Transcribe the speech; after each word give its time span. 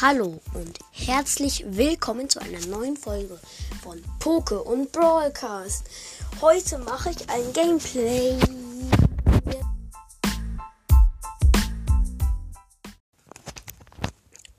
Hallo 0.00 0.40
und 0.54 0.78
herzlich 0.92 1.64
willkommen 1.66 2.28
zu 2.28 2.40
einer 2.40 2.64
neuen 2.66 2.96
Folge 2.96 3.36
von 3.82 4.00
Poke 4.20 4.62
und 4.62 4.92
Brawlcast. 4.92 5.82
Heute 6.40 6.78
mache 6.78 7.10
ich 7.10 7.28
ein 7.28 7.52
Gameplay. 7.52 8.38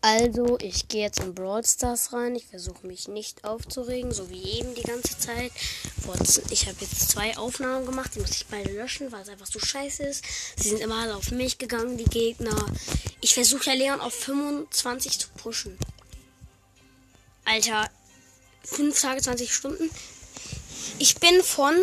Also, 0.01 0.57
ich 0.59 0.89
gehe 0.89 1.03
jetzt 1.03 1.19
in 1.21 1.33
Brawl 1.33 1.63
Stars 1.65 2.11
rein. 2.11 2.35
Ich 2.35 2.47
versuche 2.47 2.85
mich 2.85 3.07
nicht 3.07 3.45
aufzuregen, 3.45 4.11
so 4.11 4.29
wie 4.29 4.43
eben 4.59 4.75
die 4.75 4.81
ganze 4.81 5.17
Zeit. 5.19 5.51
Ich 6.49 6.67
habe 6.67 6.77
jetzt 6.81 7.11
zwei 7.11 7.37
Aufnahmen 7.37 7.85
gemacht, 7.85 8.11
die 8.15 8.19
muss 8.19 8.31
ich 8.31 8.47
beide 8.47 8.73
löschen, 8.73 9.11
weil 9.11 9.21
es 9.21 9.29
einfach 9.29 9.45
so 9.45 9.59
scheiße 9.59 10.03
ist. 10.03 10.23
Sie 10.57 10.69
sind 10.69 10.81
immer 10.81 10.95
alle 10.95 11.15
auf 11.15 11.31
mich 11.31 11.57
gegangen, 11.59 11.97
die 11.97 12.05
Gegner. 12.05 12.65
Ich 13.21 13.33
versuche 13.33 13.71
ja 13.71 13.73
Leon 13.73 14.01
auf 14.01 14.13
25 14.13 15.19
zu 15.19 15.29
pushen. 15.29 15.77
Alter, 17.45 17.89
5 18.63 19.01
Tage, 19.01 19.21
20 19.21 19.53
Stunden. 19.53 19.89
Ich 20.99 21.15
bin 21.15 21.41
von 21.43 21.73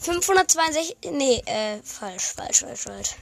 562. 0.00 0.96
Nee, 1.10 1.42
äh, 1.46 1.80
falsch, 1.82 2.34
falsch, 2.36 2.60
falsch, 2.60 2.80
falsch. 2.80 3.16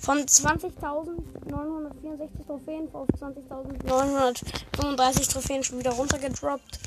Von 0.00 0.26
20.964 0.26 2.46
Trophäen 2.46 2.88
auf 2.94 3.06
20.935 3.08 5.30
Trophäen 5.30 5.62
schon 5.62 5.78
wieder 5.78 5.92
runtergedroppt. 5.92 6.80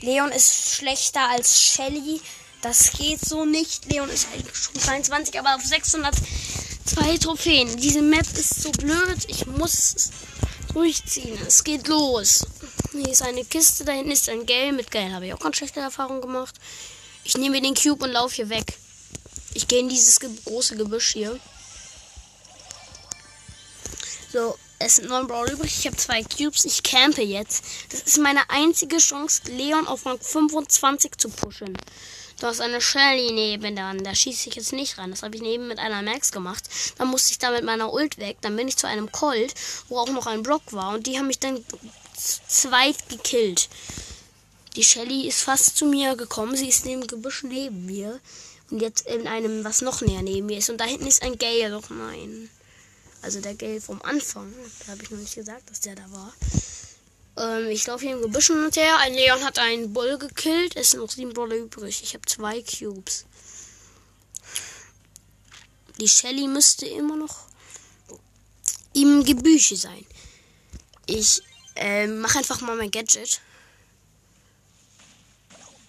Leon 0.00 0.32
ist 0.32 0.74
schlechter 0.74 1.28
als 1.30 1.60
Shelly. 1.60 2.20
Das 2.62 2.90
geht 2.92 3.20
so 3.20 3.44
nicht. 3.44 3.84
Leon 3.90 4.10
ist 4.10 4.26
eigentlich 4.32 4.56
schon 4.56 4.74
22, 4.74 5.38
aber 5.38 5.54
auf 5.54 5.62
602 6.86 7.18
Trophäen. 7.18 7.76
Diese 7.78 8.00
Map 8.00 8.26
ist 8.38 8.62
so 8.62 8.70
blöd. 8.70 9.24
Ich 9.26 9.44
muss 9.46 10.10
durchziehen. 10.72 11.38
Es 11.46 11.64
geht 11.64 11.88
los. 11.88 12.46
Hier 12.92 13.08
ist 13.08 13.22
eine 13.22 13.44
Kiste. 13.44 13.84
Da 13.84 13.92
hinten 13.92 14.12
ist 14.12 14.28
ein 14.28 14.46
Gale. 14.46 14.72
Mit 14.72 14.90
Gale 14.90 15.12
habe 15.12 15.26
ich 15.26 15.34
auch 15.34 15.40
ganz 15.40 15.56
schlechte 15.56 15.80
Erfahrungen 15.80 16.20
gemacht. 16.20 16.54
Ich 17.24 17.36
nehme 17.36 17.60
den 17.60 17.74
Cube 17.74 18.04
und 18.04 18.12
laufe 18.12 18.36
hier 18.36 18.48
weg. 18.50 18.78
Ich 19.54 19.66
gehe 19.66 19.80
in 19.80 19.88
dieses 19.88 20.20
große 20.44 20.76
Gebüsch 20.76 21.12
hier. 21.14 21.40
So, 24.32 24.56
es 24.78 24.96
sind 24.96 25.08
neun 25.08 25.26
Brawl 25.26 25.50
übrig. 25.50 25.74
Ich 25.76 25.86
habe 25.86 25.96
zwei 25.96 26.22
Cubes. 26.22 26.64
Ich 26.64 26.84
campe 26.84 27.22
jetzt. 27.22 27.64
Das 27.90 28.02
ist 28.02 28.18
meine 28.18 28.48
einzige 28.48 28.98
Chance, 28.98 29.42
Leon 29.46 29.88
auf 29.88 30.06
Rang 30.06 30.20
25 30.20 31.16
zu 31.16 31.30
pushen. 31.30 31.76
Du 32.38 32.46
hast 32.46 32.60
eine 32.60 32.80
Shelly 32.80 33.32
nebenan. 33.32 34.04
Da 34.04 34.14
schieße 34.14 34.48
ich 34.48 34.56
jetzt 34.56 34.72
nicht 34.72 34.98
ran. 34.98 35.10
Das 35.10 35.22
habe 35.22 35.36
ich 35.36 35.42
neben 35.42 35.68
mit 35.68 35.78
einer 35.78 36.02
Max 36.02 36.32
gemacht. 36.32 36.64
Dann 36.98 37.08
musste 37.08 37.32
ich 37.32 37.38
da 37.38 37.50
mit 37.50 37.64
meiner 37.64 37.92
Ult 37.92 38.18
weg. 38.18 38.36
Dann 38.42 38.56
bin 38.56 38.68
ich 38.68 38.76
zu 38.76 38.86
einem 38.86 39.10
Colt, 39.10 39.54
wo 39.88 39.98
auch 39.98 40.10
noch 40.10 40.26
ein 40.26 40.42
Block 40.42 40.72
war. 40.72 40.94
Und 40.94 41.06
die 41.06 41.18
haben 41.18 41.28
mich 41.28 41.38
dann 41.38 41.64
zweit 42.14 43.08
gekillt. 43.08 43.68
Die 44.76 44.84
Shelly 44.84 45.26
ist 45.26 45.42
fast 45.42 45.78
zu 45.78 45.86
mir 45.86 46.16
gekommen. 46.16 46.56
Sie 46.56 46.68
ist 46.68 46.84
neben 46.84 47.06
Gebüsch 47.06 47.42
neben 47.42 47.86
mir. 47.86 48.20
Und 48.70 48.82
jetzt 48.82 49.06
in 49.06 49.26
einem, 49.26 49.64
was 49.64 49.80
noch 49.80 50.02
näher 50.02 50.22
neben 50.22 50.46
mir 50.46 50.58
ist. 50.58 50.68
Und 50.68 50.78
da 50.78 50.84
hinten 50.84 51.06
ist 51.06 51.22
ein 51.22 51.38
Gale. 51.38 51.70
Doch 51.70 51.88
nein. 51.88 52.50
Also 53.22 53.40
der 53.40 53.54
Gale 53.54 53.80
vom 53.80 54.02
Anfang. 54.02 54.52
Da 54.80 54.92
habe 54.92 55.02
ich 55.02 55.10
noch 55.10 55.18
nicht 55.18 55.34
gesagt, 55.34 55.70
dass 55.70 55.80
der 55.80 55.94
da 55.94 56.04
war. 56.10 56.34
Ähm, 57.36 57.68
ich 57.70 57.86
laufe 57.86 58.04
hier 58.04 58.16
im 58.16 58.22
Gebüsch 58.22 58.50
und 58.50 58.76
her. 58.76 58.96
Ein 58.98 59.14
Leon 59.14 59.44
hat 59.44 59.58
einen 59.58 59.92
Bull 59.92 60.18
gekillt. 60.18 60.76
Es 60.76 60.90
sind 60.90 61.00
noch 61.00 61.10
sieben 61.10 61.32
Brawler 61.32 61.56
übrig. 61.56 62.02
Ich 62.02 62.14
habe 62.14 62.24
zwei 62.26 62.62
Cubes. 62.62 63.24
Die 65.98 66.08
Shelly 66.08 66.46
müsste 66.46 66.86
immer 66.86 67.16
noch 67.16 67.46
im 68.92 69.24
Gebüsche 69.24 69.76
sein. 69.76 70.06
Ich 71.06 71.42
äh, 71.76 72.06
mache 72.06 72.38
einfach 72.38 72.60
mal 72.60 72.76
mein 72.76 72.90
Gadget. 72.90 73.40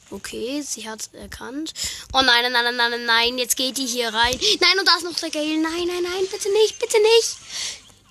Okay, 0.09 0.61
sie 0.61 0.87
hat 0.87 1.09
erkannt. 1.13 1.73
Oh 2.13 2.21
nein, 2.21 2.51
nein, 2.51 2.53
nein, 2.53 2.75
nein, 2.75 2.91
nein, 2.91 3.05
nein, 3.05 3.37
jetzt 3.37 3.57
geht 3.57 3.77
die 3.77 3.85
hier 3.85 4.13
rein. 4.13 4.39
Nein, 4.61 4.79
und 4.79 4.87
da 4.87 4.95
ist 4.95 5.03
noch 5.03 5.19
der 5.19 5.29
Gale. 5.29 5.57
Nein, 5.57 5.85
nein, 5.85 6.03
nein, 6.03 6.27
bitte 6.31 6.49
nicht, 6.51 6.79
bitte 6.79 6.97
nicht. 7.01 7.37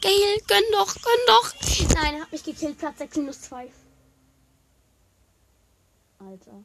Gale, 0.06 0.38
gönn 0.46 0.62
doch, 0.70 0.94
gönn 0.94 1.26
doch. 1.26 1.52
Nein, 1.96 2.14
er 2.14 2.20
hat 2.20 2.30
mich 2.30 2.44
gekillt. 2.44 2.78
Platz 2.78 2.98
6 2.98 3.16
minus 3.16 3.40
2. 3.40 3.68
Alter. 6.20 6.62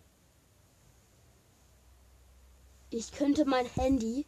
Ich 2.91 3.11
könnte 3.11 3.45
mein 3.45 3.65
Handy 3.65 4.27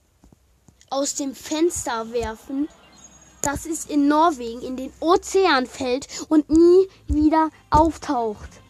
aus 0.89 1.13
dem 1.13 1.35
Fenster 1.35 2.11
werfen, 2.11 2.67
das 3.43 3.67
ist 3.67 3.87
in 3.91 4.07
Norwegen 4.07 4.63
in 4.63 4.77
den 4.77 4.91
Ozean 4.99 5.67
fällt 5.67 6.07
und 6.29 6.49
nie 6.49 6.87
wieder 7.07 7.51
auftaucht 7.69 8.62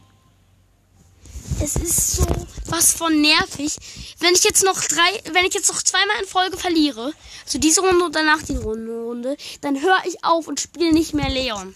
es 1.61 1.75
ist 1.75 2.15
so 2.17 2.25
was 2.67 2.93
von 2.93 3.21
nervig. 3.21 3.75
Wenn 4.19 4.33
ich 4.33 4.43
jetzt 4.43 4.63
noch 4.63 4.81
drei, 4.81 5.33
wenn 5.33 5.45
ich 5.45 5.53
jetzt 5.53 5.69
noch 5.71 5.81
zweimal 5.81 6.21
in 6.21 6.27
Folge 6.27 6.57
verliere, 6.57 7.13
also 7.45 7.59
diese 7.59 7.81
Runde 7.81 8.05
und 8.05 8.15
danach 8.15 8.41
die 8.41 8.55
Runde, 8.55 9.37
dann 9.61 9.81
höre 9.81 10.01
ich 10.05 10.23
auf 10.23 10.47
und 10.47 10.59
spiele 10.59 10.93
nicht 10.93 11.13
mehr 11.13 11.29
Leon. 11.29 11.75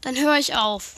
Dann 0.00 0.16
höre 0.16 0.38
ich 0.38 0.54
auf. 0.54 0.94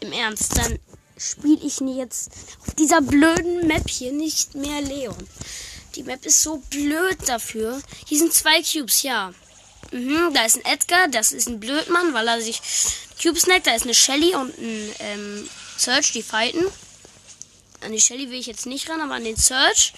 Im 0.00 0.12
Ernst, 0.12 0.56
dann 0.56 0.78
spiele 1.18 1.60
ich 1.62 1.80
jetzt 1.80 2.30
auf 2.66 2.74
dieser 2.74 3.02
blöden 3.02 3.66
Map 3.66 3.88
hier 3.88 4.12
nicht 4.12 4.54
mehr 4.54 4.80
Leon. 4.80 5.28
Die 5.94 6.02
Map 6.02 6.24
ist 6.24 6.42
so 6.42 6.62
blöd 6.70 7.18
dafür. 7.26 7.80
Hier 8.06 8.18
sind 8.18 8.32
zwei 8.32 8.62
Cubes, 8.62 9.02
ja. 9.02 9.34
Mhm, 9.92 10.32
da 10.32 10.44
ist 10.44 10.56
ein 10.56 10.72
Edgar, 10.72 11.08
das 11.08 11.32
ist 11.32 11.48
ein 11.48 11.58
Blödmann, 11.58 12.14
weil 12.14 12.28
er 12.28 12.40
sich 12.40 12.62
Cube 13.20 13.38
snackt. 13.38 13.66
Da 13.66 13.74
ist 13.74 13.82
eine 13.82 13.94
Shelly 13.94 14.34
und 14.34 14.56
ein 14.56 14.92
ähm, 15.00 15.48
Search, 15.80 16.12
die 16.12 16.22
fighten. 16.22 16.64
An 17.80 17.92
die 17.92 18.00
Shelly 18.00 18.30
will 18.30 18.38
ich 18.38 18.46
jetzt 18.46 18.66
nicht 18.66 18.90
ran, 18.90 19.00
aber 19.00 19.14
an 19.14 19.24
den 19.24 19.36
Search. 19.36 19.94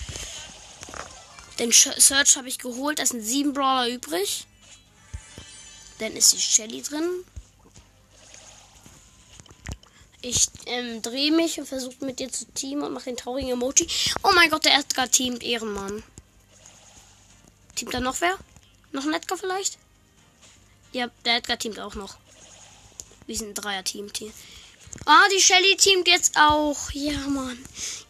Den 1.59 1.73
Search 1.73 2.37
habe 2.37 2.49
ich 2.49 2.59
geholt. 2.59 2.99
Da 2.99 3.07
sind 3.07 3.23
sieben 3.23 3.53
Brawler 3.53 3.89
übrig. 3.89 4.47
Dann 5.99 6.17
ist 6.17 6.33
die 6.33 6.41
Shelly 6.41 6.83
drin. 6.83 7.25
Ich 10.21 10.47
ähm, 10.67 11.03
drehe 11.03 11.33
mich 11.33 11.59
und 11.59 11.67
versuche 11.67 12.05
mit 12.05 12.21
dir 12.21 12.31
zu 12.31 12.45
teamen 12.47 12.85
und 12.85 12.93
mache 12.93 13.07
den 13.07 13.17
traurigen 13.17 13.51
Emoji. 13.51 13.89
Oh 14.23 14.31
mein 14.37 14.51
Gott, 14.51 14.65
der 14.65 14.79
Edgar 14.79 15.11
teamt 15.11 15.43
Ehrenmann. 15.43 16.05
Teamt 17.75 17.93
da 17.93 17.99
noch 17.99 18.21
wer? 18.21 18.39
Noch 18.93 19.05
ein 19.05 19.15
Edgar 19.15 19.37
vielleicht? 19.37 19.79
Ja, 20.93 21.11
der 21.25 21.39
Edgar 21.39 21.59
teamt 21.59 21.81
auch 21.81 21.97
noch. 21.97 22.19
Wir 23.27 23.37
sind 23.37 23.49
ein 23.49 23.55
Dreier-Team. 23.55 24.13
Ah, 25.05 25.29
die 25.35 25.41
Shelly 25.41 25.77
teamt 25.77 26.07
jetzt 26.09 26.37
auch. 26.37 26.91
Ja, 26.93 27.19
Mann. 27.29 27.59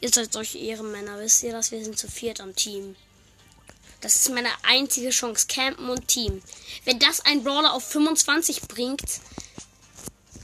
Ihr 0.00 0.10
seid 0.10 0.32
solche 0.32 0.58
Ehrenmänner. 0.58 1.18
Wisst 1.18 1.42
ihr 1.42 1.52
das? 1.52 1.70
Wir 1.70 1.82
sind 1.82 1.98
zu 1.98 2.08
viert 2.08 2.40
am 2.40 2.54
Team. 2.54 2.96
Das 4.00 4.16
ist 4.16 4.30
meine 4.30 4.50
einzige 4.64 5.10
Chance. 5.10 5.46
Campen 5.48 5.88
und 5.88 6.08
Team. 6.08 6.42
Wenn 6.84 6.98
das 6.98 7.24
ein 7.24 7.44
Brawler 7.44 7.72
auf 7.72 7.84
25 7.88 8.62
bringt, 8.62 9.20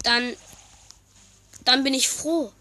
dann, 0.04 0.37
dann 1.65 1.84
bin 1.84 1.93
ich 1.93 2.09
froh. 2.09 2.53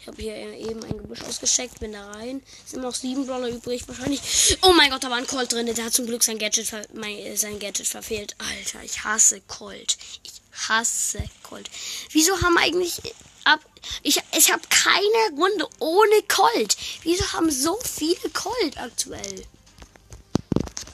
Ich 0.00 0.06
habe 0.06 0.22
hier 0.22 0.36
eben 0.36 0.82
ein 0.84 0.96
Gebüsch 0.96 1.22
ausgeschickt, 1.22 1.80
bin 1.80 1.92
da 1.92 2.10
rein. 2.12 2.42
Sind 2.64 2.80
noch 2.80 2.94
sieben 2.94 3.26
Brawler 3.26 3.50
übrig, 3.50 3.86
wahrscheinlich. 3.86 4.58
Oh 4.62 4.72
mein 4.72 4.90
Gott, 4.90 5.04
da 5.04 5.10
war 5.10 5.18
ein 5.18 5.26
Colt 5.26 5.52
drin. 5.52 5.66
Der 5.66 5.84
hat 5.84 5.92
zum 5.92 6.06
Glück 6.06 6.24
sein 6.24 6.38
Gadget, 6.38 6.72
mein, 6.94 7.36
sein 7.36 7.58
Gadget 7.58 7.86
verfehlt. 7.86 8.34
Alter, 8.38 8.82
ich 8.82 9.04
hasse 9.04 9.42
Colt. 9.42 9.98
Ich 10.22 10.32
hasse 10.68 11.22
Colt. 11.42 11.70
Wieso 12.10 12.40
haben 12.42 12.58
eigentlich 12.58 13.00
ab 13.44 13.60
ich 14.02 14.20
ich 14.36 14.52
habe 14.52 14.62
keine 14.68 15.40
Runde 15.40 15.68
ohne 15.78 16.22
Colt. 16.28 16.76
Wieso 17.02 17.32
haben 17.32 17.50
so 17.50 17.78
viele 17.82 18.30
Colt 18.32 18.76
aktuell? 18.76 19.46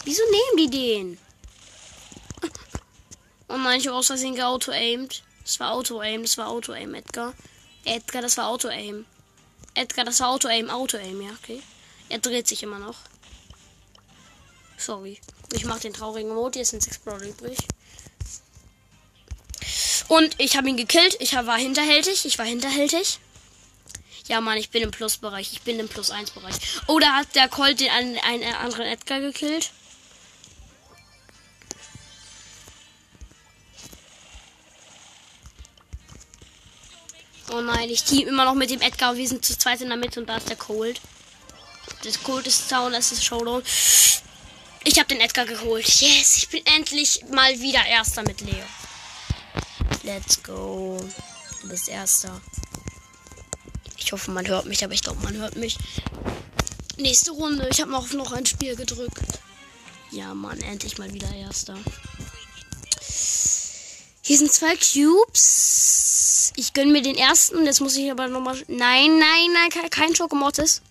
Wieso 0.05 0.23
nehmen 0.25 0.57
die 0.59 0.71
den? 0.71 1.19
Oh 3.49 3.57
nein, 3.57 3.81
ich 3.81 3.87
habe 3.87 3.97
aus 3.97 4.09
geauto-aimed. 4.09 5.23
Das 5.45 5.61
war 5.61 5.73
Auto-aim, 5.73 6.23
das 6.23 6.39
war 6.39 6.49
Auto-aim, 6.49 6.95
Edgar. 6.95 7.35
Edgar, 7.85 8.23
das 8.23 8.37
war 8.37 8.49
Auto-aim. 8.49 9.05
Edgar, 9.75 10.05
das 10.05 10.21
war 10.21 10.31
Auto-aim, 10.31 10.71
Auto-aim, 10.71 11.21
ja, 11.21 11.31
okay. 11.43 11.63
Er 12.09 12.19
dreht 12.19 12.49
sich 12.49 12.63
immer 12.63 12.79
noch. 12.79 12.97
Sorry. 14.79 15.21
Ich 15.53 15.65
mache 15.65 15.81
den 15.81 15.93
traurigen 15.93 16.35
Mode, 16.35 16.59
jetzt 16.59 16.71
sind 16.71 17.05
Brawler 17.05 17.27
übrig. 17.27 17.59
Und 20.09 20.35
ich 20.39 20.57
habe 20.57 20.69
ihn 20.69 20.77
gekillt. 20.77 21.17
Ich 21.21 21.35
war 21.35 21.59
hinterhältig. 21.59 22.25
Ich 22.25 22.39
war 22.39 22.47
hinterhältig. 22.47 23.19
Ja, 24.27 24.41
Mann, 24.41 24.57
ich 24.57 24.71
bin 24.71 24.83
im 24.83 24.91
Plusbereich. 24.91 25.53
Ich 25.53 25.63
bin 25.63 25.79
im 25.79 25.89
Plus 25.89 26.11
1 26.11 26.31
Bereich. 26.31 26.55
Da 26.87 27.13
hat 27.15 27.35
der 27.35 27.49
Colt 27.49 27.81
den 27.81 27.91
einen, 27.91 28.19
einen 28.19 28.55
anderen 28.55 28.87
Edgar 28.87 29.21
gekillt. 29.21 29.71
Oh 37.53 37.61
nein, 37.61 37.91
ich 37.91 38.03
team 38.03 38.27
immer 38.27 38.47
noch 38.47 38.55
mit 38.55 38.71
dem 38.71 38.81
Edgar. 38.81 39.17
Wir 39.17 39.29
sind 39.29 39.45
zu 39.45 39.57
zweit 39.57 39.81
in 39.81 39.89
der 39.89 39.99
Mitte 39.99 40.19
und 40.19 40.27
da 40.27 40.39
ist 40.39 40.49
der 40.49 40.57
Cold. 40.57 41.01
Das 42.03 42.23
Cold 42.23 42.47
ist 42.47 42.73
down, 42.73 42.93
das 42.93 43.13
ist 43.13 43.25
Showdown. 43.25 43.63
Ich 44.85 44.99
habe 44.99 45.09
den 45.09 45.21
Edgar 45.21 45.45
geholt. 45.45 45.87
Yes, 45.87 46.39
ich 46.39 46.49
bin 46.49 46.65
endlich 46.67 47.23
mal 47.31 47.61
wieder 47.61 47.85
Erster 47.87 48.23
mit 48.23 48.41
Leo. 48.41 48.65
Let's 50.05 50.43
go. 50.43 50.99
Du 51.63 51.69
bist 51.69 51.89
Erster. 51.89 52.41
Ich 53.97 54.13
hoffe, 54.13 54.31
man 54.31 54.47
hört 54.47 54.67
mich, 54.67 54.85
aber 54.85 54.93
ich 54.93 55.03
glaube, 55.03 55.23
man 55.23 55.35
hört 55.35 55.57
mich. 55.57 55.79
Nächste 56.99 57.31
Runde. 57.31 57.67
Ich 57.71 57.81
habe 57.81 57.91
noch, 57.91 58.13
noch 58.13 58.33
ein 58.33 58.45
Spiel 58.45 58.77
gedrückt. 58.77 59.41
Ja, 60.11 60.35
Mann, 60.35 60.61
endlich 60.61 60.99
mal 60.99 61.13
wieder 61.13 61.35
Erster. 61.35 61.79
Hier 64.21 64.39
sind 64.39 64.53
zwei 64.53 64.77
Cubes. 64.77 66.53
Ich 66.57 66.75
gönne 66.75 66.93
mir 66.93 67.03
den 67.03 67.17
ersten. 67.17 67.65
Jetzt 67.65 67.81
muss 67.81 67.97
ich 67.97 68.11
aber 68.11 68.29
nochmal. 68.29 68.63
Nein, 68.69 69.19
nein, 69.19 69.53
nein, 69.55 69.91
kein 69.91 70.15
Schokomortis. 70.15 70.83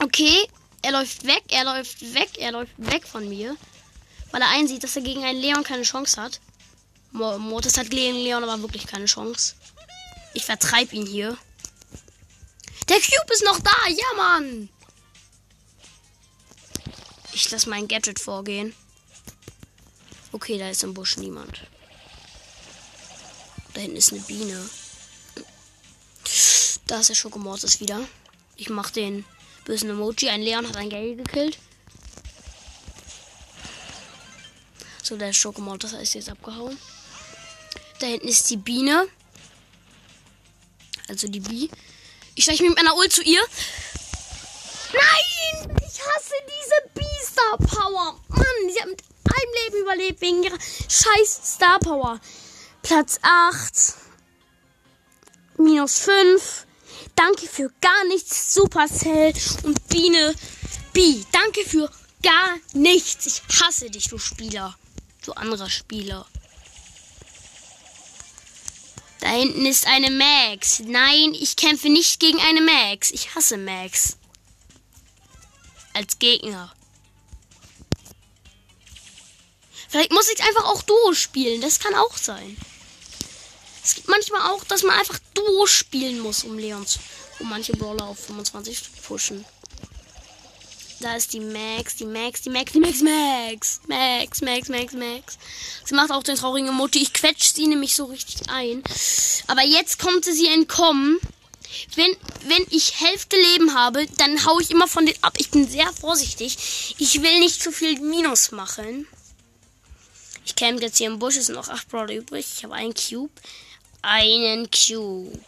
Okay, 0.00 0.46
er 0.82 0.92
läuft 0.92 1.24
weg, 1.24 1.42
er 1.48 1.64
läuft 1.64 2.14
weg, 2.14 2.30
er 2.38 2.52
läuft 2.52 2.72
weg 2.78 3.06
von 3.06 3.28
mir. 3.28 3.56
Weil 4.36 4.42
er 4.42 4.50
einsieht, 4.50 4.84
dass 4.84 4.94
er 4.94 5.00
gegen 5.00 5.24
einen 5.24 5.40
Leon 5.40 5.64
keine 5.64 5.84
Chance 5.84 6.20
hat. 6.20 6.40
Mortis 7.10 7.78
hat 7.78 7.88
gegen 7.88 8.16
Leon 8.16 8.44
aber 8.44 8.60
wirklich 8.60 8.86
keine 8.86 9.06
Chance. 9.06 9.54
Ich 10.34 10.44
vertreibe 10.44 10.94
ihn 10.94 11.06
hier. 11.06 11.38
Der 12.86 12.98
Cube 12.98 13.32
ist 13.32 13.44
noch 13.44 13.58
da, 13.60 13.70
ja 13.88 14.04
Mann. 14.14 14.68
Ich 17.32 17.50
lasse 17.50 17.70
mein 17.70 17.88
Gadget 17.88 18.20
vorgehen. 18.20 18.74
Okay, 20.32 20.58
da 20.58 20.68
ist 20.68 20.84
im 20.84 20.92
Busch 20.92 21.16
niemand. 21.16 21.62
Da 23.72 23.80
hinten 23.80 23.96
ist 23.96 24.12
eine 24.12 24.20
Biene. 24.20 24.68
Da 26.86 27.00
ist 27.00 27.08
der 27.08 27.14
Schokomortis 27.14 27.80
wieder. 27.80 28.06
Ich 28.56 28.68
mach 28.68 28.90
den 28.90 29.24
bösen 29.64 29.88
Emoji. 29.88 30.28
Ein 30.28 30.42
Leon 30.42 30.68
hat 30.68 30.76
ein 30.76 30.90
Gale 30.90 31.16
gekillt. 31.16 31.56
So, 35.06 35.16
der 35.16 35.32
Schokomortis 35.32 35.92
ist 35.92 36.14
jetzt 36.14 36.28
abgehauen. 36.28 36.76
Da 38.00 38.08
hinten 38.08 38.26
ist 38.26 38.50
die 38.50 38.56
Biene. 38.56 39.06
Also 41.06 41.28
die 41.28 41.38
Bi. 41.38 41.70
Ich 42.34 42.42
steige 42.42 42.64
mit 42.64 42.74
meiner 42.74 42.96
Ult 42.96 43.12
zu 43.12 43.22
ihr. 43.22 43.40
Nein! 44.92 45.76
Ich 45.78 46.00
hasse 46.00 46.34
diese 46.48 46.90
B-Star 46.92 47.56
Power. 47.56 48.20
Mann, 48.26 48.46
sie 48.68 48.80
hat 48.80 48.88
mit 48.88 49.00
einem 49.32 49.52
Leben 49.64 49.82
überlebt 49.82 50.20
wegen 50.20 50.42
ihrer 50.42 50.58
scheiß 50.58 51.54
Star 51.54 51.78
Power. 51.78 52.20
Platz 52.82 53.20
8. 53.22 53.94
Minus 55.58 56.00
5. 56.00 56.66
Danke 57.14 57.46
für 57.46 57.70
gar 57.80 58.04
nichts, 58.08 58.54
Supercell 58.54 59.32
und 59.62 59.86
Biene 59.86 60.34
B. 60.92 61.22
Danke 61.30 61.64
für 61.64 61.88
gar 62.24 62.56
nichts. 62.72 63.26
Ich 63.48 63.60
hasse 63.60 63.88
dich, 63.88 64.08
du 64.08 64.18
Spieler. 64.18 64.76
Du 65.26 65.32
anderer 65.32 65.68
Spieler. 65.68 66.24
Da 69.18 69.28
hinten 69.30 69.66
ist 69.66 69.84
eine 69.88 70.08
Max. 70.08 70.78
Nein, 70.78 71.34
ich 71.34 71.56
kämpfe 71.56 71.88
nicht 71.88 72.20
gegen 72.20 72.38
eine 72.38 72.60
Max. 72.60 73.10
Ich 73.10 73.34
hasse 73.34 73.56
Max. 73.56 74.18
Als 75.94 76.20
Gegner. 76.20 76.72
Vielleicht 79.88 80.12
muss 80.12 80.30
ich 80.30 80.40
einfach 80.44 80.66
auch 80.66 80.82
Duo 80.82 81.12
spielen. 81.12 81.60
Das 81.60 81.80
kann 81.80 81.96
auch 81.96 82.16
sein. 82.16 82.56
Es 83.82 83.96
gibt 83.96 84.06
manchmal 84.06 84.52
auch, 84.52 84.62
dass 84.62 84.84
man 84.84 84.96
einfach 84.96 85.18
Duo 85.34 85.66
spielen 85.66 86.20
muss, 86.20 86.44
um 86.44 86.56
Leons, 86.56 87.00
um 87.40 87.48
manche 87.48 87.72
Brawler 87.72 88.04
auf 88.04 88.26
25 88.26 88.80
zu 88.80 88.90
pushen. 89.02 89.44
Da 91.06 91.14
ist 91.14 91.34
die 91.34 91.38
Max, 91.38 91.94
die 91.94 92.04
Max, 92.04 92.42
die 92.42 92.50
Max, 92.50 92.72
die 92.72 92.80
Max, 92.80 93.00
Max. 93.00 93.80
Max, 93.86 94.42
Max, 94.42 94.68
Max, 94.68 94.92
Max. 94.92 95.38
Sie 95.84 95.94
macht 95.94 96.10
auch 96.10 96.24
den 96.24 96.34
traurigen 96.34 96.70
Emoji. 96.70 97.00
Ich 97.00 97.12
quetsche 97.12 97.54
sie 97.54 97.68
nämlich 97.68 97.94
so 97.94 98.06
richtig 98.06 98.50
ein. 98.50 98.82
Aber 99.46 99.62
jetzt 99.62 100.00
konnte 100.00 100.32
sie 100.32 100.48
entkommen. 100.48 101.20
Wenn, 101.94 102.10
wenn 102.48 102.66
ich 102.70 102.98
Hälfte 103.00 103.36
Leben 103.36 103.72
habe, 103.74 104.04
dann 104.16 104.44
haue 104.46 104.60
ich 104.60 104.72
immer 104.72 104.88
von 104.88 105.06
den 105.06 105.14
ab. 105.22 105.34
Ich 105.38 105.50
bin 105.50 105.68
sehr 105.68 105.92
vorsichtig. 105.92 106.96
Ich 106.98 107.22
will 107.22 107.38
nicht 107.38 107.62
zu 107.62 107.70
viel 107.70 108.00
Minus 108.00 108.50
machen. 108.50 109.06
Ich 110.44 110.56
camp 110.56 110.82
jetzt 110.82 110.98
hier 110.98 111.06
im 111.06 111.20
Busch. 111.20 111.36
Es 111.36 111.46
sind 111.46 111.54
noch 111.54 111.68
8 111.68 111.88
Brawler 111.88 112.14
übrig. 112.14 112.46
Ich 112.56 112.64
habe 112.64 112.74
einen 112.74 112.94
Cube. 112.94 113.30
Einen 114.02 114.68
Cube. 114.72 115.38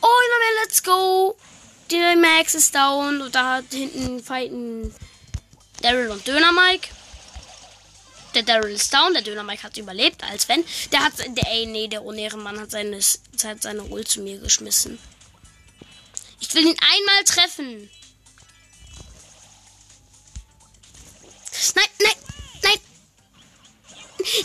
Oh, 0.00 0.20
let's 0.62 0.80
go. 0.80 1.36
Der 1.90 2.16
Max 2.16 2.54
ist 2.54 2.74
down 2.74 3.22
und 3.22 3.34
da 3.34 3.62
hinten 3.70 4.22
fighten 4.22 4.94
Daryl 5.80 6.10
und 6.10 6.26
Döner 6.26 6.52
Mike. 6.52 6.88
Der 8.34 8.42
Daryl 8.42 8.72
ist 8.74 8.92
down, 8.92 9.14
der 9.14 9.22
Döner 9.22 9.42
Mike 9.42 9.62
hat 9.62 9.76
überlebt, 9.78 10.22
als 10.22 10.48
wenn. 10.48 10.64
Der 10.92 11.02
hat, 11.02 11.14
der, 11.18 11.50
ey, 11.50 11.66
nee, 11.66 11.88
der 11.88 12.02
Mann 12.36 12.60
hat 12.60 12.70
seine, 12.70 12.98
hat 12.98 13.62
seine 13.62 13.84
Ult 13.84 14.08
zu 14.08 14.20
mir 14.20 14.38
geschmissen. 14.38 14.98
Ich 16.40 16.54
will 16.54 16.66
ihn 16.66 16.76
einmal 16.78 17.24
treffen. 17.24 17.90
Nein, 21.74 21.86
nein, 22.02 22.12
nein. 22.62 22.78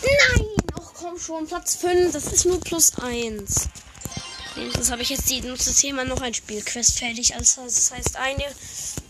Nein, 0.02 0.46
ach 0.80 0.94
komm 0.94 1.18
schon, 1.18 1.46
Platz 1.46 1.76
5, 1.76 2.12
das 2.12 2.32
ist 2.32 2.46
nur 2.46 2.60
plus 2.60 2.98
1. 2.98 3.68
Wenigstens 4.54 4.90
habe 4.90 5.02
ich 5.02 5.08
jetzt 5.08 5.28
die 5.30 5.40
nutze 5.40 5.74
Thema 5.74 6.04
noch 6.04 6.20
ein 6.20 6.32
Spielquest 6.32 6.98
fertig. 6.98 7.34
Also 7.34 7.64
das 7.64 7.90
heißt, 7.90 8.16
eine 8.16 8.44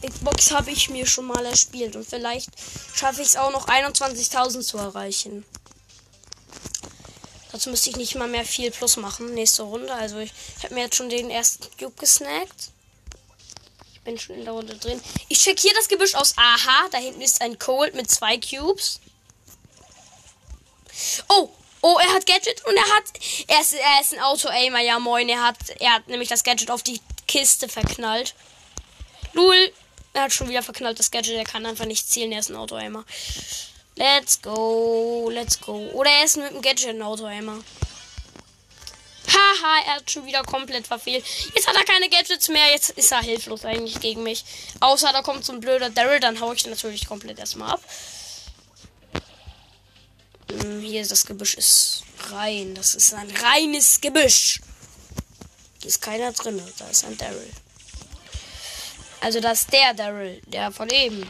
Big 0.01 0.19
Box 0.25 0.51
habe 0.53 0.71
ich 0.71 0.89
mir 0.89 1.07
schon 1.07 1.27
mal 1.27 1.45
erspielt. 1.45 1.97
Und 1.97 2.07
vielleicht 2.07 2.51
schaffe 2.95 3.21
ich 3.21 3.29
es 3.29 3.37
auch 3.37 3.53
noch 3.53 3.69
21.000 3.69 4.63
zu 4.63 4.79
erreichen. 4.79 5.45
Dazu 7.53 7.71
müsste 7.71 7.91
ich 7.91 7.97
nicht 7.97 8.15
mal 8.15 8.27
mehr 8.27 8.45
viel 8.45 8.71
Plus 8.71 8.97
machen. 8.97 9.35
Nächste 9.35 9.65
Runde. 9.65 9.93
Also 9.93 10.19
ich, 10.19 10.33
ich 10.59 10.65
habe 10.65 10.75
mir 10.75 10.85
jetzt 10.85 10.97
schon 10.97 11.11
den 11.11 11.31
ersten 11.31 11.65
Cube 11.79 11.95
gesnackt. 12.01 12.71
Ich 13.93 14.01
bin 14.01 14.19
schon 14.19 14.37
in 14.37 14.45
der 14.45 14.55
Runde 14.55 14.77
drin. 14.77 15.01
Ich 15.29 15.39
check 15.39 15.61
hier 15.61 15.73
das 15.75 15.89
Gebüsch 15.89 16.15
aus. 16.15 16.35
Aha, 16.37 16.89
da 16.91 16.99
hinten 16.99 17.21
ist 17.21 17.43
ein 17.43 17.59
Cold 17.59 17.95
mit 17.95 18.11
zwei 18.11 18.39
Cubes. 18.39 18.99
Oh, 21.29 21.51
Oh, 21.87 21.99
er 21.99 22.15
hat 22.15 22.25
Gadget 22.25 22.65
und 22.65 22.75
er 22.75 22.97
hat. 22.97 23.05
Er 23.47 23.61
ist, 23.61 23.75
er 23.75 24.01
ist 24.01 24.15
ein 24.15 24.21
Auto-Aimer, 24.21 24.81
ja 24.81 24.99
moin. 24.99 25.29
Er 25.29 25.43
hat, 25.43 25.59
er 25.81 25.93
hat 25.93 26.09
nämlich 26.09 26.31
das 26.31 26.43
Gadget 26.43 26.71
auf 26.71 26.83
die 26.83 26.99
Kiste 27.29 27.69
verknallt. 27.69 28.35
Lul. 29.35 29.71
Er 30.15 30.23
hat 30.23 30.33
schon 30.33 30.49
wieder 30.49 30.63
verknallt 30.63 30.99
das 30.99 31.11
Gadget. 31.11 31.37
Er 31.37 31.45
kann 31.45 31.67
einfach 31.67 31.85
nicht 31.85 32.09
zielen. 32.09 32.33
Er 32.33 32.39
ist 32.39 32.49
ein 32.49 32.57
Auto-Aimer. 32.57 33.05
Let's 33.97 34.41
go. 34.41 35.29
Let's 35.31 35.61
go. 35.61 35.91
Oder 35.93 36.09
er 36.09 36.25
ist 36.25 36.39
mit 36.39 36.53
dem 36.53 36.63
Gadget 36.63 36.89
ein 36.89 37.03
Auto-Aimer. 37.03 37.63
Haha, 39.29 39.85
er 39.87 39.95
hat 39.97 40.11
schon 40.11 40.25
wieder 40.25 40.43
komplett 40.43 40.87
verfehlt. 40.87 41.23
Jetzt 41.55 41.69
hat 41.69 41.77
er 41.77 41.85
keine 41.85 42.09
Gadgets 42.09 42.49
mehr. 42.49 42.71
Jetzt 42.71 42.93
ist 42.93 43.13
er 43.13 43.21
hilflos 43.21 43.67
eigentlich 43.67 44.01
gegen 44.01 44.23
mich. 44.23 44.43
Außer 44.81 45.13
da 45.13 45.21
kommt 45.21 45.45
so 45.45 45.53
ein 45.53 45.61
blöder 45.61 45.91
Daryl. 45.91 46.21
Dann 46.21 46.41
hau 46.41 46.51
ich 46.55 46.65
natürlich 46.65 47.07
komplett 47.07 47.39
erstmal 47.39 47.73
ab. 47.73 47.83
Hier 50.81 51.07
das 51.07 51.27
Gebüsch 51.27 51.55
ist 51.55 52.05
rein. 52.31 52.75
Das 52.75 52.95
ist 52.95 53.15
ein 53.15 53.31
reines 53.31 54.01
Gebüsch. 54.01 54.61
Hier 55.81 55.89
ist 55.89 56.03
keiner 56.03 56.33
drin. 56.33 56.63
Da 56.79 56.89
ist 56.89 57.05
ein 57.05 57.17
Daryl. 57.17 57.51
Also 59.21 59.41
das 59.41 59.63
ist 59.63 59.73
der 59.73 59.95
Daryl, 59.95 60.41
der 60.47 60.71
von 60.71 60.89
eben. 60.91 61.27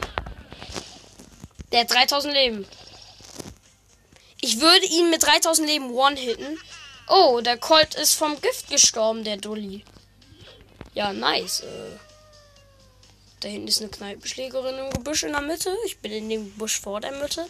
Der 1.73 1.81
hat 1.81 1.93
3000 1.93 2.35
Leben. 2.35 2.67
Ich 4.41 4.61
würde 4.61 4.85
ihn 4.87 5.11
mit 5.11 5.23
3000 5.23 5.67
Leben 5.67 5.91
one-hitten. 5.91 6.59
Oh, 7.09 7.41
der 7.41 7.57
Colt 7.57 7.95
ist 7.95 8.15
vom 8.15 8.41
Gift 8.41 8.69
gestorben, 8.69 9.25
der 9.25 9.37
Dulli. 9.37 9.85
Ja, 10.95 11.13
nice. 11.13 11.61
Äh, 11.61 11.99
da 13.41 13.49
hinten 13.49 13.69
ist 13.69 13.81
eine 13.81 13.91
Kneipenschlägerin 13.91 14.79
im 14.79 14.91
Gebüsch 14.91 15.23
in 15.23 15.33
der 15.33 15.41
Mitte. 15.41 15.75
Ich 15.87 15.99
bin 15.99 16.13
in 16.13 16.29
dem 16.29 16.51
Busch 16.53 16.81
vor 16.81 17.01
der 17.01 17.13
Mitte 17.13 17.47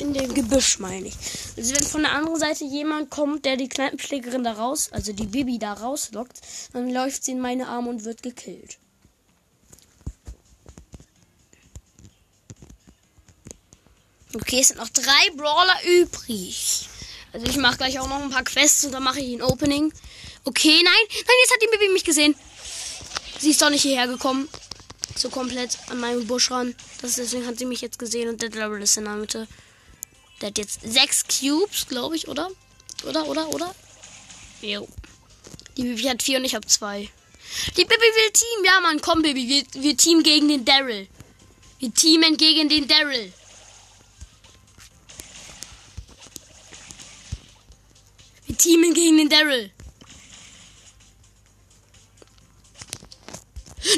in 0.00 0.12
dem 0.12 0.34
Gebüsch, 0.34 0.78
meine 0.78 1.08
ich. 1.08 1.14
Also 1.56 1.74
wenn 1.74 1.84
von 1.84 2.02
der 2.02 2.12
anderen 2.12 2.38
Seite 2.38 2.64
jemand 2.64 3.10
kommt, 3.10 3.44
der 3.44 3.56
die 3.56 3.68
Kneipenschlägerin 3.68 4.44
da 4.44 4.52
raus, 4.52 4.88
also 4.92 5.12
die 5.12 5.26
Bibi 5.26 5.58
da 5.58 5.72
rauslockt, 5.72 6.40
dann 6.72 6.90
läuft 6.90 7.24
sie 7.24 7.32
in 7.32 7.40
meine 7.40 7.68
Arme 7.68 7.90
und 7.90 8.04
wird 8.04 8.22
gekillt. 8.22 8.78
Okay, 14.34 14.60
es 14.60 14.68
sind 14.68 14.78
noch 14.78 14.90
drei 14.90 15.30
Brawler 15.36 15.76
übrig. 16.00 16.88
Also 17.32 17.46
ich 17.46 17.56
mache 17.56 17.78
gleich 17.78 17.98
auch 17.98 18.08
noch 18.08 18.20
ein 18.20 18.30
paar 18.30 18.44
Quests 18.44 18.84
und 18.84 18.92
dann 18.92 19.02
mache 19.02 19.20
ich 19.20 19.32
ein 19.32 19.42
Opening. 19.42 19.92
Okay, 20.44 20.82
nein, 20.82 20.84
nein, 20.84 21.36
jetzt 21.42 21.52
hat 21.52 21.62
die 21.62 21.70
Bibi 21.70 21.92
mich 21.92 22.04
gesehen. 22.04 22.34
Sie 23.38 23.50
ist 23.50 23.62
doch 23.62 23.70
nicht 23.70 23.82
hierher 23.82 24.06
gekommen. 24.06 24.48
So 25.16 25.30
komplett 25.30 25.78
an 25.88 26.00
meinem 26.00 26.26
Busch 26.26 26.50
ran. 26.50 26.74
Das, 27.00 27.14
deswegen 27.14 27.46
hat 27.46 27.58
sie 27.58 27.64
mich 27.64 27.80
jetzt 27.80 27.98
gesehen 27.98 28.28
und 28.28 28.42
der 28.42 28.50
Level 28.50 28.82
ist 28.82 28.96
in 28.98 29.04
der 29.04 29.14
Mitte. 29.14 29.48
Der 30.40 30.48
hat 30.48 30.58
jetzt 30.58 30.80
sechs 30.82 31.24
Cubes, 31.24 31.86
glaube 31.88 32.16
ich, 32.16 32.28
oder? 32.28 32.50
Oder, 33.04 33.26
oder, 33.26 33.48
oder? 33.48 33.74
Jo. 34.60 34.88
Die 35.76 35.82
Bibi 35.82 36.02
hat 36.02 36.22
vier 36.22 36.38
und 36.38 36.44
ich 36.44 36.54
habe 36.54 36.66
zwei. 36.66 37.08
Die 37.76 37.84
Bibi 37.84 38.00
will 38.00 38.32
Team. 38.32 38.64
Ja, 38.64 38.80
Mann, 38.80 39.00
komm, 39.00 39.22
Bibi. 39.22 39.48
Wir, 39.48 39.82
wir 39.82 39.96
Team 39.96 40.22
gegen 40.22 40.48
den 40.48 40.64
Daryl. 40.64 41.08
Wir 41.78 41.92
teamen 41.92 42.36
gegen 42.36 42.68
den 42.68 42.88
Daryl. 42.88 43.32
teamen 48.66 48.94
gegen 48.94 49.18
den 49.18 49.28
Daryl. 49.28 49.70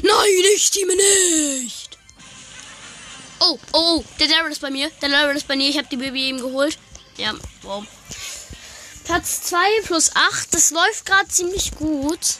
Nein, 0.02 0.44
ich 0.54 0.70
teame 0.70 0.94
nicht. 0.94 1.87
Oh, 3.40 3.58
oh, 3.72 3.78
oh, 3.78 4.04
der 4.18 4.28
Daryl 4.28 4.52
ist 4.52 4.60
bei 4.60 4.70
mir. 4.70 4.90
Der 5.00 5.08
Daryl 5.08 5.36
ist 5.36 5.48
bei 5.48 5.56
mir. 5.56 5.68
Ich 5.68 5.78
habe 5.78 5.88
die 5.88 5.96
Baby 5.96 6.28
eben 6.28 6.38
geholt. 6.38 6.78
Ja, 7.16 7.34
wow. 7.62 7.84
Platz 9.04 9.42
2 9.42 9.82
plus 9.84 10.14
8. 10.14 10.54
Das 10.54 10.70
läuft 10.70 11.06
gerade 11.06 11.28
ziemlich 11.28 11.72
gut. 11.76 12.38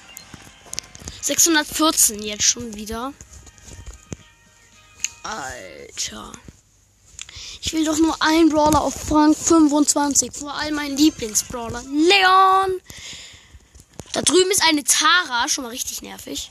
614 1.23 2.23
jetzt 2.23 2.45
schon 2.45 2.75
wieder. 2.75 3.13
Alter. 5.23 6.33
Ich 7.61 7.73
will 7.73 7.85
doch 7.85 7.99
nur 7.99 8.17
einen 8.23 8.49
Brawler 8.49 8.81
auf 8.81 9.11
Rang 9.11 9.35
25. 9.35 10.33
Vor 10.33 10.55
allem 10.55 10.77
meinen 10.77 10.97
Lieblingsbrawler. 10.97 11.83
Leon. 11.83 12.81
Da 14.13 14.23
drüben 14.23 14.51
ist 14.51 14.63
eine 14.63 14.85
Tara. 14.85 15.49
Schon 15.49 15.65
mal 15.65 15.71
richtig 15.71 16.03
nervig. 16.03 16.51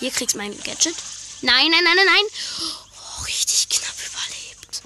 Hier 0.00 0.10
kriegst 0.10 0.34
du 0.34 0.38
mein 0.38 0.56
Gadget. 0.62 0.94
Nein, 1.42 1.70
nein, 1.70 1.84
nein, 1.84 1.96
nein, 1.96 2.06
nein. 2.06 2.83
Richtig 3.26 3.68
knapp 3.68 3.94
überlebt. 4.06 4.82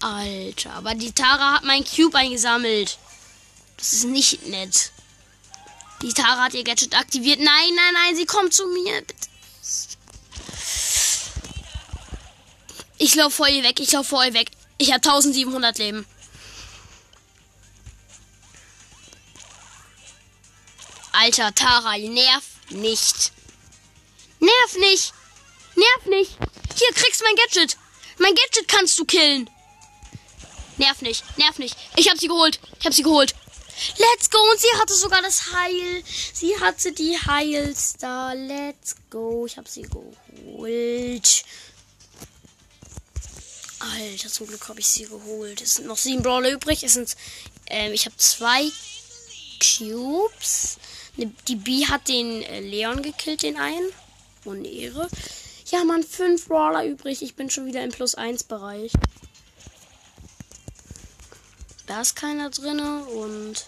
Alter, 0.00 0.72
aber 0.74 0.94
die 0.94 1.12
Tara 1.12 1.54
hat 1.54 1.64
mein 1.64 1.84
Cube 1.84 2.16
eingesammelt. 2.18 2.98
Das 3.76 3.92
ist 3.92 4.04
nicht 4.04 4.46
nett. 4.46 4.92
Die 6.02 6.12
Tara 6.12 6.44
hat 6.44 6.54
ihr 6.54 6.64
Gadget 6.64 6.94
aktiviert. 6.96 7.40
Nein, 7.40 7.74
nein, 7.74 7.94
nein, 7.94 8.16
sie 8.16 8.26
kommt 8.26 8.52
zu 8.52 8.66
mir. 8.66 9.02
Ich 12.98 13.14
laufe 13.14 13.36
vor 13.36 13.48
ihr 13.48 13.62
weg. 13.62 13.80
Ich 13.80 13.92
laufe 13.92 14.10
vor 14.10 14.24
ihr 14.24 14.34
weg. 14.34 14.50
Ich 14.78 14.92
habe 14.92 14.96
1700 14.96 15.78
Leben. 15.78 16.06
Alter, 21.12 21.54
Tara, 21.54 21.96
nerv 21.96 22.44
nicht. 22.70 23.32
Nerv 24.40 24.76
nicht. 24.78 25.14
Nerv 25.76 26.06
nicht. 26.06 26.36
Hier, 26.74 26.92
kriegst 26.94 27.20
du 27.20 27.24
mein 27.24 27.36
Gadget. 27.36 27.76
Mein 28.18 28.34
Gadget 28.34 28.68
kannst 28.68 28.98
du 28.98 29.04
killen. 29.04 29.48
Nerv 30.76 31.02
nicht. 31.02 31.24
Nerv 31.38 31.58
nicht. 31.58 31.76
Ich 31.96 32.08
hab 32.08 32.18
sie 32.18 32.28
geholt. 32.28 32.58
Ich 32.80 32.86
hab 32.86 32.94
sie 32.94 33.02
geholt. 33.02 33.34
Let's 33.98 34.30
go. 34.30 34.38
Und 34.50 34.60
sie 34.60 34.80
hatte 34.80 34.94
sogar 34.94 35.22
das 35.22 35.52
Heil. 35.52 36.04
Sie 36.32 36.58
hatte 36.60 36.92
die 36.92 37.16
Heilstar. 37.16 38.34
Let's 38.34 38.96
go. 39.10 39.46
Ich 39.46 39.56
hab 39.56 39.68
sie 39.68 39.82
geholt. 39.82 41.44
Alter, 43.78 44.28
zum 44.28 44.46
Glück 44.46 44.68
habe 44.68 44.80
ich 44.80 44.86
sie 44.86 45.04
geholt. 45.04 45.60
Es 45.60 45.74
sind 45.74 45.86
noch 45.86 45.98
sieben 45.98 46.22
Brawler 46.22 46.50
übrig. 46.50 46.82
Es 46.82 46.94
sind, 46.94 47.14
ähm, 47.66 47.92
ich 47.92 48.06
habe 48.06 48.16
zwei 48.16 48.70
Cubes. 49.60 50.78
Die 51.16 51.56
B 51.56 51.86
hat 51.86 52.08
den 52.08 52.42
äh, 52.42 52.60
Leon 52.60 53.02
gekillt, 53.02 53.42
den 53.42 53.56
einen. 53.58 53.88
Und 54.44 54.64
Ehre. 54.64 55.08
Ja, 55.66 55.82
man, 55.84 56.02
fünf 56.02 56.46
Brawler 56.46 56.84
übrig. 56.84 57.22
Ich 57.22 57.36
bin 57.36 57.48
schon 57.48 57.66
wieder 57.66 57.82
im 57.82 57.90
Plus 57.90 58.14
1 58.14 58.44
Bereich. 58.44 58.92
Da 61.86 62.00
ist 62.00 62.16
keiner 62.16 62.50
drin 62.50 62.80
und 62.80 63.66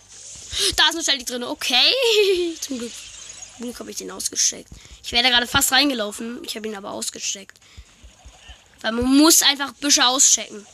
da 0.76 0.88
ist 0.88 0.95
eine 0.95 1.05
Shelly 1.05 1.25
drin. 1.25 1.45
Okay. 1.45 1.93
Zum 2.61 2.79
Glück, 2.79 2.93
Glück 3.59 3.81
habe 3.81 3.91
ich 3.91 3.97
den 3.97 4.11
ausgesteckt. 4.11 4.71
Ich 5.03 5.12
wäre 5.12 5.29
gerade 5.29 5.47
fast 5.47 5.73
reingelaufen. 5.73 6.43
Ich 6.45 6.57
habe 6.57 6.67
ihn 6.67 6.76
aber 6.76 6.91
ausgesteckt. 6.91 7.59
Weil 8.83 8.93
man 8.93 9.17
muss 9.17 9.43
einfach 9.43 9.73
Büsche 9.75 10.07
auschecken. 10.07 10.67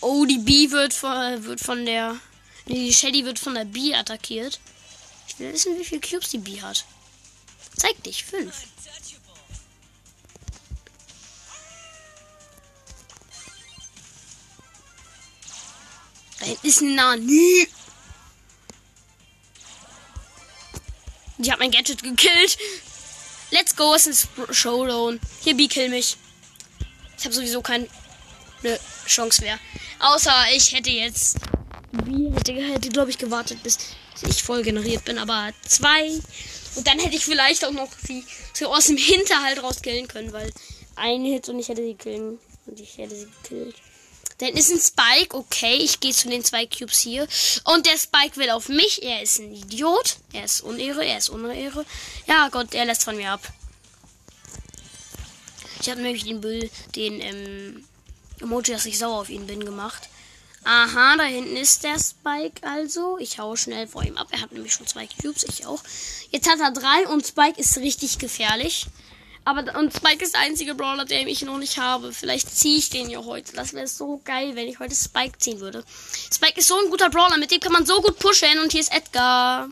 Oh, 0.00 0.24
die 0.24 0.38
B 0.38 0.70
wird 0.72 0.94
von, 0.94 1.44
wird 1.44 1.60
von 1.60 1.86
der. 1.86 2.16
Nee, 2.66 2.86
die 2.86 2.92
Shelly 2.92 3.24
wird 3.24 3.38
von 3.38 3.54
der 3.54 3.64
B 3.64 3.94
attackiert. 3.94 4.58
Will 5.42 5.52
wissen, 5.52 5.76
wie 5.76 5.84
viele 5.84 6.00
Cubes 6.00 6.30
die 6.30 6.38
B 6.38 6.62
hat. 6.62 6.84
Zeig 7.76 8.00
dich, 8.04 8.24
fünf. 8.24 8.54
Da 16.38 16.46
ist 16.62 16.80
ein 16.80 16.94
Nani. 16.94 17.66
Die 21.38 21.50
hat 21.50 21.58
mein 21.58 21.72
Gadget 21.72 22.04
gekillt. 22.04 22.56
Let's 23.50 23.74
go, 23.74 23.94
es 23.94 24.06
ist 24.06 24.28
Showdown. 24.52 25.18
Hier, 25.40 25.56
B, 25.56 25.66
kill 25.66 25.88
mich. 25.88 26.16
Ich 27.18 27.24
habe 27.24 27.34
sowieso 27.34 27.62
keine 27.62 27.88
Chance 29.08 29.42
mehr. 29.42 29.58
Außer 29.98 30.52
ich 30.52 30.72
hätte 30.72 30.90
jetzt. 30.90 31.40
B 31.90 32.30
hätte, 32.32 32.52
hätte 32.52 32.88
glaube 32.90 33.10
ich, 33.10 33.18
gewartet, 33.18 33.60
bis 33.64 33.78
ich 34.28 34.42
voll 34.42 34.62
generiert 34.62 35.04
bin. 35.04 35.18
Aber 35.18 35.50
zwei. 35.66 36.10
Und 36.74 36.86
dann 36.86 36.98
hätte 36.98 37.16
ich 37.16 37.24
vielleicht 37.24 37.64
auch 37.64 37.72
noch 37.72 37.88
sie 38.06 38.24
so 38.54 38.72
aus 38.72 38.86
dem 38.86 38.96
Hinterhalt 38.98 39.62
rauskillen 39.62 40.08
können, 40.08 40.32
weil 40.32 40.50
ein 40.96 41.24
Hit 41.24 41.48
und 41.48 41.58
ich 41.58 41.68
hätte 41.68 41.82
sie 41.82 41.94
killen. 41.94 42.38
Und 42.66 42.80
ich 42.80 42.96
hätte 42.98 43.14
sie 43.14 43.26
gekillt. 43.42 43.76
Dann 44.38 44.54
ist 44.54 44.70
ein 44.70 44.80
Spike. 44.80 45.36
Okay, 45.36 45.76
ich 45.76 46.00
gehe 46.00 46.12
zu 46.12 46.28
den 46.28 46.44
zwei 46.44 46.66
Cubes 46.66 47.00
hier. 47.00 47.28
Und 47.64 47.86
der 47.86 47.98
Spike 47.98 48.36
will 48.36 48.50
auf 48.50 48.68
mich. 48.68 49.02
Er 49.02 49.22
ist 49.22 49.38
ein 49.38 49.54
Idiot. 49.54 50.16
Er 50.32 50.44
ist 50.44 50.62
Unehre. 50.62 51.04
Er 51.04 51.18
ist 51.18 51.28
Unehre. 51.28 51.84
Ja, 52.26 52.48
Gott, 52.48 52.74
er 52.74 52.84
lässt 52.84 53.04
von 53.04 53.16
mir 53.16 53.30
ab. 53.30 53.40
Ich 55.80 55.90
habe 55.90 56.00
nämlich 56.00 56.24
den 56.24 56.40
Bill, 56.40 56.70
den 56.94 57.20
ähm, 57.20 57.84
Emoji, 58.40 58.72
dass 58.72 58.86
ich 58.86 58.98
sauer 58.98 59.20
auf 59.20 59.30
ihn 59.30 59.46
bin, 59.46 59.64
gemacht. 59.64 60.08
Aha, 60.64 61.16
da 61.16 61.24
hinten 61.24 61.56
ist 61.56 61.82
der 61.82 61.98
Spike 61.98 62.66
also. 62.66 63.18
Ich 63.18 63.38
haue 63.38 63.56
schnell 63.56 63.88
vor 63.88 64.04
ihm 64.04 64.16
ab. 64.16 64.28
Er 64.30 64.42
hat 64.42 64.52
nämlich 64.52 64.72
schon 64.72 64.86
zwei 64.86 65.08
Cubes, 65.08 65.44
ich 65.44 65.66
auch. 65.66 65.82
Jetzt 66.30 66.48
hat 66.48 66.60
er 66.60 66.70
drei 66.70 67.08
und 67.08 67.26
Spike 67.26 67.60
ist 67.60 67.78
richtig 67.78 68.18
gefährlich. 68.18 68.86
Aber 69.44 69.76
und 69.76 69.92
Spike 69.92 70.22
ist 70.22 70.34
der 70.34 70.42
einzige 70.42 70.76
Brawler, 70.76 71.04
den 71.04 71.26
ich 71.26 71.42
noch 71.42 71.58
nicht 71.58 71.78
habe. 71.78 72.12
Vielleicht 72.12 72.48
ziehe 72.54 72.78
ich 72.78 72.90
den 72.90 73.10
ja 73.10 73.24
heute. 73.24 73.56
Das 73.56 73.72
wäre 73.72 73.88
so 73.88 74.20
geil, 74.24 74.54
wenn 74.54 74.68
ich 74.68 74.78
heute 74.78 74.94
Spike 74.94 75.38
ziehen 75.38 75.58
würde. 75.58 75.84
Spike 76.32 76.60
ist 76.60 76.68
so 76.68 76.78
ein 76.78 76.90
guter 76.90 77.10
Brawler, 77.10 77.38
mit 77.38 77.50
dem 77.50 77.58
kann 77.58 77.72
man 77.72 77.84
so 77.84 78.00
gut 78.00 78.20
pushen. 78.20 78.60
Und 78.62 78.70
hier 78.70 78.82
ist 78.82 78.94
Edgar. 78.94 79.68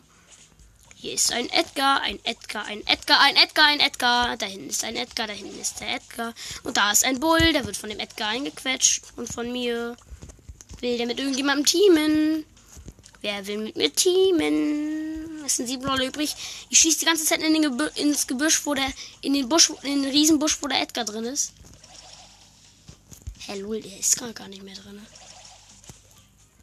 Hier 0.95 1.13
ist 1.13 1.31
ein 1.31 1.49
Edgar, 1.49 2.01
ein 2.01 2.19
Edgar, 2.25 2.65
ein 2.65 2.85
Edgar, 2.85 3.21
ein 3.21 3.35
Edgar, 3.37 3.65
ein 3.67 3.79
Edgar. 3.79 4.35
Da 4.35 4.45
hinten 4.45 4.69
ist 4.69 4.83
ein 4.83 4.97
Edgar, 4.97 5.27
da 5.27 5.33
hinten 5.33 5.59
ist 5.59 5.79
der 5.79 5.95
Edgar. 5.95 6.33
Und 6.63 6.75
da 6.75 6.91
ist 6.91 7.05
ein 7.05 7.21
Bull, 7.21 7.53
der 7.53 7.65
wird 7.65 7.77
von 7.77 7.89
dem 7.89 7.99
Edgar 7.99 8.27
eingequetscht. 8.27 9.03
Und 9.15 9.31
von 9.31 9.53
mir 9.53 9.95
will 10.81 10.97
der 10.97 11.07
mit 11.07 11.19
irgendjemandem 11.19 11.65
teamen. 11.65 12.45
Wer 13.21 13.45
will 13.47 13.59
mit 13.59 13.75
mir 13.75 13.93
teamen? 13.93 15.43
Es 15.45 15.55
sind 15.55 15.67
sieben 15.67 15.83
Leute 15.83 16.05
übrig. 16.05 16.35
Ich 16.69 16.79
schieße 16.79 16.99
die 16.99 17.05
ganze 17.05 17.25
Zeit 17.25 17.41
in 17.41 17.53
den 17.53 17.61
Gebü 17.61 17.89
ins 17.95 18.27
Gebüsch, 18.27 18.65
wo 18.65 18.73
der. 18.73 18.91
In 19.21 19.33
den 19.33 19.47
Busch, 19.47 19.71
in 19.83 20.03
den 20.03 20.11
Riesenbusch, 20.11 20.57
wo 20.61 20.67
der 20.67 20.81
Edgar 20.81 21.05
drin 21.05 21.25
ist. 21.25 21.53
Hä, 23.45 23.59
Lul, 23.59 23.81
der 23.81 23.99
ist 23.99 24.17
gar, 24.17 24.47
nicht 24.47 24.63
mehr 24.63 24.75
drin. 24.75 25.05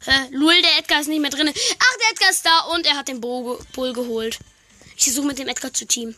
Hä, 0.05 0.29
Lul, 0.31 0.61
der 0.61 0.79
Edgar 0.79 1.01
ist 1.01 1.07
nicht 1.07 1.21
mehr 1.21 1.29
drin. 1.29 1.49
Ach, 1.49 1.97
der 2.01 2.11
Edgar 2.11 2.29
ist 2.29 2.45
da 2.45 2.59
und 2.73 2.85
er 2.85 2.97
hat 2.97 3.07
den 3.07 3.21
Bull 3.21 3.93
geholt. 3.93 4.39
Ich 4.97 5.03
versuche 5.05 5.27
mit 5.27 5.39
dem 5.39 5.47
Edgar 5.47 5.73
zu 5.73 5.85
teamen. 5.85 6.15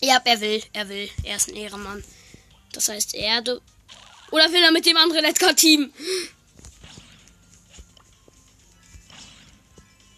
Ja, 0.00 0.20
er 0.24 0.40
will, 0.40 0.62
er 0.72 0.88
will. 0.88 1.10
Er 1.24 1.36
ist 1.36 1.48
ein 1.48 1.56
Ehrenmann. 1.56 2.04
Das 2.72 2.88
heißt, 2.88 3.14
er. 3.14 3.42
Oder 4.30 4.52
will 4.52 4.62
er 4.62 4.72
mit 4.72 4.86
dem 4.86 4.96
anderen 4.96 5.24
Edgar 5.24 5.54
teamen? 5.56 5.92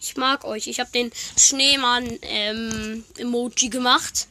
Ich 0.00 0.16
mag 0.16 0.44
euch. 0.44 0.66
Ich 0.66 0.80
habe 0.80 0.90
den 0.90 1.10
Schneemann 1.38 2.18
ähm, 2.22 3.04
Emoji 3.16 3.68
gemacht. 3.70 4.26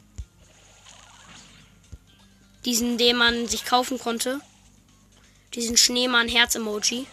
Diesen, 2.66 3.00
den 3.00 3.16
man 3.16 3.48
sich 3.48 3.66
kaufen 3.66 3.98
konnte. 3.98 4.42
Diesen 5.56 5.78
Schneemann 5.78 6.28
Herz 6.28 6.54
Emoji. 6.56 7.08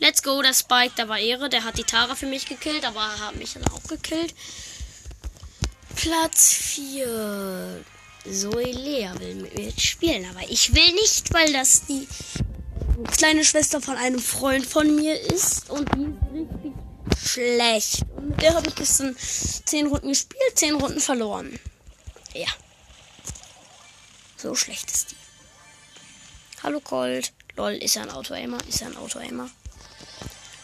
Let's 0.00 0.22
go, 0.22 0.42
der 0.42 0.52
Spike, 0.52 0.94
der 0.98 1.08
war 1.08 1.18
Ehre. 1.18 1.48
Der 1.48 1.64
hat 1.64 1.78
die 1.78 1.84
Tara 1.84 2.14
für 2.14 2.26
mich 2.26 2.46
gekillt, 2.46 2.84
aber 2.84 3.00
er 3.00 3.26
hat 3.26 3.36
mich 3.36 3.54
dann 3.54 3.66
auch 3.68 3.82
gekillt. 3.84 4.34
Platz 5.96 6.52
4. 6.52 7.84
Zoe 8.32 8.72
Lea 8.72 9.10
will 9.18 9.34
mit 9.36 9.56
mir 9.56 9.72
spielen, 9.78 10.26
aber 10.30 10.48
ich 10.48 10.74
will 10.74 10.92
nicht, 10.92 11.32
weil 11.32 11.52
das 11.52 11.86
die 11.86 12.06
kleine 13.16 13.44
Schwester 13.44 13.80
von 13.80 13.96
einem 13.96 14.18
Freund 14.18 14.66
von 14.66 14.94
mir 14.94 15.20
ist 15.20 15.70
und 15.70 15.88
die 15.94 16.04
ist 16.04 16.34
richtig 16.34 16.72
schlecht. 17.18 18.02
Und 18.16 18.30
mit 18.30 18.42
der 18.42 18.54
habe 18.54 18.68
ich 18.68 18.74
gestern 18.74 19.16
10 19.16 19.86
Runden 19.86 20.08
gespielt, 20.08 20.56
10 20.58 20.74
Runden 20.74 21.00
verloren. 21.00 21.58
Ja. 22.34 22.48
So 24.36 24.54
schlecht 24.54 24.90
ist 24.90 25.10
die. 25.10 25.16
Hallo 26.62 26.80
Cold. 26.80 27.32
Lol, 27.56 27.72
ist 27.72 27.96
er 27.96 28.02
ein 28.02 28.10
Auto-Aimer? 28.10 28.58
Ist 28.68 28.82
er 28.82 28.88
ein 28.88 28.96
Auto-Aimer? 28.96 29.50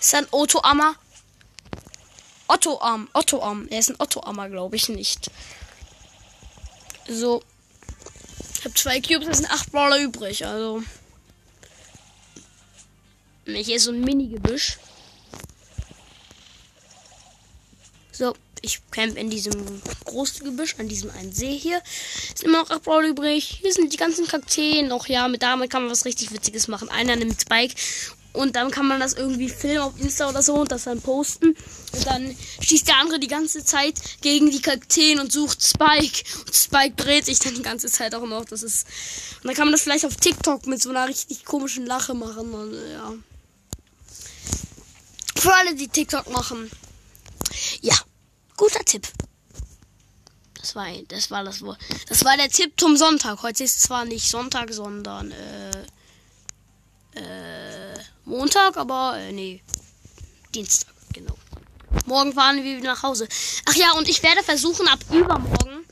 Ist 0.01 0.13
er 0.13 0.21
ein 0.21 0.33
Auto-Ammer? 0.33 0.95
Otto-Arm. 2.47 3.09
Otto-Arm. 3.13 3.69
Er 3.69 3.79
ist 3.79 3.91
ein 3.91 3.97
Otto-Ammer, 3.99 4.49
glaube 4.49 4.77
ich 4.77 4.89
nicht. 4.89 5.31
So. 7.09 7.43
Ich 8.65 8.67
habe 8.67 8.81
zwei 8.81 8.99
Cubes, 8.99 9.29
es 9.29 9.37
sind 9.37 9.51
acht 9.51 9.71
Brawler 9.73 9.99
übrig, 10.01 10.47
also. 10.47 10.83
Hier 13.45 13.77
ist 13.77 13.85
so 13.85 13.91
ein 13.91 14.01
Mini-Gebüsch. 14.01 14.79
So, 18.11 18.35
ich 18.63 18.81
camp 18.91 19.19
in 19.19 19.29
diesem 19.29 19.83
großen 20.07 20.47
Gebüsch, 20.47 20.77
an 20.79 20.89
diesem 20.89 21.11
einen 21.11 21.31
See 21.31 21.59
hier. 21.59 21.83
Ist 22.33 22.43
immer 22.43 22.63
noch 22.63 22.71
8 22.71 22.83
Brawl 22.83 23.05
übrig. 23.05 23.59
Hier 23.61 23.71
sind 23.71 23.93
die 23.93 23.99
ganzen 23.99 24.27
Kakteen 24.27 24.89
noch, 24.89 25.09
ja. 25.09 25.29
Mit 25.29 25.43
damit 25.43 25.69
kann 25.69 25.83
man 25.83 25.91
was 25.91 26.07
richtig 26.07 26.33
Witziges 26.33 26.67
machen. 26.67 26.89
Einer 26.89 27.17
nimmt 27.17 27.39
Spike 27.39 27.75
und 28.35 28.57
dann 28.57 28.73
kann 28.73 28.89
man 28.89 28.99
das 28.99 29.13
irgendwie 29.13 29.49
filmen 29.49 29.79
auf 29.79 29.93
Insta 29.99 30.29
oder 30.29 30.43
so 30.43 30.57
und 30.57 30.73
das 30.73 30.85
dann 30.85 31.01
posten. 31.01 31.57
Und 31.93 32.07
dann 32.07 32.37
schießt 32.61 32.89
der 32.89 32.99
andere 32.99 33.21
die 33.21 33.29
ganze 33.29 33.65
Zeit 33.65 33.95
gegen 34.23 34.51
die 34.51 34.61
Kakteen 34.61 35.21
und 35.21 35.33
sucht 35.33 35.63
Spike. 35.63 36.25
Und 36.45 36.53
Spike 36.53 36.97
dreht 36.97 37.27
sich 37.27 37.39
dann 37.39 37.55
die 37.55 37.63
ganze 37.63 37.87
Zeit 37.87 38.13
auch 38.13 38.27
noch. 38.27 38.45
Das 38.45 38.65
ist. 38.65 38.89
Und 39.37 39.45
dann 39.47 39.55
kann 39.55 39.67
man 39.67 39.73
das 39.73 39.83
vielleicht 39.83 40.05
auf 40.05 40.17
TikTok 40.17 40.67
mit 40.67 40.83
so 40.83 40.91
einer 40.91 41.07
richtig 41.07 41.45
komischen 41.45 41.87
Lache 41.87 42.13
machen. 42.13 42.53
Und, 42.53 42.75
ja. 42.75 43.13
Für 45.37 45.55
alle, 45.55 45.77
die 45.77 45.89
TikTok 45.89 46.29
machen. 46.31 46.69
Ja, 47.83 47.95
guter 48.57 48.85
Tipp. 48.85 49.07
Das 50.61 50.75
war, 50.75 50.89
das 51.07 51.31
war 51.31 51.45
das 51.45 51.63
Wort. 51.63 51.79
Das 52.09 52.25
war 52.25 52.37
der 52.37 52.49
Tipp 52.49 52.73
zum 52.79 52.97
Sonntag. 52.97 53.43
Heute 53.43 53.63
ist 53.63 53.81
zwar 53.81 54.05
nicht 54.05 54.29
Sonntag, 54.29 54.73
sondern 54.73 55.31
äh, 55.31 55.71
äh, 57.15 57.99
Montag, 58.25 58.77
aber 58.77 59.17
äh, 59.19 59.33
nee, 59.33 59.63
Dienstag, 60.55 60.95
genau. 61.13 61.37
Morgen 62.07 62.33
fahren 62.33 62.63
wir 62.63 62.77
wieder 62.77 62.93
nach 62.93 63.03
Hause. 63.03 63.29
Ach 63.67 63.75
ja, 63.75 63.93
und 63.93 64.09
ich 64.09 64.23
werde 64.23 64.43
versuchen, 64.43 64.89
ab 64.89 64.99
übermorgen 65.11 65.85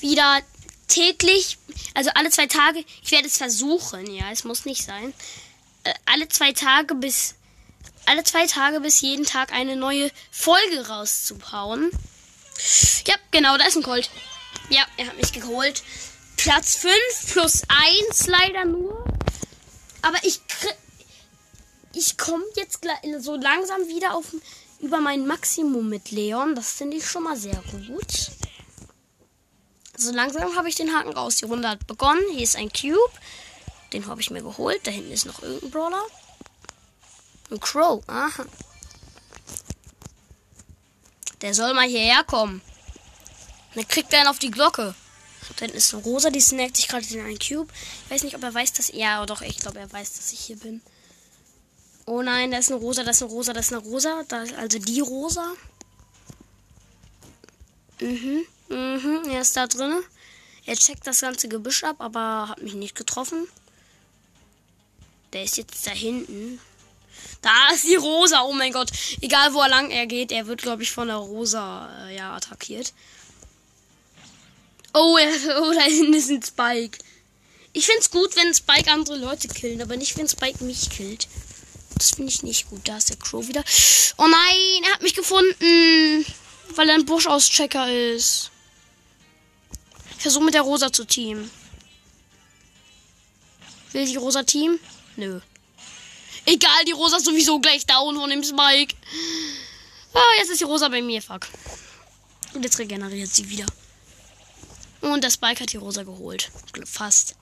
wieder 0.00 0.40
täglich, 0.88 1.58
also 1.94 2.10
alle 2.14 2.30
zwei 2.30 2.46
Tage, 2.46 2.84
ich 3.02 3.10
werde 3.10 3.26
es 3.26 3.36
versuchen, 3.36 4.12
ja, 4.12 4.30
es 4.30 4.44
muss 4.44 4.64
nicht 4.64 4.82
sein, 4.84 5.12
äh, 5.84 5.94
alle 6.04 6.28
zwei 6.28 6.52
Tage 6.52 6.94
bis, 6.94 7.34
alle 8.06 8.24
zwei 8.24 8.46
Tage 8.46 8.80
bis 8.80 9.00
jeden 9.00 9.24
Tag 9.24 9.52
eine 9.52 9.76
neue 9.76 10.10
Folge 10.30 10.88
rauszuhauen. 10.88 11.90
Ja, 13.06 13.14
genau, 13.30 13.56
da 13.56 13.66
ist 13.66 13.76
ein 13.76 13.82
Colt. 13.82 14.10
Ja, 14.70 14.84
er 14.96 15.08
hat 15.08 15.16
mich 15.16 15.32
geholt. 15.32 15.82
Platz 16.36 16.76
5 16.76 16.94
plus 17.32 17.62
1 18.08 18.26
leider 18.26 18.64
nur. 18.64 19.04
Aber 20.06 20.18
ich 20.22 20.40
ich 21.92 22.16
komme 22.16 22.44
jetzt 22.54 22.86
so 23.18 23.36
langsam 23.36 23.88
wieder 23.88 24.14
auf 24.14 24.26
über 24.78 25.00
mein 25.00 25.26
Maximum 25.26 25.88
mit 25.88 26.10
Leon. 26.12 26.54
Das 26.54 26.72
finde 26.72 26.98
ich 26.98 27.08
schon 27.08 27.24
mal 27.24 27.36
sehr 27.36 27.60
gut. 27.88 28.30
So 29.96 30.12
langsam 30.12 30.54
habe 30.54 30.68
ich 30.68 30.76
den 30.76 30.94
Haken 30.94 31.12
raus. 31.12 31.36
Die 31.36 31.46
Runde 31.46 31.68
hat 31.68 31.86
begonnen. 31.86 32.22
Hier 32.30 32.42
ist 32.42 32.56
ein 32.56 32.70
Cube. 32.70 33.10
Den 33.92 34.06
habe 34.06 34.20
ich 34.20 34.30
mir 34.30 34.42
geholt. 34.42 34.86
Da 34.86 34.90
hinten 34.90 35.10
ist 35.10 35.24
noch 35.24 35.42
irgendein 35.42 35.70
Brawler. 35.70 36.04
Ein 37.50 37.58
Crow. 37.58 38.04
Aha. 38.06 38.44
Der 41.40 41.54
soll 41.54 41.74
mal 41.74 41.88
hierher 41.88 42.22
kommen. 42.24 42.60
Dann 43.74 43.88
kriegt 43.88 44.12
er 44.12 44.20
einen 44.20 44.28
auf 44.28 44.38
die 44.38 44.50
Glocke. 44.50 44.94
Dann 45.56 45.70
ist 45.70 45.94
eine 45.94 46.02
Rosa, 46.02 46.30
die 46.30 46.40
snackt 46.40 46.76
sich 46.76 46.88
gerade 46.88 47.06
in 47.06 47.20
einen 47.20 47.38
Cube. 47.38 47.72
Ich 48.04 48.10
weiß 48.10 48.22
nicht, 48.24 48.36
ob 48.36 48.42
er 48.42 48.54
weiß, 48.54 48.72
dass. 48.74 48.92
Ja, 48.92 49.24
doch, 49.26 49.42
ich 49.42 49.58
glaube, 49.58 49.78
er 49.78 49.92
weiß, 49.92 50.14
dass 50.14 50.32
ich 50.32 50.40
hier 50.40 50.56
bin. 50.56 50.80
Oh 52.06 52.22
nein, 52.22 52.50
da 52.50 52.58
ist 52.58 52.70
eine 52.70 52.80
Rosa, 52.80 53.02
da 53.02 53.10
ist 53.10 53.22
eine 53.22 53.32
Rosa, 53.32 53.52
da 53.52 53.60
ist 53.60 53.72
eine 53.72 53.82
Rosa. 53.82 54.22
Da 54.28 54.42
ist 54.42 54.54
also 54.54 54.78
die 54.78 55.00
Rosa. 55.00 55.54
Mhm, 58.00 58.44
mhm, 58.68 59.22
er 59.30 59.40
ist 59.40 59.56
da 59.56 59.66
drin. 59.66 60.02
Er 60.66 60.76
checkt 60.76 61.06
das 61.06 61.20
ganze 61.20 61.48
Gebüsch 61.48 61.84
ab, 61.84 61.96
aber 61.98 62.48
hat 62.48 62.62
mich 62.62 62.74
nicht 62.74 62.94
getroffen. 62.94 63.46
Der 65.32 65.44
ist 65.44 65.56
jetzt 65.56 65.86
da 65.86 65.92
hinten. 65.92 66.60
Da 67.42 67.70
ist 67.72 67.84
die 67.84 67.94
Rosa, 67.94 68.42
oh 68.42 68.52
mein 68.52 68.72
Gott. 68.72 68.90
Egal 69.20 69.54
wo 69.54 69.60
er 69.60 69.68
lang 69.68 69.90
er 69.90 70.06
geht, 70.06 70.32
er 70.32 70.46
wird, 70.46 70.62
glaube 70.62 70.82
ich, 70.82 70.90
von 70.90 71.08
der 71.08 71.16
Rosa 71.16 71.88
äh, 72.06 72.16
ja, 72.16 72.34
attackiert. 72.34 72.92
Oh, 74.98 75.18
oh, 75.60 75.72
da 75.74 75.82
hinten 75.82 76.14
ist 76.14 76.30
ein 76.30 76.42
Spike. 76.42 76.98
Ich 77.74 77.84
finde 77.84 78.00
es 78.00 78.10
gut, 78.10 78.34
wenn 78.34 78.54
Spike 78.54 78.90
andere 78.90 79.18
Leute 79.18 79.46
killen, 79.46 79.82
aber 79.82 79.94
nicht, 79.98 80.16
wenn 80.16 80.26
Spike 80.26 80.64
mich 80.64 80.88
killt. 80.88 81.28
Das 81.98 82.12
finde 82.12 82.32
ich 82.32 82.42
nicht 82.42 82.70
gut. 82.70 82.80
Da 82.84 82.96
ist 82.96 83.10
der 83.10 83.18
Crow 83.18 83.46
wieder. 83.46 83.62
Oh 84.16 84.26
nein, 84.26 84.84
er 84.84 84.94
hat 84.94 85.02
mich 85.02 85.14
gefunden. 85.14 86.24
Weil 86.74 86.88
er 86.88 86.94
ein 86.94 87.04
Busch-Auschecker 87.04 87.92
ist. 87.92 88.50
Ich 90.16 90.22
versuche 90.22 90.44
mit 90.44 90.54
der 90.54 90.62
Rosa 90.62 90.90
zu 90.90 91.04
teamen. 91.04 91.50
Will 93.92 94.06
die 94.06 94.16
Rosa 94.16 94.44
Team? 94.44 94.78
Nö. 95.16 95.40
Egal, 96.46 96.84
die 96.86 96.92
Rosa 96.92 97.18
ist 97.18 97.26
sowieso 97.26 97.60
gleich 97.60 97.84
down 97.84 98.16
von 98.16 98.30
dem 98.30 98.42
Spike. 98.42 98.94
Ah, 100.14 100.38
jetzt 100.38 100.50
ist 100.50 100.60
die 100.60 100.64
Rosa 100.64 100.88
bei 100.88 101.02
mir, 101.02 101.20
fuck. 101.20 101.46
Und 102.54 102.62
jetzt 102.62 102.78
regeneriert 102.78 103.28
sie 103.28 103.48
wieder. 103.50 103.66
Und 105.00 105.22
der 105.22 105.30
Spike 105.30 105.60
hat 105.60 105.72
die 105.72 105.76
Rosa 105.76 106.02
geholt. 106.02 106.50
Fast. 106.84 107.36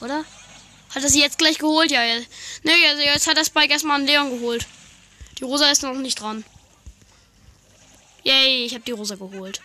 Oder? 0.00 0.24
Hat 0.94 1.02
er 1.02 1.08
sie 1.08 1.20
jetzt 1.20 1.38
gleich 1.38 1.58
geholt? 1.58 1.90
Ja, 1.90 2.04
ja. 2.04 2.20
Ne, 2.62 2.72
also 2.88 3.02
jetzt 3.02 3.26
hat 3.26 3.36
der 3.36 3.44
Spike 3.44 3.72
erstmal 3.72 3.96
einen 3.96 4.06
Leon 4.06 4.30
geholt. 4.30 4.66
Die 5.38 5.44
Rosa 5.44 5.70
ist 5.70 5.82
noch 5.82 5.94
nicht 5.94 6.20
dran. 6.20 6.44
Yay, 8.22 8.64
ich 8.64 8.74
habe 8.74 8.84
die 8.84 8.92
Rosa 8.92 9.16
geholt. 9.16 9.60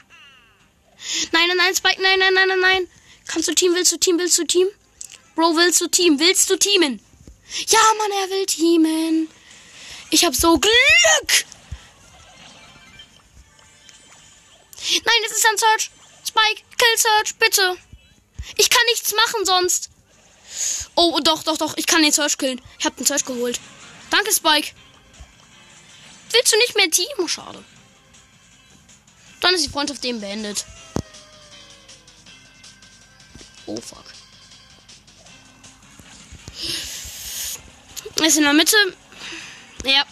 Nein, 1.31 1.47
nein, 1.47 1.57
nein, 1.57 1.75
Spike, 1.75 2.01
nein, 2.01 2.19
nein, 2.19 2.33
nein, 2.33 2.47
nein, 2.47 2.59
nein. 2.59 2.87
Kannst 3.27 3.47
du 3.47 3.53
Team, 3.53 3.73
willst 3.73 3.91
du 3.91 3.97
Team, 3.97 4.17
willst 4.17 4.37
du 4.37 4.43
Team? 4.43 4.67
Bro, 5.35 5.55
willst 5.55 5.79
du 5.79 5.87
Team, 5.87 6.19
willst 6.19 6.49
du 6.49 6.57
teamen? 6.57 6.99
Ja, 7.67 7.79
Mann, 7.97 8.11
er 8.11 8.29
will 8.29 8.45
teamen. 8.45 9.29
Ich 10.09 10.25
habe 10.25 10.35
so 10.35 10.57
Glück. 10.57 11.45
Nein, 15.05 15.21
es 15.25 15.31
ist 15.37 15.45
ein 15.45 15.57
Search. 15.57 15.91
Spike, 16.29 16.61
Kill 16.77 16.97
Search, 16.97 17.35
bitte. 17.39 17.75
Ich 18.55 18.69
kann 18.69 18.83
nichts 18.91 19.15
machen 19.15 19.45
sonst. 19.45 19.89
Oh, 20.93 21.19
doch, 21.23 21.41
doch, 21.41 21.57
doch. 21.57 21.75
Ich 21.75 21.87
kann 21.87 22.03
den 22.03 22.11
Search 22.11 22.37
killen. 22.37 22.61
Ich 22.77 22.85
habe 22.85 22.95
den 22.95 23.05
Search 23.05 23.25
geholt. 23.25 23.59
Danke, 24.11 24.31
Spike. 24.31 24.71
Willst 26.31 26.53
du 26.53 26.57
nicht 26.57 26.75
mehr 26.75 26.91
Team? 26.91 27.07
Oh, 27.17 27.27
schade. 27.27 27.63
Dann 29.41 29.55
ist 29.55 29.65
die 29.65 29.69
Freundschaft 29.69 30.05
eben 30.05 30.21
beendet. 30.21 30.65
Oh, 33.65 33.81
fuck. 33.81 34.05
Ist 38.23 38.37
in 38.37 38.43
der 38.43 38.53
Mitte. 38.53 38.77
Ja. 39.83 40.05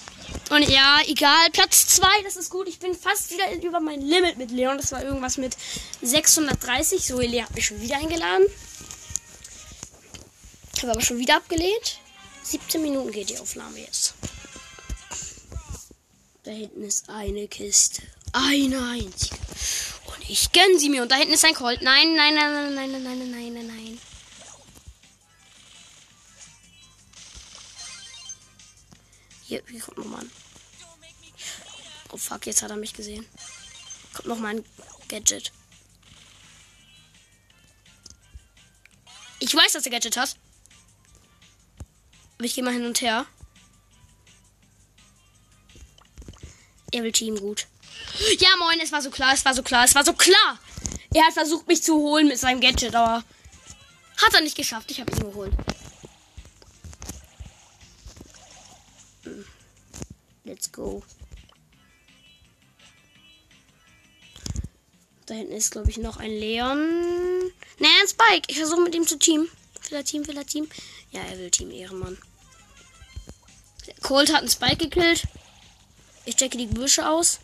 Und 0.49 0.69
ja, 0.69 0.99
egal. 1.05 1.49
Platz 1.51 1.87
2, 1.87 2.07
das 2.23 2.35
ist 2.37 2.49
gut. 2.49 2.67
Ich 2.67 2.79
bin 2.79 2.95
fast 2.95 3.31
wieder 3.31 3.51
über 3.61 3.79
mein 3.79 4.01
Limit 4.01 4.37
mit 4.37 4.51
Leon. 4.51 4.77
Das 4.77 4.91
war 4.91 5.03
irgendwas 5.03 5.37
mit 5.37 5.57
630. 6.01 7.05
So, 7.05 7.19
Lea 7.19 7.43
hat 7.43 7.53
mich 7.53 7.65
schon 7.65 7.81
wieder 7.81 7.97
eingeladen. 7.97 8.45
Ich 10.75 10.83
habe 10.83 10.91
aber 10.93 11.01
schon 11.01 11.17
wieder 11.17 11.37
abgelehnt. 11.37 11.99
17 12.43 12.81
Minuten 12.81 13.11
geht 13.11 13.29
die 13.29 13.39
Aufnahme 13.39 13.79
jetzt. 13.79 14.13
Da 16.43 16.51
hinten 16.51 16.83
ist 16.83 17.09
eine 17.09 17.47
Kiste. 17.47 18.01
Eine 18.31 18.79
einzige. 18.89 19.35
Und 20.05 20.29
ich 20.29 20.51
gönne 20.53 20.79
sie 20.79 20.89
mir. 20.89 21.01
Und 21.01 21.11
da 21.11 21.15
hinten 21.15 21.33
ist 21.33 21.43
ein 21.43 21.55
Colt. 21.55 21.81
Nein, 21.81 22.15
nein, 22.15 22.35
nein, 22.35 22.73
nein, 22.73 22.91
nein, 22.91 23.03
nein, 23.03 23.31
nein, 23.31 23.53
nein, 23.53 23.67
nein. 23.67 23.99
Hier, 29.47 29.63
hier 29.69 29.79
kommt 29.79 29.97
nochmal 29.97 30.21
ein. 30.21 30.31
Oh 32.11 32.17
fuck, 32.17 32.45
jetzt 32.45 32.61
hat 32.61 32.69
er 32.69 32.75
mich 32.75 32.93
gesehen. 32.93 33.25
Kommt 34.13 34.27
nochmal 34.27 34.55
ein 34.57 34.65
Gadget. 35.07 35.53
Ich 39.39 39.55
weiß, 39.55 39.71
dass 39.71 39.85
er 39.85 39.91
Gadget 39.91 40.17
hat. 40.17 40.35
Aber 42.35 42.43
ich 42.43 42.55
gehe 42.55 42.63
mal 42.63 42.73
hin 42.73 42.85
und 42.85 42.99
her. 42.99 43.25
Er 46.91 47.03
will 47.03 47.13
Team 47.13 47.39
gut. 47.39 47.67
Ja, 48.39 48.49
moin, 48.59 48.81
es 48.81 48.91
war 48.91 49.01
so 49.01 49.09
klar, 49.09 49.33
es 49.33 49.45
war 49.45 49.53
so 49.53 49.63
klar, 49.63 49.85
es 49.85 49.95
war 49.95 50.03
so 50.03 50.11
klar. 50.11 50.59
Er 51.13 51.25
hat 51.25 51.33
versucht, 51.33 51.67
mich 51.67 51.81
zu 51.81 51.95
holen 51.95 52.27
mit 52.27 52.37
seinem 52.37 52.59
Gadget, 52.59 52.95
aber 52.95 53.23
hat 54.17 54.33
er 54.33 54.41
nicht 54.41 54.57
geschafft. 54.57 54.91
Ich 54.91 54.99
habe 54.99 55.11
ihn 55.11 55.19
geholt. 55.19 55.53
Let's 60.47 60.71
go. 60.71 61.03
Da 65.25 65.33
hinten 65.33 65.51
ist, 65.51 65.71
glaube 65.71 65.89
ich, 65.89 65.97
noch 65.97 66.15
ein 66.17 66.31
Leon. 66.31 66.79
Ne, 67.79 67.87
ein 68.01 68.07
Spike. 68.07 68.47
Ich 68.47 68.57
versuche 68.57 68.79
mit 68.79 68.95
ihm 68.95 69.05
zu 69.05 69.19
teamen. 69.19 69.49
Will 69.89 69.97
er 69.97 70.05
Team, 70.05 70.25
will 70.25 70.37
er 70.37 70.45
Team? 70.45 70.69
Ja, 71.11 71.19
er 71.19 71.37
will 71.37 71.51
Team 71.51 71.69
Ehrenmann. 71.69 72.17
Colt 74.01 74.31
hat 74.31 74.39
einen 74.39 74.49
Spike 74.49 74.77
gekillt. 74.77 75.23
Ich 76.23 76.37
checke 76.37 76.57
die 76.57 76.67
Büsche 76.67 77.09
aus. 77.09 77.39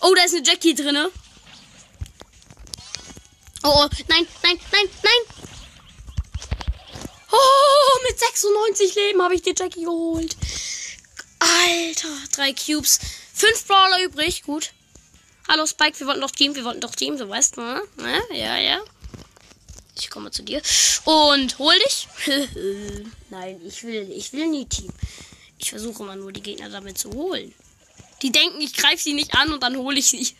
Oh, 0.00 0.14
da 0.14 0.24
ist 0.24 0.34
eine 0.34 0.44
Jackie 0.44 0.74
drinne. 0.74 1.10
Oh, 3.62 3.72
oh, 3.74 3.88
nein, 4.08 4.26
nein, 4.42 4.60
nein, 4.70 4.88
nein. 5.02 5.38
Oh, 7.32 7.98
mit 8.06 8.18
96 8.18 8.94
Leben 8.94 9.22
habe 9.22 9.34
ich 9.34 9.42
die 9.42 9.54
Jackie 9.56 9.84
geholt. 9.84 10.36
Alter, 11.58 12.08
drei 12.32 12.52
Cubes. 12.52 12.98
Fünf 13.34 13.66
Brawler 13.66 14.04
übrig. 14.04 14.42
Gut. 14.42 14.72
Hallo 15.48 15.66
Spike, 15.66 15.98
wir 15.98 16.06
wollten 16.06 16.20
doch 16.20 16.30
Team, 16.30 16.54
wir 16.54 16.64
wollten 16.64 16.80
doch 16.80 16.94
Team, 16.94 17.16
du 17.16 17.28
weißt, 17.28 17.56
ne? 17.56 17.82
Ja, 18.32 18.58
ja. 18.58 18.80
Ich 19.96 20.10
komme 20.10 20.30
zu 20.30 20.42
dir. 20.42 20.60
Und 21.04 21.58
hol 21.58 21.74
dich. 21.86 22.06
Nein, 23.30 23.60
ich 23.66 23.82
will, 23.82 24.12
ich 24.12 24.32
will 24.32 24.46
nie 24.46 24.66
Team. 24.66 24.92
Ich 25.58 25.70
versuche 25.70 26.02
immer 26.02 26.16
nur 26.16 26.32
die 26.32 26.42
Gegner 26.42 26.68
damit 26.68 26.98
zu 26.98 27.10
holen. 27.12 27.52
Die 28.22 28.30
denken, 28.30 28.60
ich 28.60 28.74
greife 28.74 29.02
sie 29.02 29.14
nicht 29.14 29.34
an 29.34 29.52
und 29.52 29.62
dann 29.62 29.76
hole 29.76 29.98
ich 29.98 30.06
sie. 30.06 30.28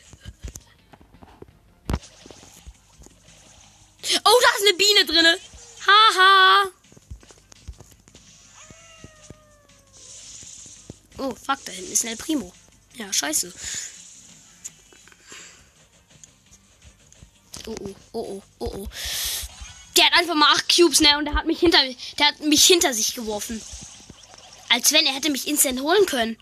Oh, 4.24 4.40
da 4.40 4.48
ist 4.56 4.66
eine 4.66 4.78
Biene 4.78 5.04
drinne. 5.04 5.38
Haha. 5.86 6.70
Oh, 11.18 11.34
fuck, 11.34 11.58
da 11.64 11.72
hinten 11.72 11.92
ist 11.92 12.04
ein 12.04 12.10
El 12.10 12.16
Primo. 12.16 12.52
Ja, 12.94 13.12
scheiße. 13.12 13.52
Oh, 17.66 17.74
oh, 17.80 17.94
oh, 18.12 18.20
oh, 18.20 18.42
oh, 18.60 18.72
oh. 18.76 18.88
Der 19.96 20.06
hat 20.06 20.14
einfach 20.14 20.34
mal 20.36 20.52
acht 20.54 20.74
Cubes, 20.74 21.00
ne? 21.00 21.18
Und 21.18 21.24
der 21.24 21.34
hat 21.34 21.46
mich 21.46 21.58
hinter, 21.58 21.80
der 22.18 22.26
hat 22.26 22.40
mich 22.40 22.64
hinter 22.64 22.94
sich 22.94 23.14
geworfen. 23.14 23.60
Als 24.68 24.92
wenn 24.92 25.06
er 25.06 25.14
hätte 25.14 25.30
mich 25.30 25.48
instant 25.48 25.80
holen 25.80 26.06
können. 26.06 26.36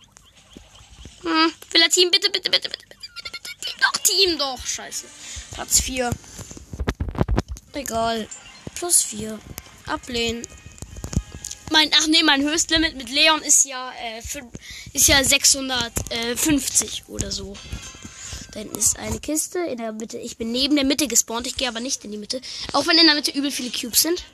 Hm, 1.23 1.53
will 1.71 1.81
er 1.81 1.91
Team? 1.91 2.11
Bitte, 2.11 2.31
bitte, 2.31 2.51
bitte, 2.51 2.69
bitte, 2.69 2.87
bitte, 2.87 3.01
bitte, 3.33 3.51
bitte. 3.61 3.77
Doch, 3.81 3.99
Team, 4.03 4.39
doch. 4.39 4.65
Scheiße. 4.67 5.07
Platz 5.53 5.81
4. 5.81 6.11
Egal. 7.73 8.29
Plus 8.75 9.03
4. 9.03 9.39
Ablehnen. 9.87 10.47
Mein, 11.77 11.91
ach 11.95 12.07
nee, 12.07 12.23
mein 12.23 12.41
Höchstlimit 12.43 12.97
mit 12.97 13.11
Leon 13.11 13.43
ist 13.43 13.67
ja, 13.67 13.93
äh, 14.01 14.23
ist 14.95 15.09
ja 15.09 15.23
650 15.23 17.05
oder 17.09 17.31
so. 17.31 17.55
Da 18.53 18.61
hinten 18.61 18.79
ist 18.79 18.99
eine 18.99 19.21
Kiste 19.21 19.59
in 19.59 19.77
der 19.77 19.93
Mitte. 19.93 20.17
Ich 20.17 20.39
bin 20.39 20.53
neben 20.53 20.77
der 20.77 20.87
Mitte 20.87 21.07
gespawnt. 21.07 21.47
Ich 21.47 21.55
gehe 21.55 21.69
aber 21.69 21.81
nicht 21.81 22.03
in 22.07 22.13
die 22.13 22.17
Mitte. 22.17 22.41
Auch 22.73 22.87
wenn 22.87 22.97
in 22.97 23.05
der 23.05 23.15
Mitte 23.15 23.31
übel 23.31 23.51
viele 23.51 23.71
Cubes 23.71 24.01
sind. 24.01 24.25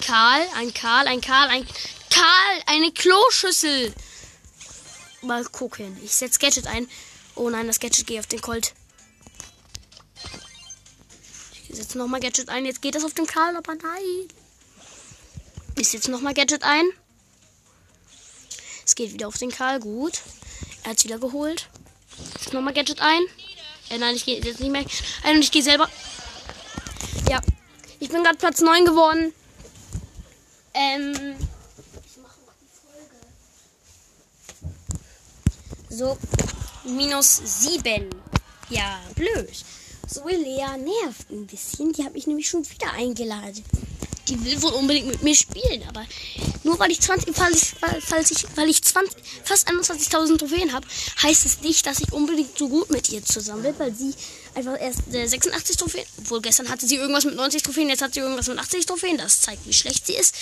Karl, 0.00 0.46
ein 0.56 0.72
Karl, 0.72 1.06
ein 1.06 1.20
Karl, 1.20 1.50
ein 1.50 1.66
Karl, 2.08 2.62
eine 2.64 2.90
Kloschüssel. 2.90 3.92
Mal 5.20 5.44
gucken. 5.44 5.98
Ich 6.02 6.12
setze 6.12 6.38
Gadget 6.38 6.66
ein. 6.66 6.88
Oh 7.34 7.50
nein, 7.50 7.66
das 7.66 7.78
Gadget 7.78 8.06
geht 8.06 8.20
auf 8.20 8.26
den 8.26 8.40
Colt. 8.40 8.72
Ich 11.68 11.76
setze 11.76 11.98
nochmal 11.98 12.20
Gadget 12.20 12.48
ein. 12.48 12.64
Jetzt 12.64 12.80
geht 12.80 12.94
das 12.94 13.04
auf 13.04 13.12
den 13.12 13.26
Karl, 13.26 13.54
aber 13.54 13.74
nein. 13.74 14.30
Ich 15.84 15.90
setze 15.90 16.10
nochmal 16.10 16.32
Gadget 16.32 16.62
ein. 16.62 16.86
Es 18.86 18.94
geht 18.94 19.12
wieder 19.12 19.28
auf 19.28 19.36
den 19.36 19.50
Karl. 19.50 19.80
Gut. 19.80 20.22
Er 20.82 20.92
hat 20.92 20.96
es 20.96 21.04
wieder 21.04 21.18
geholt. 21.18 21.68
Nochmal 22.52 22.72
Gadget 22.72 23.02
ein. 23.02 23.20
Äh, 23.90 23.98
nein, 23.98 24.16
ich 24.16 24.24
gehe 24.24 24.42
jetzt 24.42 24.60
nicht 24.60 24.72
mehr 24.72 24.86
ein 25.24 25.36
und 25.36 25.42
ich 25.42 25.52
gehe 25.52 25.62
selber. 25.62 25.90
Ja. 27.28 27.42
Ich 28.00 28.08
bin 28.08 28.24
gerade 28.24 28.38
Platz 28.38 28.62
9 28.62 28.86
geworden. 28.86 29.34
Ähm. 30.72 31.36
So, 35.90 36.16
minus 36.84 37.42
7. 37.44 38.08
Ja, 38.70 39.02
blöd. 39.14 39.52
So, 40.08 40.26
Lea 40.28 40.78
nervt 40.78 41.30
ein 41.30 41.46
bisschen. 41.46 41.92
Die 41.92 42.06
habe 42.06 42.16
ich 42.16 42.26
nämlich 42.26 42.48
schon 42.48 42.66
wieder 42.70 42.90
eingeladen. 42.94 43.62
Die 44.28 44.42
will 44.42 44.62
wohl 44.62 44.72
unbedingt 44.72 45.06
mit 45.06 45.22
mir 45.22 45.34
spielen, 45.34 45.82
aber 45.86 46.06
nur 46.62 46.78
weil 46.78 46.90
ich 46.90 47.00
20, 47.00 47.38
weil 47.38 47.52
ich, 47.52 47.74
weil 48.08 48.22
ich, 48.22 48.46
weil 48.56 48.70
ich 48.70 48.82
20, 48.82 49.16
fast 49.44 49.68
21.000 49.68 50.38
Trophäen 50.38 50.72
habe, 50.72 50.86
heißt 51.22 51.44
es 51.44 51.60
nicht, 51.60 51.86
dass 51.86 52.00
ich 52.00 52.10
unbedingt 52.12 52.56
so 52.56 52.68
gut 52.68 52.90
mit 52.90 53.10
ihr 53.10 53.22
zusammen 53.22 53.62
bin, 53.62 53.78
weil 53.78 53.94
sie 53.94 54.14
einfach 54.54 54.80
erst 54.80 55.00
äh, 55.12 55.26
86 55.26 55.76
Trophäen, 55.76 56.06
obwohl 56.18 56.40
gestern 56.40 56.70
hatte 56.70 56.86
sie 56.86 56.96
irgendwas 56.96 57.24
mit 57.24 57.34
90 57.34 57.62
Trophäen, 57.62 57.90
jetzt 57.90 58.00
hat 58.00 58.14
sie 58.14 58.20
irgendwas 58.20 58.48
mit 58.48 58.58
80 58.58 58.86
Trophäen. 58.86 59.18
Das 59.18 59.42
zeigt, 59.42 59.66
wie 59.66 59.72
schlecht 59.72 60.06
sie 60.06 60.14
ist. 60.14 60.34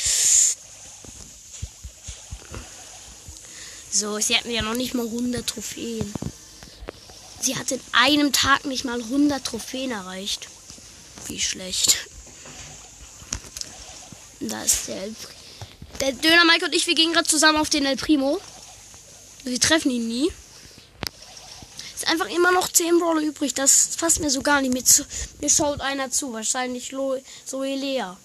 So, 3.90 4.18
sie 4.20 4.36
hatten 4.36 4.50
ja 4.50 4.62
noch 4.62 4.74
nicht 4.74 4.94
mal 4.94 5.06
100 5.06 5.46
Trophäen. 5.46 6.12
Sie 7.40 7.56
hat 7.56 7.72
in 7.72 7.80
einem 7.92 8.32
Tag 8.32 8.64
nicht 8.64 8.84
mal 8.84 9.00
100 9.00 9.44
Trophäen 9.44 9.90
erreicht. 9.90 10.48
Wie 11.26 11.40
schlecht. 11.40 12.08
Da 14.48 14.62
ist 14.62 14.88
der 14.88 15.02
El 15.02 15.14
Der 16.00 16.12
Döner 16.12 16.44
Mike 16.44 16.66
und 16.66 16.74
ich, 16.74 16.86
wir 16.86 16.94
gehen 16.94 17.12
gerade 17.12 17.28
zusammen 17.28 17.58
auf 17.58 17.70
den 17.70 17.86
El 17.86 17.96
Primo. 17.96 18.40
Wir 19.44 19.60
treffen 19.60 19.90
ihn 19.90 20.08
nie. 20.08 20.32
Ist 21.94 22.08
einfach 22.08 22.28
immer 22.28 22.52
noch 22.52 22.68
10 22.68 22.98
Brawler 22.98 23.22
übrig. 23.22 23.54
Das 23.54 23.96
passt 23.98 24.20
mir 24.20 24.30
so 24.30 24.42
gar 24.42 24.60
nicht. 24.60 24.72
Mir, 24.72 24.84
zu, 24.84 25.04
mir 25.40 25.50
schaut 25.50 25.80
einer 25.80 26.10
zu. 26.10 26.32
Wahrscheinlich 26.32 26.92
Lo, 26.92 27.16
Zoe 27.44 27.74
Lea. 27.76 28.16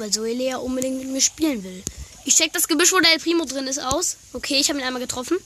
weil 0.00 0.10
Zoe 0.10 0.58
unbedingt 0.58 0.98
mit 0.98 1.08
mir 1.08 1.20
spielen 1.20 1.62
will. 1.62 1.84
Ich 2.24 2.34
check 2.34 2.52
das 2.52 2.66
Gebüsch, 2.66 2.92
wo 2.92 2.98
der 2.98 3.12
El 3.12 3.18
Primo 3.18 3.44
drin 3.44 3.66
ist, 3.66 3.78
aus. 3.78 4.16
Okay, 4.32 4.58
ich 4.58 4.68
habe 4.68 4.80
ihn 4.80 4.84
einmal 4.84 5.00
getroffen. 5.00 5.38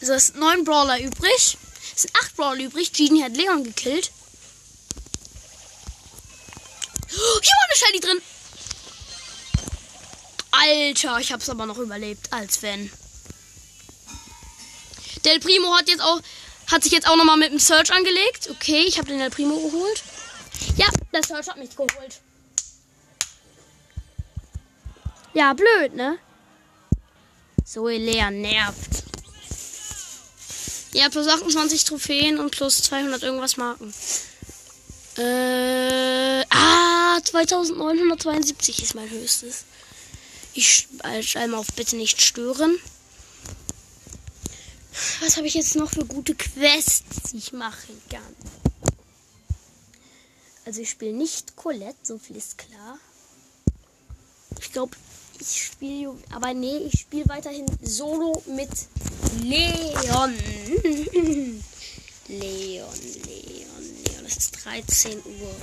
Also 0.00 0.12
es 0.12 0.28
sind 0.28 0.38
neun 0.38 0.64
Brawler 0.64 1.00
übrig. 1.00 1.58
Es 1.94 2.02
sind 2.02 2.14
acht 2.16 2.36
Brawler 2.36 2.62
übrig. 2.62 2.92
Genie 2.92 3.22
hat 3.22 3.36
Leon 3.36 3.64
gekillt. 3.64 4.10
Oh, 7.14 7.40
hier 7.42 7.52
war 7.52 7.68
eine 7.68 7.71
Shelly 7.82 8.00
drin. 8.00 8.22
Alter, 10.50 11.18
ich 11.18 11.32
hab's 11.32 11.48
aber 11.48 11.66
noch 11.66 11.78
überlebt, 11.78 12.32
als 12.32 12.62
wenn. 12.62 12.90
Del 15.24 15.40
Primo 15.40 15.74
hat 15.76 15.88
jetzt 15.88 16.02
auch 16.02 16.20
hat 16.70 16.82
sich 16.82 16.92
jetzt 16.92 17.06
auch 17.06 17.16
noch 17.16 17.24
mal 17.24 17.36
mit 17.36 17.50
dem 17.50 17.58
Search 17.58 17.92
angelegt. 17.92 18.48
Okay, 18.50 18.84
ich 18.86 18.98
habe 18.98 19.08
den 19.08 19.18
Del 19.18 19.30
Primo 19.30 19.56
geholt. 19.56 20.02
Ja, 20.76 20.86
der 21.12 21.22
Search 21.22 21.48
hat 21.48 21.58
mich 21.58 21.76
geholt. 21.76 22.20
Ja, 25.34 25.52
blöd, 25.54 25.94
ne? 25.94 26.18
So 27.64 27.88
leer 27.88 28.30
nervt. 28.30 29.04
Ja, 30.92 31.08
plus 31.08 31.26
28 31.26 31.84
Trophäen 31.84 32.38
und 32.38 32.50
plus 32.50 32.82
200 32.82 33.22
irgendwas 33.22 33.56
Marken. 33.56 33.94
Äh, 35.16 36.42
ah, 37.16 37.22
2972 37.22 38.82
ist 38.82 38.94
mein 38.94 39.10
höchstes. 39.10 39.64
Ich 40.54 40.88
einmal 41.34 41.60
auf 41.60 41.72
bitte 41.74 41.96
nicht 41.96 42.20
stören. 42.20 42.78
Was 45.20 45.36
habe 45.36 45.46
ich 45.46 45.54
jetzt 45.54 45.76
noch 45.76 45.90
für 45.90 46.04
gute 46.04 46.34
Quests, 46.34 47.30
die 47.30 47.38
ich 47.38 47.52
machen 47.52 48.00
kann? 48.10 48.36
Also 50.64 50.80
ich 50.80 50.90
spiele 50.90 51.12
nicht 51.12 51.56
Colette, 51.56 51.96
so 52.02 52.18
viel 52.18 52.36
ist 52.36 52.58
klar. 52.58 52.98
Ich 54.60 54.72
glaube, 54.72 54.96
ich 55.40 55.64
spiele, 55.64 56.14
aber 56.30 56.54
nee, 56.54 56.76
ich 56.78 57.00
spiele 57.00 57.28
weiterhin 57.28 57.66
solo 57.82 58.42
mit. 58.46 58.70
Leon, 59.42 60.34
Leon, 62.28 62.94
Leon. 63.24 63.61
Es 64.34 64.44
ist 64.44 64.64
13 64.64 65.22
Uhr. 65.24 65.54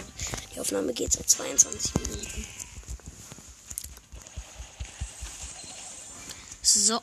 Die 0.54 0.60
Aufnahme 0.60 0.94
geht 0.94 1.12
seit 1.12 1.28
22 1.28 1.92
Minuten. 1.96 2.46
So. 6.62 7.02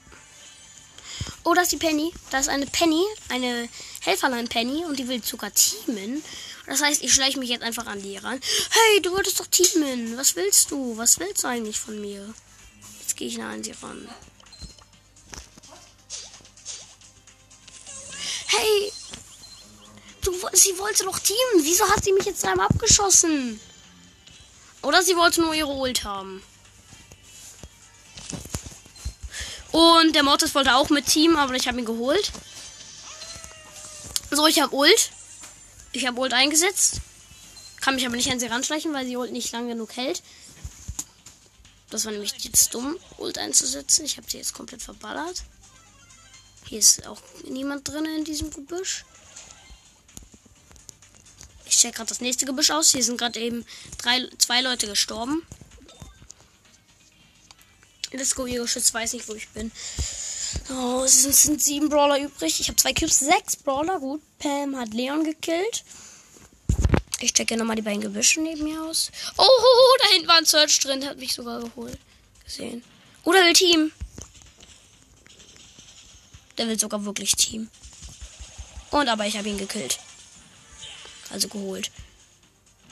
Oh, 1.43 1.55
da 1.55 1.63
ist 1.63 1.73
die 1.73 1.77
Penny. 1.77 2.13
Da 2.31 2.39
ist 2.39 2.49
eine 2.49 2.67
Penny, 2.67 3.03
eine 3.31 3.69
Helferlein 4.03 4.47
Penny 4.47 4.85
und 4.85 4.97
die 5.01 5.09
will 5.09 5.23
sogar 5.25 5.53
teamen. 5.53 6.23
Das 6.67 6.83
heißt, 6.83 7.03
ich 7.03 7.13
schleiche 7.13 7.41
mich 7.41 7.51
jetzt 7.51 7.63
einfach 7.63 7.87
an 7.87 8.01
die 8.01 8.17
ran. 8.17 8.41
Hey, 8.71 9.03
du 9.03 9.11
wolltest 9.11 9.41
doch 9.41 9.47
teamen. 9.49 10.17
Was 10.17 10.37
willst 10.37 10.71
du? 10.71 10.97
Was 10.97 11.19
willst 11.19 11.43
du 11.43 11.49
eigentlich 11.49 11.81
von 11.81 12.01
mir? 12.01 12.33
Jetzt 13.01 13.17
gehe 13.17 13.27
ich 13.27 13.39
nah 13.39 13.51
an 13.51 13.65
sie 13.65 13.73
ran. 13.83 14.09
Sie 20.57 20.79
wollte 20.79 21.05
doch 21.05 21.19
teamen. 21.19 21.63
Wieso 21.63 21.89
hat 21.89 22.05
sie 22.05 22.13
mich 22.13 22.25
jetzt 22.25 22.45
einmal 22.45 22.67
abgeschossen? 22.67 23.61
Oder 24.83 25.03
sie 25.03 25.17
wollte 25.17 25.41
nur 25.41 25.55
ihre 25.55 25.73
Ult 25.73 26.05
haben. 26.05 26.43
Und 29.73 30.15
der 30.15 30.23
Mortis 30.23 30.55
wollte 30.55 30.75
auch 30.75 30.91
mit 30.91 31.07
Team, 31.07 31.37
aber 31.37 31.55
ich 31.55 31.69
habe 31.69 31.79
ihn 31.79 31.85
geholt. 31.85 32.33
So, 34.31 34.47
ich 34.47 34.61
habe 34.61 34.75
Ult. 34.75 35.11
Ich 35.93 36.07
habe 36.07 36.21
Ult 36.21 36.33
eingesetzt. 36.33 37.01
Kann 37.81 37.95
mich 37.95 38.07
aber 38.07 38.17
nicht 38.17 38.31
an 38.31 38.41
sie 38.41 38.47
ranschleichen, 38.47 38.93
weil 38.93 39.07
sie 39.07 39.17
Ult 39.17 39.33
nicht 39.33 39.53
lang 39.53 39.69
genug 39.69 39.97
hält. 39.97 40.23
Das 41.91 42.05
war 42.05 42.13
nämlich 42.13 42.33
jetzt 42.39 42.75
dumm, 42.75 42.99
Ult 43.19 43.39
einzusetzen. 43.39 44.05
Ich 44.05 44.17
habe 44.17 44.31
sie 44.31 44.39
jetzt 44.39 44.55
komplett 44.55 44.83
verballert. 44.83 45.45
Hier 46.65 46.79
ist 46.79 47.07
auch 47.07 47.21
niemand 47.45 47.89
drin 47.89 48.05
in 48.07 48.25
diesem 48.25 48.51
Gebüsch. 48.51 49.05
Check 51.87 51.95
gerade 51.95 52.09
das 52.09 52.21
nächste 52.21 52.47
Gebüsch 52.47 52.73
aus. 52.73 52.91
Hier 52.91 53.05
sind 53.05 53.17
gerade 53.17 53.39
eben 53.39 53.65
drei, 53.99 54.29
zwei 54.39 54.61
Leute 54.61 54.89
gestorben. 54.89 55.47
Let's 58.11 58.35
go, 58.35 58.47
ihr 58.47 58.61
Geschütz 58.61 58.93
weiß 58.93 59.13
nicht, 59.13 59.29
wo 59.29 59.35
ich 59.35 59.49
bin. 59.51 59.71
Oh, 60.71 61.03
es 61.05 61.23
sind, 61.23 61.37
sind 61.37 61.63
sieben 61.63 61.89
Brawler 61.89 62.19
übrig. 62.19 62.59
Ich 62.59 62.67
habe 62.67 62.77
zwei 62.77 62.93
Cubes, 62.93 63.21
sechs 63.21 63.55
Brawler. 63.55 64.01
Gut, 64.01 64.21
Pam 64.41 64.77
hat 64.77 64.95
Leon 64.95 65.23
gekillt. 65.23 65.85
Ich 67.21 67.33
checke 67.33 67.57
nochmal 67.57 67.77
die 67.77 67.83
beiden 67.83 68.01
Gebüsche 68.01 68.41
neben 68.41 68.65
mir 68.65 68.83
aus. 68.83 69.13
Oh, 69.37 69.45
oh, 69.47 69.47
oh, 69.47 69.97
da 70.03 70.09
hinten 70.09 70.27
war 70.27 70.39
ein 70.39 70.47
Search 70.47 70.81
drin. 70.81 71.01
Der 71.01 71.11
hat 71.11 71.19
mich 71.19 71.35
sogar 71.35 71.61
geholt. 71.61 71.99
Gesehen. 72.45 72.83
Oder 73.23 73.45
will 73.45 73.53
Team. 73.53 73.93
Der 76.59 76.67
will 76.67 76.81
sogar 76.81 77.05
wirklich 77.05 77.37
Team. 77.37 77.71
Und 78.91 79.09
aber 79.09 79.27
ich 79.27 79.39
habe 79.39 79.49
ihn 79.49 79.59
gekillt. 79.59 80.01
Also 81.37 81.49
geholt. 81.49 81.91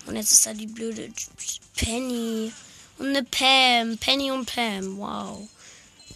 Und 0.05 0.17
jetzt 0.17 0.33
ist 0.33 0.45
da 0.45 0.53
die 0.53 0.67
blöde 0.67 1.11
Penny. 1.77 2.53
Und 2.99 3.07
eine 3.07 3.25
Pam. 3.25 3.97
Penny 3.97 4.31
und 4.31 4.45
Pam. 4.45 4.99
Wow. 4.99 5.49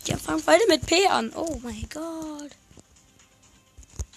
Die 0.07 0.13
fangen 0.13 0.43
beide 0.45 0.63
mit 0.69 0.85
P 0.85 1.07
an. 1.07 1.33
Oh 1.35 1.59
mein 1.63 1.89
Gott. 1.89 2.51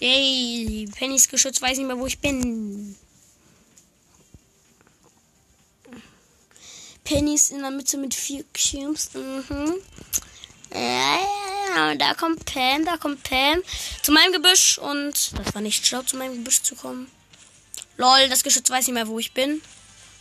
Yay. 0.01 0.89
Pennys 0.93 1.29
Geschütz 1.29 1.61
weiß 1.61 1.77
nicht 1.77 1.87
mehr, 1.87 1.97
wo 1.97 2.05
ich 2.05 2.19
bin. 2.19 2.97
Penny 7.05 7.35
ist 7.35 7.51
in 7.51 7.61
der 7.61 7.71
Mitte 7.71 7.95
mit 7.95 8.13
vier 8.13 8.43
Cubes. 8.53 9.11
Mhm. 9.13 9.75
Ja, 10.73 10.79
ja, 10.81 11.21
ja. 11.77 11.95
Da 11.95 12.13
kommt 12.15 12.43
Pam, 12.43 12.83
da 12.83 12.97
kommt 12.97 13.23
Pam. 13.23 13.63
Zu 14.01 14.11
meinem 14.11 14.33
Gebüsch. 14.33 14.79
Und 14.79 15.31
das 15.37 15.55
war 15.55 15.61
nicht 15.61 15.87
schlau, 15.87 16.01
zu 16.01 16.17
meinem 16.17 16.35
Gebüsch 16.35 16.61
zu 16.61 16.75
kommen. 16.75 17.09
Lol, 17.97 18.29
das 18.29 18.43
Geschütz 18.43 18.69
weiß 18.69 18.87
nicht 18.87 18.93
mehr, 18.93 19.07
wo 19.07 19.19
ich 19.19 19.33
bin. 19.33 19.61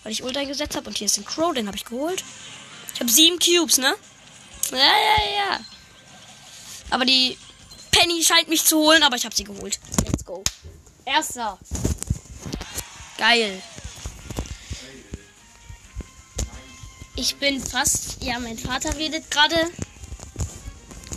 Weil 0.03 0.13
ich 0.13 0.23
Ultra 0.23 0.45
gesetzt 0.45 0.77
habe. 0.77 0.89
Und 0.89 0.97
hier 0.97 1.07
ist 1.07 1.19
ein 1.19 1.25
Crow, 1.25 1.55
den 1.55 1.67
habe 1.67 1.77
ich 1.77 1.85
geholt. 1.85 2.25
Ich 2.95 3.01
habe 3.01 3.11
sieben 3.11 3.39
Cubes, 3.39 3.79
ne? 3.79 3.95
Ja, 4.71 4.79
ja, 4.79 5.37
ja. 5.37 5.61
Aber 6.91 7.05
die 7.05 7.37
Penny 7.91 8.23
scheint 8.23 8.49
mich 8.49 8.65
zu 8.65 8.79
holen, 8.79 9.03
aber 9.03 9.17
ich 9.17 9.25
habe 9.25 9.35
sie 9.35 9.45
geholt. 9.45 9.79
Let's 10.05 10.25
go. 10.25 10.43
Erster. 11.05 11.59
Geil. 13.19 13.63
Ich 17.17 17.37
bin 17.37 17.63
fast. 17.63 18.23
Ja, 18.23 18.39
mein 18.39 18.59
Vater 18.59 18.97
redet 18.97 19.31
gerade. 19.31 19.71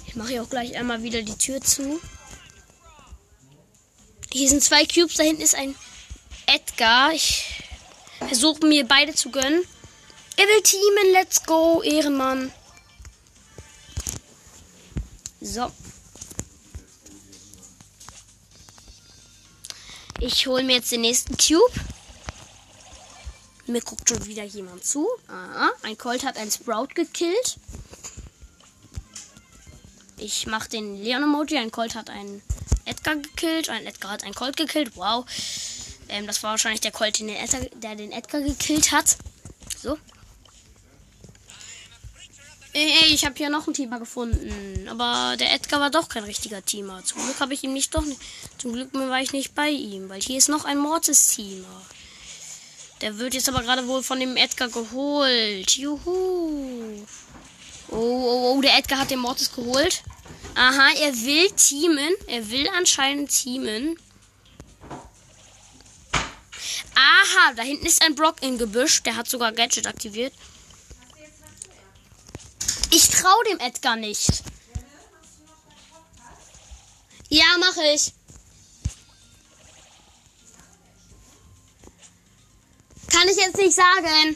Ich 0.05 0.15
mache 0.15 0.29
hier 0.29 0.43
auch 0.43 0.49
gleich 0.49 0.75
einmal 0.75 1.01
wieder 1.01 1.21
die 1.21 1.37
Tür 1.37 1.61
zu. 1.61 2.01
Hier 4.31 4.49
sind 4.49 4.63
zwei 4.63 4.85
Cubes. 4.85 5.15
Da 5.15 5.23
hinten 5.23 5.41
ist 5.41 5.55
ein 5.55 5.75
Edgar. 6.45 7.12
Ich 7.13 7.63
versuche 8.19 8.65
mir 8.65 8.86
beide 8.88 9.13
zu 9.13 9.29
gönnen. 9.32 9.63
Er 10.38 10.45
will 10.45 10.62
teamen. 10.63 11.13
Let's 11.13 11.43
go, 11.43 11.82
Ehrenmann. 11.84 12.51
So. 15.41 15.71
Ich 20.19 20.47
hole 20.47 20.63
mir 20.63 20.77
jetzt 20.77 20.91
den 20.91 21.01
nächsten 21.01 21.36
Cube. 21.38 21.73
Mir 23.65 23.82
guckt 23.82 24.08
schon 24.10 24.25
wieder 24.25 24.43
jemand 24.43 24.86
zu. 24.86 25.08
Aha, 25.27 25.71
ein 25.84 25.97
Colt 25.97 26.23
hat 26.23 26.38
einen 26.38 26.51
Sprout 26.51 26.89
gekillt. 26.95 27.58
Ich 30.17 30.47
mache 30.47 30.69
den 30.69 31.01
Leon-Emoji. 31.03 31.58
Ein 31.58 31.71
Colt 31.71 31.95
hat 31.95 32.10
einen 32.10 32.41
Edgar 32.86 33.17
gekillt. 33.17 33.69
Ein 33.69 33.86
Edgar 33.86 34.12
hat 34.12 34.23
einen 34.23 34.34
Colt 34.34 34.56
gekillt. 34.58 34.95
Wow. 34.95 35.25
Ähm, 36.13 36.28
das 36.28 36.43
war 36.43 36.52
wahrscheinlich 36.52 36.82
der 36.82 36.91
Colt, 36.91 37.19
den 37.19 37.30
Edgar, 37.30 37.62
der 37.62 37.95
den 37.95 38.12
Edgar 38.12 38.41
gekillt 38.41 38.91
hat. 38.91 39.17
So. 39.82 39.97
Ey, 42.71 43.06
ich 43.08 43.26
habe 43.26 43.36
hier 43.36 43.49
noch 43.49 43.65
einen 43.65 43.73
Teamer 43.73 43.97
gefunden. 43.97 44.88
Aber 44.88 45.36
der 45.38 45.52
Edgar 45.54 45.80
war 45.80 45.89
doch 45.89 46.10
kein 46.10 46.23
richtiger 46.23 46.63
Teamer. 46.63 47.04
Zum 47.04 47.23
Glück 47.23 47.39
habe 47.39 47.56
ich 47.56 47.63
ihm 47.63 47.73
nicht 47.73 47.95
doch. 47.95 48.04
Zum 48.60 48.73
Glück 48.73 48.93
war 48.93 49.21
ich 49.21 49.34
nicht 49.34 49.56
bei 49.56 49.69
ihm, 49.69 50.08
weil 50.08 50.21
hier 50.21 50.38
ist 50.38 50.49
noch 50.49 50.65
ein 50.65 50.78
Mortis-Teamer. 50.78 51.82
Der 53.02 53.17
wird 53.17 53.34
jetzt 53.34 53.49
aber 53.49 53.63
gerade 53.63 53.88
wohl 53.88 54.04
von 54.04 54.19
dem 54.19 54.38
Edgar 54.38 54.69
geholt. 54.69 55.71
Juhu. 55.71 57.06
Oh, 57.89 57.95
oh, 57.95 58.56
oh, 58.56 58.62
der 58.62 58.78
Edgar 58.78 58.99
hat 58.99 59.10
den 59.10 59.19
Mortis 59.19 59.52
geholt. 59.52 60.04
Aha, 60.54 60.89
er 60.99 61.13
will 61.13 61.49
teamen. 61.52 62.13
Er 62.28 62.49
will 62.52 62.69
anscheinend 62.78 63.32
teamen. 63.32 63.97
Aha, 66.95 67.53
da 67.55 67.63
hinten 67.63 67.86
ist 67.86 68.01
ein 68.01 68.15
Brock 68.15 68.41
im 68.41 68.57
Gebüsch. 68.57 69.03
Der 69.03 69.15
hat 69.15 69.29
sogar 69.29 69.51
Gadget 69.51 69.88
aktiviert. 69.88 70.33
Ich 72.91 73.09
traue 73.09 73.43
dem 73.45 73.59
Edgar 73.59 73.95
nicht. 73.95 74.43
Ja, 77.29 77.45
mache 77.59 77.83
ich. 77.95 78.13
Kann 83.07 83.27
ich 83.27 83.38
jetzt 83.38 83.57
nicht 83.57 83.73
sagen. 83.73 84.36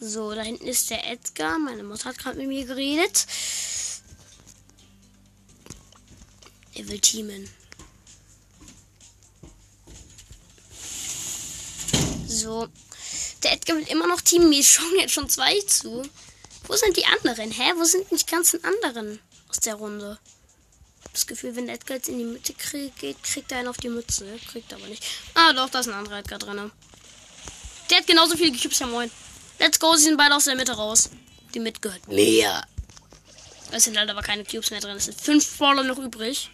So, 0.00 0.34
da 0.34 0.42
hinten 0.42 0.66
ist 0.66 0.88
der 0.90 1.06
Edgar. 1.06 1.58
Meine 1.58 1.82
Mutter 1.82 2.10
hat 2.10 2.18
gerade 2.18 2.38
mit 2.38 2.48
mir 2.48 2.64
geredet. 2.64 3.26
Er 6.74 6.88
will 6.88 7.00
teamen. 7.00 7.57
So. 12.28 12.68
Der 13.42 13.52
Edgar 13.52 13.76
will 13.76 13.88
immer 13.88 14.06
noch 14.06 14.20
Team. 14.20 14.48
Mir 14.48 14.62
schauen 14.62 14.98
jetzt 14.98 15.14
schon 15.14 15.28
zwei 15.28 15.58
zu. 15.62 16.02
Wo 16.66 16.76
sind 16.76 16.96
die 16.96 17.06
anderen? 17.06 17.50
Hä? 17.50 17.72
Wo 17.76 17.84
sind 17.84 18.10
die 18.10 18.26
ganzen 18.26 18.62
anderen 18.64 19.20
aus 19.48 19.60
der 19.60 19.76
Runde? 19.76 20.18
Das 21.12 21.26
Gefühl, 21.26 21.56
wenn 21.56 21.66
der 21.66 21.76
Edgar 21.76 21.96
jetzt 21.96 22.08
in 22.08 22.18
die 22.18 22.24
Mitte 22.24 22.52
geht, 22.52 23.22
kriegt 23.22 23.50
er 23.50 23.58
einen 23.58 23.68
auf 23.68 23.78
die 23.78 23.88
Mütze. 23.88 24.26
Kriegt 24.52 24.72
aber 24.74 24.86
nicht. 24.86 25.02
Ah, 25.34 25.52
doch, 25.54 25.70
da 25.70 25.80
ist 25.80 25.88
ein 25.88 25.94
anderer 25.94 26.18
Edgar 26.18 26.38
drin. 26.38 26.70
Der 27.90 27.98
hat 27.98 28.06
genauso 28.06 28.36
viele 28.36 28.56
Cubes. 28.56 28.78
Ja, 28.78 28.86
moin. 28.86 29.10
Let's 29.58 29.80
go, 29.80 29.94
sie 29.96 30.04
sind 30.04 30.18
beide 30.18 30.36
aus 30.36 30.44
der 30.44 30.54
Mitte 30.54 30.72
raus. 30.72 31.08
Die 31.54 31.60
Mitte 31.60 31.80
gehört 31.80 32.06
mir. 32.08 32.62
Es 33.72 33.84
sind 33.84 33.96
halt 33.96 34.10
aber 34.10 34.22
keine 34.22 34.44
Cubes 34.44 34.70
mehr 34.70 34.80
drin. 34.80 34.96
Es 34.96 35.06
sind 35.06 35.18
fünf 35.18 35.56
Brawler 35.56 35.82
noch 35.82 35.98
übrig. 35.98 36.50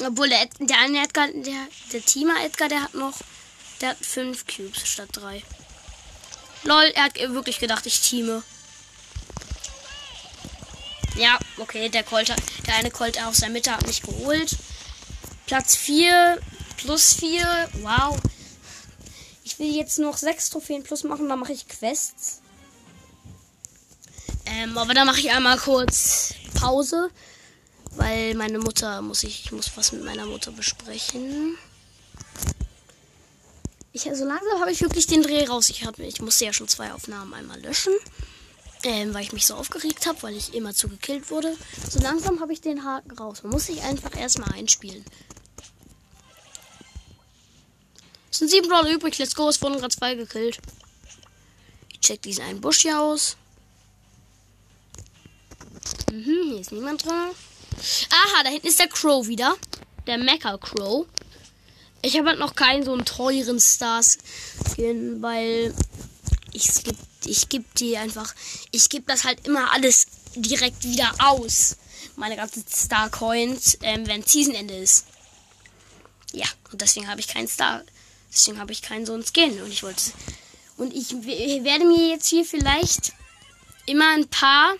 Obwohl 0.00 0.28
der, 0.28 0.42
Ed, 0.42 0.50
der 0.60 0.78
eine 0.78 1.02
Edgar, 1.02 1.28
der, 1.28 1.66
der 1.92 2.04
Teamer 2.04 2.44
Edgar, 2.44 2.68
der 2.68 2.82
hat 2.82 2.94
noch 2.94 3.14
der 3.80 3.90
hat 3.90 3.98
fünf 4.00 4.46
Cubes 4.46 4.86
statt 4.86 5.08
drei. 5.12 5.42
Lol, 6.64 6.84
er 6.94 7.04
hat 7.04 7.18
wirklich 7.18 7.58
gedacht, 7.58 7.86
ich 7.86 8.00
teame. 8.00 8.42
Ja, 11.16 11.38
okay, 11.58 11.88
der 11.88 12.04
Colt, 12.04 12.28
der 12.28 12.74
eine 12.74 12.90
Colt 12.90 13.20
aus 13.22 13.38
der 13.38 13.50
Mitte 13.50 13.72
hat 13.72 13.86
mich 13.86 14.02
geholt. 14.02 14.56
Platz 15.46 15.74
4 15.76 16.38
plus 16.76 17.14
4. 17.14 17.70
Wow. 17.82 18.18
Ich 19.42 19.58
will 19.58 19.74
jetzt 19.74 19.98
noch 19.98 20.16
6 20.16 20.50
Trophäen 20.50 20.82
plus 20.82 21.04
machen, 21.04 21.28
dann 21.28 21.40
mache 21.40 21.52
ich 21.52 21.66
Quests. 21.66 22.40
Ähm, 24.46 24.76
aber 24.78 24.94
da 24.94 25.04
mache 25.04 25.20
ich 25.20 25.30
einmal 25.30 25.58
kurz 25.58 26.34
Pause, 26.54 27.10
weil 27.92 28.34
meine 28.34 28.58
Mutter 28.58 29.02
muss 29.02 29.22
ich, 29.24 29.44
ich 29.44 29.52
muss 29.52 29.70
was 29.74 29.92
mit 29.92 30.04
meiner 30.04 30.26
Mutter 30.26 30.52
besprechen. 30.52 31.56
Ich, 33.92 34.02
so 34.02 34.24
langsam 34.24 34.60
habe 34.60 34.70
ich 34.70 34.80
wirklich 34.80 35.06
den 35.06 35.22
Dreh 35.22 35.46
raus. 35.46 35.70
Ich, 35.70 35.84
hab, 35.84 35.98
ich 35.98 36.20
musste 36.20 36.44
ja 36.44 36.52
schon 36.52 36.68
zwei 36.68 36.92
Aufnahmen 36.92 37.34
einmal 37.34 37.60
löschen. 37.60 37.92
Ähm, 38.84 39.12
weil 39.12 39.24
ich 39.24 39.32
mich 39.32 39.44
so 39.44 39.54
aufgeregt 39.54 40.06
habe, 40.06 40.22
weil 40.22 40.36
ich 40.36 40.54
immer 40.54 40.72
zu 40.72 40.88
gekillt 40.88 41.30
wurde. 41.30 41.56
So 41.90 41.98
langsam 41.98 42.40
habe 42.40 42.52
ich 42.52 42.60
den 42.60 42.84
Haken 42.84 43.10
raus. 43.18 43.42
Man 43.42 43.50
muss 43.50 43.66
sich 43.66 43.82
einfach 43.82 44.16
erstmal 44.16 44.52
einspielen. 44.52 45.04
Es 48.30 48.38
sind 48.38 48.50
sieben 48.50 48.68
Brawler 48.68 48.90
übrig. 48.90 49.18
Let's 49.18 49.34
go. 49.34 49.48
Es 49.48 49.60
wurden 49.60 49.78
gerade 49.78 49.94
zwei 49.94 50.14
gekillt. 50.14 50.58
Ich 51.92 52.00
check 52.00 52.22
diesen 52.22 52.44
einen 52.44 52.60
Busch 52.60 52.82
hier 52.82 53.00
aus. 53.00 53.36
Mhm, 56.12 56.50
hier 56.50 56.60
ist 56.60 56.70
niemand 56.70 57.04
drin. 57.04 57.12
Aha, 57.12 58.42
da 58.44 58.50
hinten 58.50 58.68
ist 58.68 58.78
der 58.78 58.88
Crow 58.88 59.26
wieder. 59.26 59.56
Der 60.06 60.18
Mecha 60.18 60.56
Crow. 60.56 61.06
Ich 62.02 62.16
habe 62.16 62.28
halt 62.28 62.38
noch 62.38 62.54
keinen 62.54 62.84
so 62.84 62.92
einen 62.92 63.04
teuren 63.04 63.58
Star-Skin, 63.58 65.20
weil 65.20 65.74
ich 66.52 66.84
gebe 66.84 66.96
ich 67.24 67.48
geb 67.48 67.74
die 67.74 67.96
einfach, 67.96 68.34
ich 68.70 68.88
gebe 68.88 69.04
das 69.06 69.24
halt 69.24 69.46
immer 69.46 69.72
alles 69.72 70.06
direkt 70.34 70.84
wieder 70.84 71.12
aus. 71.18 71.76
Meine 72.16 72.36
ganzen 72.36 72.64
Star-Coins, 72.66 73.78
ähm, 73.82 74.06
wenn 74.06 74.22
Seasonende 74.22 74.74
ist. 74.74 75.06
Ja, 76.32 76.46
und 76.72 76.80
deswegen 76.80 77.08
habe 77.08 77.20
ich 77.20 77.28
keinen 77.28 77.48
Star, 77.48 77.82
deswegen 78.32 78.58
habe 78.58 78.72
ich 78.72 78.82
keinen 78.82 79.06
so 79.06 79.14
einen 79.14 79.24
Skin. 79.24 79.60
Und 79.62 79.70
ich 79.70 79.82
wollte, 79.82 80.02
und 80.76 80.94
ich 80.94 81.10
werde 81.10 81.84
mir 81.84 82.08
jetzt 82.08 82.28
hier 82.28 82.44
vielleicht 82.44 83.12
immer 83.86 84.14
ein 84.14 84.28
paar, 84.28 84.74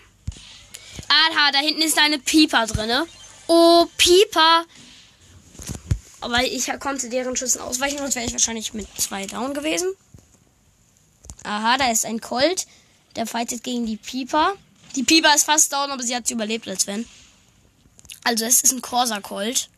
aha, 1.07 1.51
da 1.51 1.59
hinten 1.59 1.81
ist 1.81 1.97
eine 1.97 2.19
Pieper 2.19 2.67
drinne. 2.67 3.07
Oh, 3.47 3.85
Pieper, 3.97 4.65
Aber 6.21 6.43
ich 6.43 6.67
konnte 6.79 7.09
deren 7.09 7.35
Schüssen 7.35 7.61
ausweichen, 7.61 7.97
sonst 7.97 8.15
wäre 8.15 8.25
ich 8.25 8.33
wahrscheinlich 8.33 8.73
mit 8.73 8.87
zwei 8.97 9.25
down 9.25 9.53
gewesen. 9.53 9.87
Aha, 11.43 11.77
da 11.77 11.91
ist 11.91 12.05
ein 12.05 12.19
Colt. 12.19 12.67
Der 13.15 13.25
fightet 13.25 13.63
gegen 13.63 13.85
die 13.85 13.97
Pieper. 13.97 14.53
Die 14.95 15.03
Pieper 15.03 15.33
ist 15.33 15.45
fast 15.45 15.71
down, 15.71 15.91
aber 15.91 16.03
sie 16.03 16.15
hat 16.15 16.27
sie 16.27 16.33
überlebt, 16.33 16.67
als 16.67 16.87
wenn. 16.87 17.05
Also 18.23 18.45
es 18.45 18.61
ist 18.61 18.73
ein 18.73 18.81
Corsa 18.81 19.21
Colt. 19.21 19.69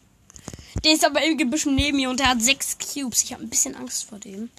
Der 0.84 0.93
ist 0.93 1.06
aber 1.06 1.23
im 1.23 1.38
Gebüsch 1.38 1.65
neben 1.65 1.97
mir 1.97 2.10
und 2.10 2.19
der 2.19 2.30
hat 2.30 2.41
sechs 2.41 2.77
Cubes. 2.77 3.23
Ich 3.23 3.34
habe 3.34 3.43
ein 3.43 3.49
bisschen 3.49 3.75
Angst 3.75 4.06
vor 4.06 4.19
dem. 4.19 4.49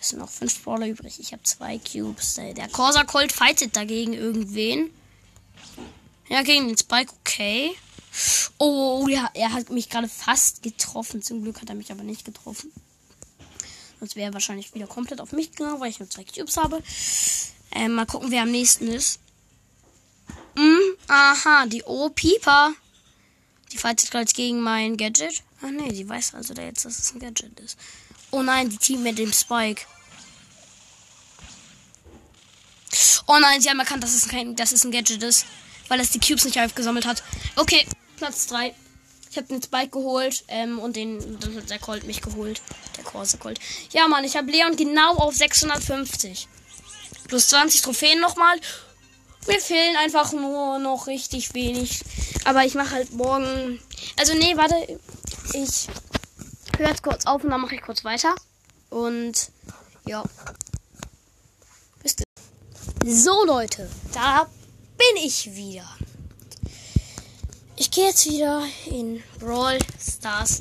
Es 0.00 0.10
sind 0.10 0.18
noch 0.18 0.30
fünf 0.30 0.62
Brawler 0.62 0.86
übrig. 0.86 1.18
Ich 1.18 1.32
habe 1.32 1.42
zwei 1.44 1.78
Cubes. 1.78 2.34
Der 2.34 2.68
Corsa 2.68 3.04
Colt 3.04 3.32
fightet 3.32 3.74
dagegen 3.74 4.12
irgendwen. 4.12 4.90
Ja, 6.28 6.42
gegen 6.42 6.68
den 6.68 6.78
Spike, 6.78 7.12
okay. 7.20 7.72
Oh, 8.58 9.06
ja, 9.08 9.30
er 9.34 9.52
hat 9.52 9.70
mich 9.70 9.88
gerade 9.88 10.08
fast 10.08 10.62
getroffen. 10.62 11.22
Zum 11.22 11.42
Glück 11.42 11.60
hat 11.60 11.68
er 11.68 11.74
mich 11.74 11.90
aber 11.90 12.02
nicht 12.02 12.24
getroffen. 12.24 12.72
Sonst 13.98 14.16
wäre 14.16 14.30
er 14.30 14.34
wahrscheinlich 14.34 14.74
wieder 14.74 14.86
komplett 14.86 15.20
auf 15.20 15.32
mich 15.32 15.52
gegangen, 15.52 15.80
weil 15.80 15.90
ich 15.90 15.98
nur 15.98 16.10
zwei 16.10 16.24
Cubes 16.24 16.56
habe. 16.56 16.82
Ähm, 17.70 17.94
mal 17.94 18.06
gucken, 18.06 18.30
wer 18.30 18.42
am 18.42 18.50
nächsten 18.50 18.88
ist. 18.88 19.20
Hm, 20.56 20.96
aha, 21.08 21.66
die 21.66 21.82
O-Pieper. 21.84 22.72
Die 23.72 23.78
fightet 23.78 24.10
gerade 24.10 24.30
gegen 24.32 24.60
mein 24.60 24.96
Gadget. 24.96 25.42
Ach 25.62 25.70
nee, 25.70 25.92
die 25.92 26.08
weiß 26.08 26.34
also 26.34 26.52
da 26.52 26.62
jetzt, 26.62 26.84
dass 26.84 26.98
es 26.98 27.14
ein 27.14 27.20
Gadget 27.20 27.58
ist. 27.60 27.78
Oh 28.30 28.42
nein, 28.42 28.68
die 28.68 28.76
Team 28.76 29.02
mit 29.02 29.18
dem 29.18 29.32
Spike. 29.32 29.82
Oh 33.26 33.38
nein, 33.40 33.60
sie 33.60 33.70
haben 33.70 33.78
erkannt, 33.78 34.04
dass 34.04 34.14
es, 34.14 34.28
kein, 34.28 34.56
dass 34.56 34.72
es 34.72 34.84
ein 34.84 34.90
Gadget 34.90 35.22
ist. 35.22 35.46
Weil 35.88 36.00
es 36.00 36.10
die 36.10 36.20
Cubes 36.20 36.44
nicht 36.44 36.58
aufgesammelt 36.58 37.06
hat. 37.06 37.22
Okay, 37.56 37.86
Platz 38.22 38.46
3. 38.46 38.72
Ich 39.32 39.36
habe 39.36 39.48
den 39.48 39.60
Spike 39.60 39.88
geholt 39.88 40.44
ähm, 40.46 40.78
und 40.78 40.94
den, 40.94 41.40
der 41.68 41.80
Colt 41.80 42.04
mich 42.04 42.22
geholt. 42.22 42.62
Der 42.96 43.02
Corsa 43.02 43.36
Colt. 43.36 43.58
Ja, 43.90 44.06
Mann, 44.06 44.22
ich 44.22 44.36
habe 44.36 44.48
Leon 44.48 44.76
genau 44.76 45.16
auf 45.16 45.34
650. 45.34 46.46
Plus 47.26 47.48
20 47.48 47.82
Trophäen 47.82 48.20
nochmal. 48.20 48.60
Mir 49.48 49.58
fehlen 49.58 49.96
einfach 49.96 50.32
nur 50.32 50.78
noch 50.78 51.08
richtig 51.08 51.52
wenig. 51.54 52.04
Aber 52.44 52.64
ich 52.64 52.76
mache 52.76 52.92
halt 52.92 53.12
morgen. 53.12 53.80
Also, 54.20 54.34
nee, 54.34 54.56
warte. 54.56 54.76
Ich 55.54 55.88
höre 56.78 56.90
jetzt 56.90 57.02
kurz 57.02 57.26
auf 57.26 57.42
und 57.42 57.50
dann 57.50 57.60
mache 57.60 57.74
ich 57.74 57.82
kurz 57.82 58.04
weiter. 58.04 58.36
Und 58.90 59.50
ja. 60.06 60.22
Bis 62.04 62.14
So, 63.04 63.44
Leute. 63.44 63.90
Da 64.12 64.48
bin 64.96 65.24
ich 65.24 65.56
wieder. 65.56 65.88
Ich 67.76 67.90
gehe 67.90 68.06
jetzt 68.06 68.26
wieder 68.26 68.66
in 68.86 69.22
Brawl 69.38 69.78
Stars 69.98 70.60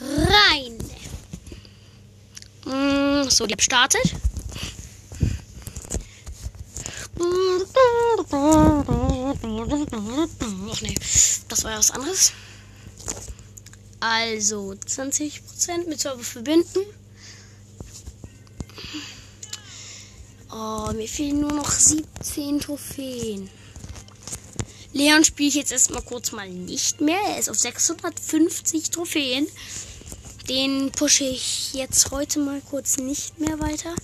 rein. 0.00 0.78
Mm, 2.64 3.28
so, 3.28 3.46
die 3.46 3.54
App 3.54 3.62
startet. 3.62 4.14
Ach 10.70 10.82
nee, 10.82 10.94
das 11.48 11.64
war 11.64 11.70
ja 11.70 11.78
was 11.78 11.90
anderes. 11.90 12.32
Also 14.00 14.74
20% 14.86 15.88
mit 15.88 16.00
Server 16.00 16.22
verbinden. 16.22 16.80
Oh, 20.50 20.90
mir 20.92 21.08
fehlen 21.08 21.40
nur 21.40 21.52
noch 21.52 21.70
17 21.70 22.60
Trophäen. 22.60 23.50
Leon 24.98 25.22
spiele 25.22 25.48
ich 25.48 25.54
jetzt 25.54 25.70
erstmal 25.70 26.02
kurz 26.02 26.32
mal 26.32 26.48
nicht 26.48 27.00
mehr. 27.00 27.20
Er 27.28 27.38
ist 27.38 27.48
auf 27.48 27.56
650 27.56 28.90
Trophäen. 28.90 29.46
Den 30.48 30.90
pushe 30.90 31.22
ich 31.22 31.72
jetzt 31.72 32.10
heute 32.10 32.40
mal 32.40 32.60
kurz 32.68 32.96
nicht 32.96 33.38
mehr 33.38 33.60
weiter. 33.60 33.94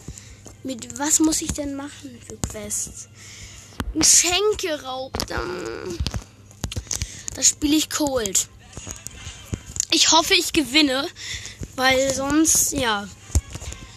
Mit 0.63 0.97
was 0.97 1.19
muss 1.19 1.43
ich 1.43 1.53
denn 1.53 1.75
machen 1.75 2.17
für 2.25 2.37
Quests? 2.37 3.09
Ein 3.93 4.05
Schenkeraub. 4.05 5.13
Da 5.27 5.43
spiele 7.43 7.75
ich 7.75 7.91
Cold. 7.91 8.47
Ich 9.91 10.13
hoffe, 10.13 10.35
ich 10.35 10.53
gewinne, 10.53 11.09
weil 11.75 12.15
sonst, 12.15 12.73
ja, 12.73 13.09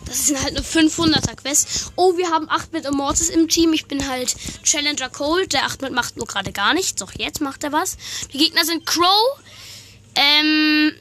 das 0.07 0.29
ist 0.29 0.41
halt 0.41 0.55
eine 0.55 0.61
500er 0.61 1.35
Quest. 1.35 1.91
Oh, 1.95 2.17
wir 2.17 2.29
haben 2.29 2.49
8-Bit 2.49 2.85
Immortus 2.85 3.29
im 3.29 3.47
Team. 3.49 3.73
Ich 3.73 3.85
bin 3.85 4.07
halt 4.07 4.35
Challenger 4.63 5.09
Cold. 5.09 5.53
Der 5.53 5.67
8-Bit 5.67 5.91
macht 5.91 6.17
nur 6.17 6.25
gerade 6.25 6.51
gar 6.51 6.73
nichts. 6.73 6.95
Doch 6.95 7.11
jetzt 7.17 7.41
macht 7.41 7.63
er 7.63 7.71
was. 7.73 7.97
Die 8.31 8.37
Gegner 8.37 8.63
sind 8.63 8.85
Crow, 8.85 9.39
ähm, 10.15 10.93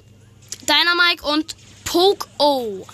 Dynamite 0.62 1.24
und 1.24 1.56
Poke 1.84 2.26
O. 2.38 2.86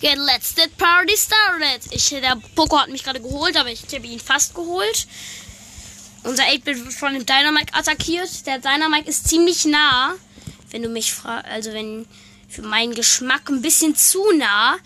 Get 0.00 0.18
let's 0.18 0.54
get 0.54 0.76
party 0.76 1.16
started. 1.16 1.80
Ich, 1.90 2.08
der 2.08 2.36
Poco 2.54 2.78
hat 2.78 2.90
mich 2.90 3.02
gerade 3.02 3.20
geholt, 3.20 3.56
aber 3.56 3.70
ich 3.70 3.82
habe 3.94 4.06
ihn 4.06 4.20
fast 4.20 4.54
geholt. 4.54 5.06
Unser 6.22 6.44
8-Bit 6.44 6.84
wird 6.84 6.92
von 6.92 7.12
dem 7.12 7.26
Dynamite 7.26 7.74
attackiert. 7.74 8.46
Der 8.46 8.58
Dynamite 8.58 9.08
ist 9.08 9.28
ziemlich 9.28 9.64
nah. 9.64 10.14
Wenn 10.70 10.82
du 10.82 10.88
mich 10.88 11.12
fragst, 11.12 11.46
also 11.46 11.72
wenn 11.72 12.06
für 12.48 12.62
meinen 12.62 12.94
Geschmack 12.94 13.48
ein 13.48 13.62
bisschen 13.62 13.96
zu 13.96 14.32
nah. 14.32 14.76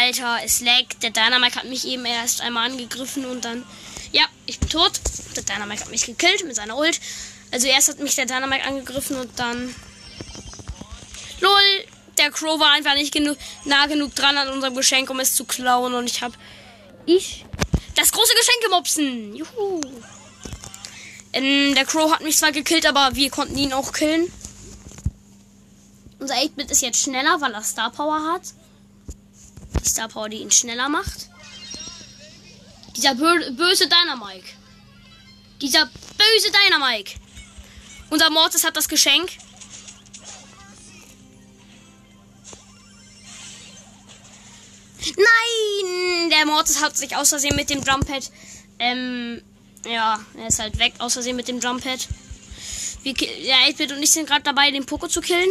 Alter, 0.00 0.38
es 0.44 0.60
leckt. 0.60 1.02
Der 1.02 1.10
Dynamite 1.10 1.56
hat 1.56 1.64
mich 1.64 1.86
eben 1.86 2.04
erst 2.04 2.40
einmal 2.40 2.70
angegriffen 2.70 3.26
und 3.26 3.44
dann. 3.44 3.64
Ja, 4.12 4.24
ich 4.46 4.58
bin 4.58 4.68
tot. 4.68 4.92
Der 5.36 5.42
Dynamite 5.42 5.84
hat 5.84 5.90
mich 5.90 6.06
gekillt 6.06 6.44
mit 6.44 6.56
seiner 6.56 6.76
Ult. 6.76 7.00
Also 7.50 7.66
erst 7.66 7.88
hat 7.88 7.98
mich 7.98 8.14
der 8.14 8.26
Dynamite 8.26 8.64
angegriffen 8.64 9.16
und 9.16 9.38
dann. 9.38 9.74
LOL! 11.40 11.84
Der 12.18 12.30
Crow 12.30 12.60
war 12.60 12.72
einfach 12.72 12.94
nicht 12.94 13.12
genug, 13.12 13.38
nah 13.64 13.86
genug 13.86 14.14
dran 14.14 14.36
an 14.36 14.50
unserem 14.50 14.76
Geschenk, 14.76 15.08
um 15.08 15.18
es 15.18 15.34
zu 15.34 15.44
klauen. 15.44 15.94
Und 15.94 16.06
ich 16.10 16.22
habe. 16.22 16.34
Ich. 17.06 17.44
Das 17.96 18.12
große 18.12 18.34
Geschenk 18.34 18.62
gemopsen! 18.64 19.34
Juhu! 19.34 19.80
Ähm, 21.32 21.74
der 21.74 21.84
Crow 21.84 22.10
hat 22.12 22.22
mich 22.22 22.36
zwar 22.36 22.52
gekillt, 22.52 22.86
aber 22.86 23.14
wir 23.14 23.30
konnten 23.30 23.56
ihn 23.58 23.72
auch 23.72 23.92
killen. 23.92 24.30
Unser 26.22 26.36
8-Bit 26.36 26.70
ist 26.70 26.82
jetzt 26.82 27.02
schneller, 27.02 27.40
weil 27.40 27.52
er 27.52 27.64
Star 27.64 27.90
Power 27.90 28.32
hat. 28.32 28.42
Die 29.84 29.88
Star 29.88 30.06
Power, 30.06 30.28
die 30.28 30.36
ihn 30.36 30.52
schneller 30.52 30.88
macht. 30.88 31.28
Dieser 32.96 33.16
bö 33.16 33.50
böse 33.50 33.88
Dynamike. 33.88 34.46
Dieser 35.60 35.84
böse 35.86 36.52
Dynamike. 36.52 37.18
Unser 38.10 38.30
Mortis 38.30 38.62
hat 38.62 38.76
das 38.76 38.88
Geschenk. 38.88 39.30
Nein! 45.16 46.30
Der 46.30 46.46
Mortis 46.46 46.80
hat 46.80 46.96
sich 46.96 47.16
aus 47.16 47.30
Versehen 47.30 47.56
mit 47.56 47.68
dem 47.68 47.82
Drumpad. 47.82 48.30
Ähm, 48.78 49.42
ja, 49.84 50.24
er 50.38 50.46
ist 50.46 50.60
halt 50.60 50.78
weg 50.78 50.94
aus 50.98 51.14
Versehen 51.14 51.34
mit 51.34 51.48
dem 51.48 51.58
Drumpad. 51.58 52.06
Wir, 53.02 53.14
der 53.14 53.56
8-Bit 53.70 53.90
und 53.90 54.00
ich 54.04 54.10
sind 54.10 54.28
gerade 54.28 54.44
dabei, 54.44 54.70
den 54.70 54.86
Poco 54.86 55.08
zu 55.08 55.20
killen. 55.20 55.50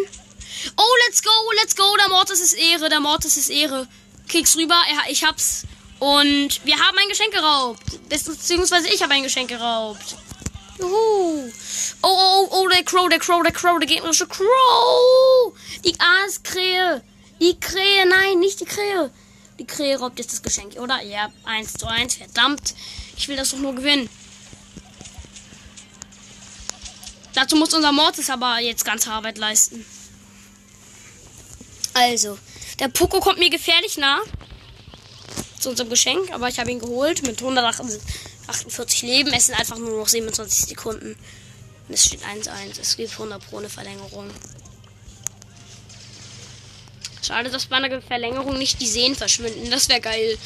Oh, 0.77 0.95
let's 1.05 1.21
go, 1.21 1.31
let's 1.59 1.75
go. 1.75 1.95
Der 1.97 2.09
Mortis 2.09 2.39
ist 2.39 2.53
Ehre, 2.53 2.89
der 2.89 2.99
Mortis 2.99 3.37
ist 3.37 3.49
Ehre. 3.49 3.87
Keks 4.27 4.55
rüber, 4.57 4.81
ich 5.09 5.23
hab's. 5.23 5.63
Und 5.99 6.65
wir 6.65 6.79
haben 6.79 6.97
ein 6.97 7.09
Geschenk 7.09 7.31
geraubt. 7.31 8.09
Beziehungsweise 8.09 8.87
ich 8.89 9.03
habe 9.03 9.13
ein 9.13 9.23
Geschenk 9.23 9.49
geraubt. 9.49 10.15
Juhu. 10.79 11.51
Oh, 12.01 12.07
oh, 12.07 12.47
oh, 12.51 12.63
oh, 12.63 12.67
der 12.69 12.83
Crow, 12.83 13.07
der 13.07 13.19
Crow, 13.19 13.43
der 13.43 13.51
Crow, 13.51 13.77
der 13.79 13.87
gegnerische 13.87 14.27
Crow. 14.27 15.53
Die 15.85 15.95
Aaskrähe. 15.99 17.03
Die 17.39 17.59
Krähe, 17.59 18.07
nein, 18.07 18.39
nicht 18.39 18.59
die 18.59 18.65
Krähe. 18.65 19.11
Die 19.59 19.65
Krähe 19.65 19.99
raubt 19.99 20.17
jetzt 20.17 20.31
das 20.31 20.41
Geschenk, 20.41 20.75
oder? 20.79 21.03
Ja, 21.03 21.31
1 21.43 21.73
zu 21.73 21.87
1, 21.87 22.15
verdammt. 22.15 22.73
Ich 23.15 23.27
will 23.27 23.35
das 23.35 23.51
doch 23.51 23.59
nur 23.59 23.75
gewinnen. 23.75 24.09
Dazu 27.33 27.55
muss 27.55 27.73
unser 27.73 27.91
Mortis 27.91 28.29
aber 28.29 28.59
jetzt 28.59 28.85
ganze 28.85 29.11
Arbeit 29.11 29.37
leisten. 29.37 29.85
Also, 31.93 32.37
der 32.79 32.87
Poco 32.87 33.19
kommt 33.19 33.39
mir 33.39 33.49
gefährlich 33.49 33.97
nah. 33.97 34.19
Zu 35.59 35.69
unserem 35.69 35.89
Geschenk, 35.89 36.31
aber 36.31 36.47
ich 36.47 36.59
habe 36.59 36.71
ihn 36.71 36.79
geholt 36.79 37.21
mit 37.23 37.39
148 37.39 39.01
Leben. 39.03 39.31
Es 39.33 39.47
sind 39.47 39.59
einfach 39.59 39.77
nur 39.77 39.99
noch 39.99 40.07
27 40.07 40.69
Sekunden. 40.69 41.15
Und 41.87 41.93
es 41.93 42.05
steht 42.05 42.23
1-1. 42.23 42.79
Es 42.79 42.97
gibt 42.97 43.11
100 43.11 43.47
Pro 43.47 43.57
eine 43.57 43.69
Verlängerung. 43.69 44.29
Schade, 47.21 47.51
dass 47.51 47.67
bei 47.67 47.75
einer 47.75 48.01
Verlängerung 48.01 48.57
nicht 48.57 48.81
die 48.81 48.87
Seen 48.87 49.15
verschwinden. 49.15 49.69
Das 49.69 49.87
wäre 49.89 50.01
geil. 50.01 50.37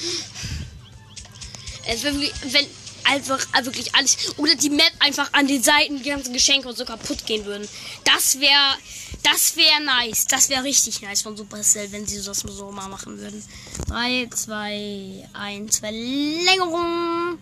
Es 1.87 2.03
wenn, 2.03 2.19
wenn 2.19 2.67
einfach 3.05 3.39
wirklich 3.63 3.93
alles. 3.95 4.37
Oder 4.37 4.55
die 4.55 4.69
Map 4.69 4.91
einfach 4.99 5.31
an 5.33 5.47
den 5.47 5.61
Seiten, 5.63 5.97
die 6.01 6.09
ganzen 6.09 6.33
Geschenke 6.33 6.67
und 6.67 6.77
so 6.77 6.85
kaputt 6.85 7.25
gehen 7.25 7.45
würden. 7.45 7.67
Das 8.03 8.39
wäre 8.39 8.75
das 9.23 9.55
wäre 9.55 9.81
nice. 9.83 10.25
Das 10.25 10.49
wäre 10.49 10.63
richtig 10.63 11.01
nice 11.01 11.23
von 11.23 11.35
Supercell, 11.35 11.91
wenn 11.91 12.05
sie 12.05 12.21
das 12.21 12.39
so 12.39 12.71
mal 12.71 12.87
machen 12.87 13.17
würden. 13.17 13.43
3, 13.87 14.29
2, 14.29 15.29
1, 15.33 15.79
Verlängerung. 15.79 17.39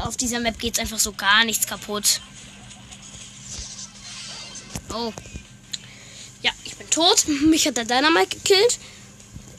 Auf 0.00 0.16
dieser 0.16 0.40
Map 0.40 0.58
geht 0.58 0.74
es 0.74 0.80
einfach 0.80 0.98
so 0.98 1.12
gar 1.12 1.44
nichts 1.44 1.66
kaputt. 1.66 2.22
Oh. 4.94 5.12
tot. 6.90 7.28
Mich 7.46 7.66
hat 7.66 7.76
der 7.76 7.84
Dynamite 7.84 8.36
gekillt. 8.36 8.78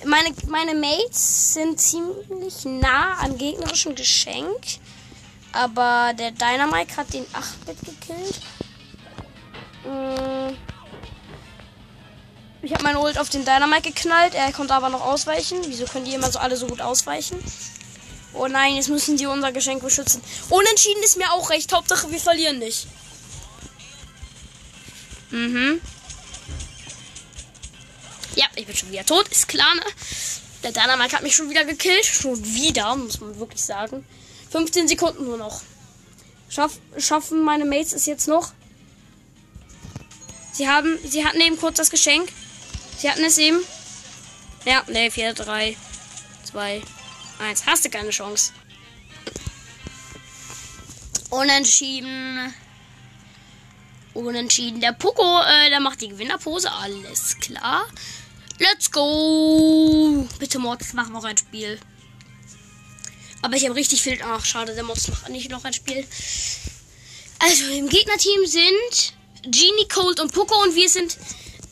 Meine, 0.05 0.33
meine 0.47 0.73
Mates 0.73 1.53
sind 1.53 1.79
ziemlich 1.79 2.65
nah 2.65 3.19
am 3.19 3.37
gegnerischen 3.37 3.93
Geschenk. 3.95 4.79
Aber 5.53 6.13
der 6.17 6.31
Dynamite 6.31 6.97
hat 6.97 7.13
den 7.13 7.25
8-Bit 7.25 7.77
gekillt. 7.81 8.41
Mm. 9.83 10.55
Ich 12.61 12.73
habe 12.73 12.83
meinen 12.83 12.97
Ult 12.97 13.17
auf 13.17 13.29
den 13.29 13.43
Dynamite 13.43 13.91
geknallt. 13.91 14.33
Er 14.35 14.51
konnte 14.53 14.73
aber 14.73 14.89
noch 14.89 15.01
ausweichen. 15.01 15.59
Wieso 15.65 15.85
können 15.85 16.05
die 16.05 16.13
immer 16.13 16.31
so 16.31 16.39
alle 16.39 16.55
so 16.55 16.67
gut 16.67 16.79
ausweichen? 16.81 17.37
Oh 18.33 18.47
nein, 18.47 18.75
jetzt 18.75 18.87
müssen 18.87 19.17
die 19.17 19.25
unser 19.25 19.51
Geschenk 19.51 19.83
beschützen. 19.83 20.21
Unentschieden 20.49 21.03
ist 21.03 21.17
mir 21.17 21.31
auch 21.33 21.49
recht. 21.49 21.73
Hauptsache, 21.73 22.09
wir 22.11 22.19
verlieren 22.19 22.59
nicht. 22.59 22.87
Mhm. 25.31 25.81
Ja, 28.35 28.45
ich 28.55 28.65
bin 28.65 28.75
schon 28.75 28.91
wieder 28.91 29.05
tot. 29.05 29.27
Ist 29.27 29.47
klar, 29.47 29.73
ne? 29.75 29.83
Der 30.63 30.71
Dynamite 30.71 31.15
hat 31.15 31.23
mich 31.23 31.35
schon 31.35 31.49
wieder 31.49 31.65
gekillt. 31.65 32.05
Schon 32.05 32.41
wieder, 32.53 32.95
muss 32.95 33.19
man 33.19 33.37
wirklich 33.39 33.63
sagen. 33.63 34.05
15 34.51 34.87
Sekunden 34.87 35.25
nur 35.25 35.37
noch. 35.37 35.61
Schaff, 36.49 36.79
schaffen 36.97 37.43
meine 37.43 37.65
Mates 37.65 37.93
es 37.93 38.05
jetzt 38.05 38.27
noch? 38.27 38.51
Sie 40.51 40.67
haben, 40.67 40.99
sie 41.07 41.25
hatten 41.25 41.39
eben 41.39 41.57
kurz 41.57 41.77
das 41.77 41.89
Geschenk. 41.89 42.29
Sie 42.97 43.09
hatten 43.09 43.23
es 43.23 43.37
eben. 43.37 43.59
Ja, 44.65 44.83
ne, 44.87 45.09
4, 45.09 45.33
3, 45.33 45.77
2, 46.43 46.81
1. 47.39 47.65
Hast 47.65 47.85
du 47.85 47.89
keine 47.89 48.09
Chance. 48.09 48.51
Unentschieden. 51.29 52.53
Unentschieden. 54.13 54.81
Der 54.81 54.91
Poco, 54.91 55.41
äh, 55.41 55.69
der 55.69 55.79
macht 55.79 56.01
die 56.01 56.09
Gewinnerpose. 56.09 56.69
Alles 56.69 57.37
klar. 57.39 57.85
Let's 58.59 58.91
go. 58.91 60.27
Bitte, 60.37 60.59
Mords, 60.59 60.91
mach 60.93 61.07
noch 61.07 61.23
ein 61.23 61.37
Spiel. 61.37 61.79
Aber 63.41 63.55
ich 63.55 63.65
habe 63.65 63.75
richtig 63.75 64.01
viel. 64.01 64.19
Ach, 64.23 64.45
schade, 64.45 64.75
der 64.75 64.83
Mods 64.83 65.07
macht 65.07 65.29
nicht 65.29 65.49
noch 65.49 65.63
ein 65.63 65.73
Spiel. 65.73 66.05
Also, 67.39 67.65
im 67.71 67.89
Gegnerteam 67.89 68.45
sind 68.45 69.13
Genie, 69.43 69.87
Cold 69.91 70.19
und 70.19 70.31
Poco 70.31 70.61
und 70.63 70.75
wir 70.75 70.89
sind, 70.89 71.17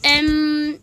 ähm, 0.03 0.79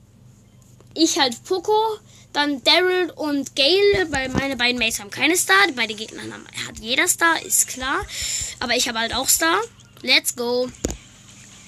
ich 0.94 1.18
halt 1.18 1.42
Poco, 1.44 1.98
dann 2.32 2.62
Daryl 2.62 3.10
und 3.16 3.56
Gale, 3.56 4.06
weil 4.10 4.28
meine 4.28 4.56
beiden 4.56 4.78
Mates 4.78 5.00
haben 5.00 5.10
keine 5.10 5.36
Star. 5.36 5.56
Bei 5.74 5.86
den 5.86 5.96
Gegnern 5.96 6.32
haben, 6.32 6.46
hat 6.68 6.78
jeder 6.78 7.08
Star, 7.08 7.42
ist 7.42 7.66
klar. 7.66 8.04
Aber 8.60 8.76
ich 8.76 8.88
habe 8.88 8.98
halt 8.98 9.14
auch 9.14 9.28
Star. 9.28 9.60
Let's 10.02 10.36
go. 10.36 10.68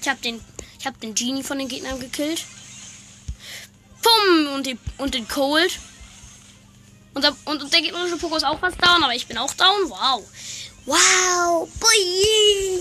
Ich 0.00 0.08
habe 0.08 0.20
den, 0.20 0.40
habe 0.84 0.98
den 0.98 1.14
Genie 1.14 1.42
von 1.42 1.58
den 1.58 1.68
Gegnern 1.68 1.98
gekillt. 1.98 2.44
Pum! 4.02 4.54
Und, 4.54 4.66
die, 4.66 4.78
und 4.98 5.14
den 5.14 5.26
Cold. 5.26 5.78
Und 7.18 7.24
der, 7.24 7.34
und 7.46 7.72
der 7.72 7.80
gegnerische 7.80 8.16
Poco 8.16 8.36
ist 8.36 8.44
auch 8.44 8.60
fast 8.60 8.80
down, 8.80 9.02
aber 9.02 9.12
ich 9.12 9.26
bin 9.26 9.36
auch 9.38 9.52
down. 9.54 9.90
Wow. 9.90 10.22
Wow. 10.86 11.68
Boy. 11.80 12.80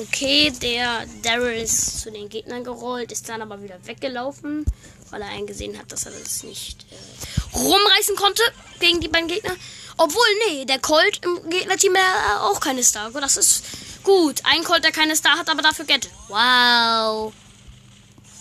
Okay, 0.00 0.50
der 0.50 1.06
Daryl 1.22 1.62
ist 1.62 2.00
zu 2.00 2.10
den 2.10 2.28
Gegnern 2.28 2.64
gerollt, 2.64 3.12
ist 3.12 3.28
dann 3.28 3.42
aber 3.42 3.62
wieder 3.62 3.78
weggelaufen, 3.86 4.64
weil 5.10 5.22
er 5.22 5.28
eingesehen 5.28 5.78
hat, 5.78 5.92
dass 5.92 6.06
er 6.06 6.10
das 6.10 6.42
nicht 6.42 6.86
äh, 6.90 7.56
rumreißen 7.56 8.16
konnte 8.16 8.42
gegen 8.80 9.00
die 9.00 9.06
beiden 9.06 9.28
Gegner. 9.28 9.54
Obwohl, 9.96 10.26
nee, 10.48 10.64
der 10.64 10.80
Colt 10.80 11.24
im 11.24 11.48
Gegnerteam 11.48 11.96
hat 11.96 12.40
auch 12.40 12.58
keine 12.58 12.82
Star. 12.82 13.12
Das 13.12 13.36
ist 13.36 13.62
gut. 14.02 14.40
Ein 14.42 14.64
Colt, 14.64 14.82
der 14.82 14.90
keine 14.90 15.14
Star 15.14 15.38
hat, 15.38 15.48
aber 15.48 15.62
dafür 15.62 15.84
Gadget. 15.84 16.10
Wow. 16.26 17.32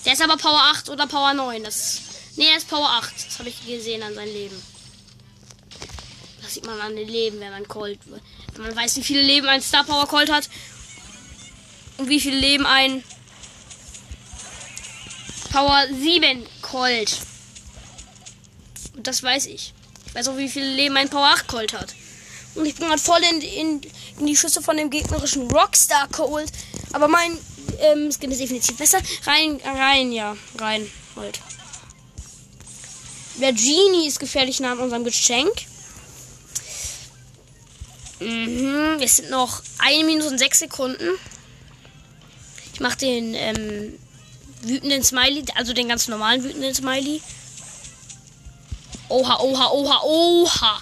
Der 0.03 0.14
ist 0.14 0.22
aber 0.24 0.38
Power 0.38 0.64
8 0.72 0.89
oder 0.89 1.06
Power 1.06 1.36
9. 1.36 1.64
Das, 1.64 2.01
nee, 2.38 2.47
er 2.47 2.58
ist 2.58 2.68
Power 2.68 2.89
8. 2.89 3.14
Das 3.28 3.38
habe 3.38 3.49
ich 3.49 3.64
gesehen 3.68 4.01
an 4.01 4.16
seinem 4.16 4.34
Leben. 4.34 4.74
Sieht 6.56 6.66
man 6.66 6.80
an 6.80 6.95
den 6.95 7.10
Leben, 7.10 7.41
wenn 7.41 7.51
man 7.51 7.68
Colt. 7.68 7.99
Wenn 8.53 8.64
man 8.64 8.74
weiß, 8.78 8.95
wie 8.95 9.03
viele 9.03 9.22
Leben 9.22 9.45
ein 9.49 9.62
Star 9.62 9.84
Power 9.84 10.08
Colt 10.08 10.32
hat. 10.32 10.49
Und 11.97 12.08
wie 12.08 12.22
viele 12.22 12.38
Leben 12.39 12.66
ein 12.66 13.03
Power 15.51 15.86
7 16.01 16.45
Colt. 16.62 17.18
Und 18.95 19.06
das 19.06 19.22
weiß 19.22 19.47
ich. 19.47 19.74
Ich 20.08 20.16
weiß 20.16 20.30
auch, 20.30 20.38
wie 20.38 20.47
viele 20.47 20.74
Leben 20.76 20.95
ein 20.95 21.10
Power 21.10 21.28
8 21.28 21.45
Colt 21.45 21.74
hat. 21.74 21.93
Und 22.56 22.66
ich 22.66 22.76
bin 22.76 22.88
gerade 22.88 23.01
voll 23.01 23.20
in, 23.30 23.41
in, 23.41 23.82
in, 24.20 24.26
die 24.26 24.38
Schüsse 24.38 24.62
von 24.62 24.78
dem 24.78 24.89
gegnerischen 24.89 25.51
Rockstar 25.51 26.08
Colt. 26.08 26.53
Aber 26.93 27.10
mein 27.10 27.38
ähm, 27.82 28.14
Skin 28.14 28.32
ist 28.32 28.39
definitiv 28.39 28.78
besser. 28.78 28.99
Rein, 29.26 29.60
rein, 29.66 30.14
ja. 30.14 30.38
Rein. 30.58 30.89
Halt. 31.18 31.38
Der 33.41 33.51
Genie 33.51 34.08
ist 34.08 34.22
gefährlich 34.22 34.62
nah 34.62 34.72
an 34.72 34.80
unserem 34.80 35.03
Geschenk. 35.03 35.51
Mhm, 38.20 38.99
es 39.01 39.18
sind 39.18 39.30
noch 39.30 39.61
eine 39.80 40.03
Minute 40.03 40.28
und 40.28 40.38
sechs 40.38 40.59
Sekunden. 40.59 41.09
Ich 42.74 42.80
mache 42.80 42.97
den 42.97 43.34
ähm, 43.34 43.99
wütenden 44.61 45.03
Smiley, 45.03 45.45
also 45.55 45.74
den 45.74 45.89
ganz 45.89 46.07
normalen 46.07 46.43
wütenden 46.43 46.74
Smiley. 46.74 47.22
Oha, 49.09 49.39
oha, 49.39 49.70
oha, 49.72 50.01
oha. 50.03 50.82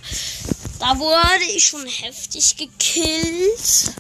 Da 0.80 0.98
wurde 0.98 1.44
ich 1.56 1.66
schon 1.66 1.86
heftig 1.86 2.58
gekillt. 2.58 3.94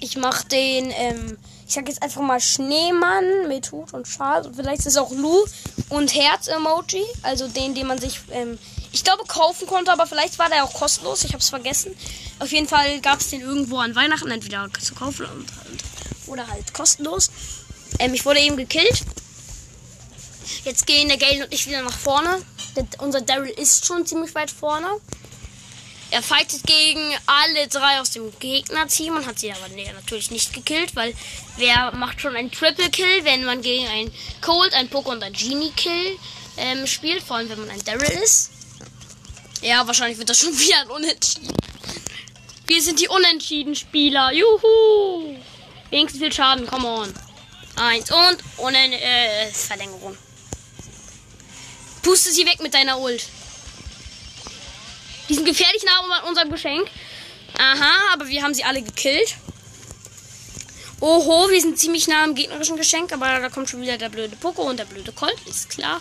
Ich 0.00 0.16
mache 0.16 0.46
den, 0.48 0.90
ähm, 0.90 1.38
ich 1.66 1.74
sag 1.74 1.88
jetzt 1.88 2.02
einfach 2.02 2.22
mal 2.22 2.40
Schneemann 2.40 3.48
mit 3.48 3.70
Hut 3.72 3.92
und 3.92 4.06
Schal. 4.08 4.46
Und 4.46 4.56
vielleicht 4.56 4.80
ist 4.80 4.86
es 4.86 4.96
auch 4.96 5.10
Lu 5.10 5.44
und 5.88 6.14
Herz-Emoji. 6.14 7.04
Also 7.22 7.48
den, 7.48 7.74
den 7.74 7.86
man 7.86 7.98
sich, 7.98 8.20
ähm, 8.30 8.58
ich 8.98 9.04
glaube, 9.04 9.22
kaufen 9.28 9.68
konnte, 9.68 9.92
aber 9.92 10.08
vielleicht 10.08 10.40
war 10.40 10.48
der 10.48 10.64
auch 10.64 10.72
kostenlos. 10.74 11.22
Ich 11.22 11.32
habe 11.32 11.38
es 11.38 11.50
vergessen. 11.50 11.96
Auf 12.40 12.50
jeden 12.50 12.66
Fall 12.66 13.00
gab 13.00 13.20
es 13.20 13.30
den 13.30 13.42
irgendwo 13.42 13.78
an 13.78 13.94
Weihnachten, 13.94 14.28
entweder 14.28 14.68
zu 14.80 14.92
kaufen 14.96 15.24
und, 15.24 15.46
und, 15.70 15.84
oder 16.26 16.48
halt 16.48 16.74
kostenlos. 16.74 17.30
Ähm, 18.00 18.12
ich 18.12 18.26
wurde 18.26 18.40
eben 18.40 18.56
gekillt. 18.56 19.04
Jetzt 20.64 20.84
gehen 20.88 21.06
der 21.06 21.16
Gale 21.16 21.44
und 21.44 21.54
ich 21.54 21.68
wieder 21.68 21.80
nach 21.82 21.96
vorne. 21.96 22.42
Der, 22.74 22.88
unser 22.98 23.20
Daryl 23.20 23.50
ist 23.50 23.86
schon 23.86 24.04
ziemlich 24.04 24.34
weit 24.34 24.50
vorne. 24.50 24.88
Er 26.10 26.22
fightet 26.22 26.64
gegen 26.64 27.14
alle 27.26 27.68
drei 27.68 28.00
aus 28.00 28.10
dem 28.10 28.36
Gegnerteam 28.40 29.14
und 29.14 29.26
hat 29.26 29.38
sie 29.38 29.52
aber 29.52 29.68
nee, 29.76 29.88
natürlich 29.92 30.32
nicht 30.32 30.52
gekillt, 30.52 30.96
weil 30.96 31.14
wer 31.56 31.92
macht 31.92 32.20
schon 32.20 32.34
einen 32.34 32.50
Triple 32.50 32.90
Kill, 32.90 33.24
wenn 33.24 33.44
man 33.44 33.62
gegen 33.62 33.86
einen 33.86 34.10
Cold, 34.40 34.74
einen 34.74 34.90
Poké 34.90 35.10
und 35.10 35.22
einen 35.22 35.36
Genie 35.36 35.70
Kill 35.76 36.18
ähm, 36.56 36.84
spielt, 36.88 37.22
vor 37.22 37.36
allem 37.36 37.48
wenn 37.48 37.60
man 37.60 37.70
ein 37.70 37.84
Daryl 37.84 38.10
ist. 38.24 38.50
Ja, 39.62 39.86
wahrscheinlich 39.86 40.18
wird 40.18 40.28
das 40.28 40.38
schon 40.38 40.58
wieder 40.58 40.80
ein 40.80 40.90
Unentschieden. 40.90 41.54
Wir 42.66 42.82
sind 42.82 43.00
die 43.00 43.08
Unentschieden-Spieler. 43.08 44.32
Juhu! 44.32 45.36
Wenigstens 45.90 46.20
viel 46.20 46.32
Schaden, 46.32 46.66
come 46.66 46.86
on. 46.86 47.14
Eins 47.76 48.10
und 48.10 48.38
Unen 48.58 48.92
äh, 48.92 49.50
Verlängerung. 49.50 50.16
Puste 52.02 52.30
sie 52.30 52.44
weg 52.44 52.60
mit 52.60 52.74
deiner 52.74 52.98
Ult. 52.98 53.26
Die 55.28 55.34
sind 55.34 55.44
gefährlich 55.44 55.84
nah 55.84 56.16
an 56.16 56.24
unserem 56.24 56.50
Geschenk. 56.50 56.88
Aha, 57.58 58.12
aber 58.12 58.28
wir 58.28 58.42
haben 58.42 58.54
sie 58.54 58.64
alle 58.64 58.82
gekillt. 58.82 59.36
Oho, 61.00 61.48
wir 61.48 61.60
sind 61.60 61.78
ziemlich 61.78 62.08
nah 62.08 62.24
am 62.24 62.34
gegnerischen 62.34 62.76
Geschenk, 62.76 63.12
aber 63.12 63.40
da 63.40 63.48
kommt 63.48 63.70
schon 63.70 63.80
wieder 63.80 63.96
der 63.96 64.08
blöde 64.08 64.36
Poco 64.36 64.62
und 64.62 64.78
der 64.78 64.84
blöde 64.84 65.12
Colt, 65.12 65.36
ist 65.46 65.70
klar. 65.70 66.00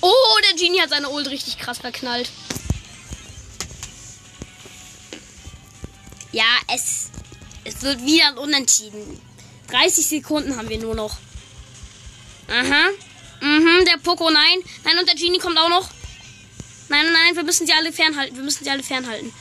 Oh, 0.00 0.38
der 0.44 0.54
Genie 0.54 0.80
hat 0.80 0.90
seine 0.90 1.08
Ult 1.08 1.28
richtig 1.28 1.58
krass 1.58 1.78
verknallt. 1.78 2.30
Ja, 6.32 6.44
es, 6.74 7.10
es 7.64 7.82
wird 7.82 8.04
wieder 8.04 8.38
Unentschieden. 8.40 9.20
30 9.70 10.06
Sekunden 10.06 10.56
haben 10.56 10.68
wir 10.68 10.78
nur 10.78 10.94
noch. 10.94 11.16
Aha. 12.48 12.90
Mhm, 13.40 13.84
der 13.84 13.98
Poco, 14.02 14.30
nein. 14.30 14.58
Nein, 14.84 14.98
und 14.98 15.08
der 15.08 15.14
Genie 15.14 15.38
kommt 15.38 15.58
auch 15.58 15.68
noch. 15.68 15.88
Nein, 16.88 17.12
nein, 17.12 17.34
wir 17.34 17.42
müssen 17.42 17.66
sie 17.66 17.72
alle 17.72 17.92
fernhalten. 17.92 18.36
Wir 18.36 18.44
müssen 18.44 18.64
sie 18.64 18.70
alle 18.70 18.82
fernhalten. 18.82 19.32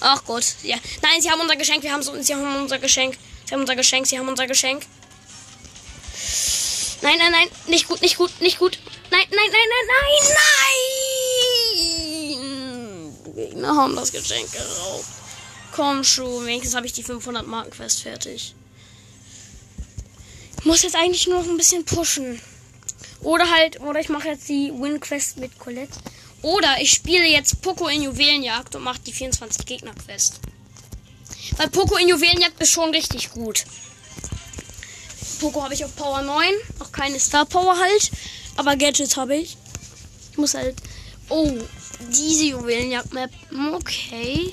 Ach 0.00 0.24
Gott, 0.24 0.44
ja. 0.62 0.76
Nein, 1.02 1.20
sie 1.20 1.30
haben 1.30 1.40
unser 1.40 1.56
Geschenk. 1.56 1.82
Wir 1.82 1.92
haben 1.92 2.02
so, 2.02 2.20
sie 2.22 2.34
haben 2.34 2.62
unser 2.62 2.78
Geschenk. 2.78 3.16
Sie 3.44 3.54
haben 3.54 3.60
unser 3.60 3.76
Geschenk. 3.76 4.06
Sie 4.06 4.18
haben 4.18 4.28
unser 4.28 4.46
Geschenk. 4.46 4.86
Nein, 7.02 7.18
nein, 7.18 7.32
nein, 7.32 7.48
nicht 7.66 7.88
gut, 7.88 8.00
nicht 8.02 8.16
gut, 8.16 8.30
nicht 8.40 8.58
gut. 8.58 8.78
Nein, 9.10 9.26
nein, 9.30 9.50
nein, 9.52 9.68
nein, 9.72 9.86
nein, 9.88 10.22
nein. 10.34 10.86
Die 13.26 13.32
Gegner 13.32 13.76
haben 13.76 13.96
das 13.96 14.12
Geschenk 14.12 14.50
geraubt. 14.52 15.04
Komm 15.72 16.04
schon, 16.04 16.46
wenigstens 16.46 16.74
habe 16.74 16.86
ich 16.86 16.92
die 16.92 17.02
500 17.02 17.46
Marken 17.46 17.70
Quest 17.70 18.02
fertig. 18.02 18.54
Ich 20.58 20.64
muss 20.64 20.82
jetzt 20.82 20.96
eigentlich 20.96 21.26
nur 21.26 21.42
noch 21.42 21.48
ein 21.48 21.56
bisschen 21.56 21.84
pushen. 21.84 22.40
Oder 23.20 23.50
halt, 23.50 23.80
oder 23.80 24.00
ich 24.00 24.08
mache 24.08 24.28
jetzt 24.28 24.48
die 24.48 24.72
Win 24.72 25.00
Quest 25.00 25.36
mit 25.36 25.58
Colette. 25.58 25.98
Oder 26.42 26.80
ich 26.80 26.92
spiele 26.92 27.26
jetzt 27.26 27.60
Poco 27.62 27.88
in 27.88 28.02
Juwelenjagd 28.02 28.74
und 28.74 28.82
mache 28.82 29.00
die 29.00 29.12
24 29.12 29.66
Gegner 29.66 29.94
Quest. 29.94 30.40
Weil 31.56 31.68
Poco 31.68 31.96
in 31.96 32.08
Juwelenjagd 32.08 32.60
ist 32.60 32.72
schon 32.72 32.90
richtig 32.90 33.30
gut. 33.30 33.64
Poco 35.40 35.62
habe 35.62 35.74
ich 35.74 35.84
auf 35.84 35.94
Power 35.96 36.22
9. 36.22 36.54
Noch 36.78 36.92
keine 36.92 37.20
Star 37.20 37.44
Power 37.44 37.78
halt. 37.78 38.10
Aber 38.56 38.76
Gadgets 38.76 39.16
habe 39.16 39.36
ich. 39.36 39.56
Ich 40.32 40.38
muss 40.38 40.54
halt. 40.54 40.76
Oh, 41.28 41.50
diese 42.10 42.44
Juwelenjagd-Map. 42.44 43.30
Okay. 43.74 44.50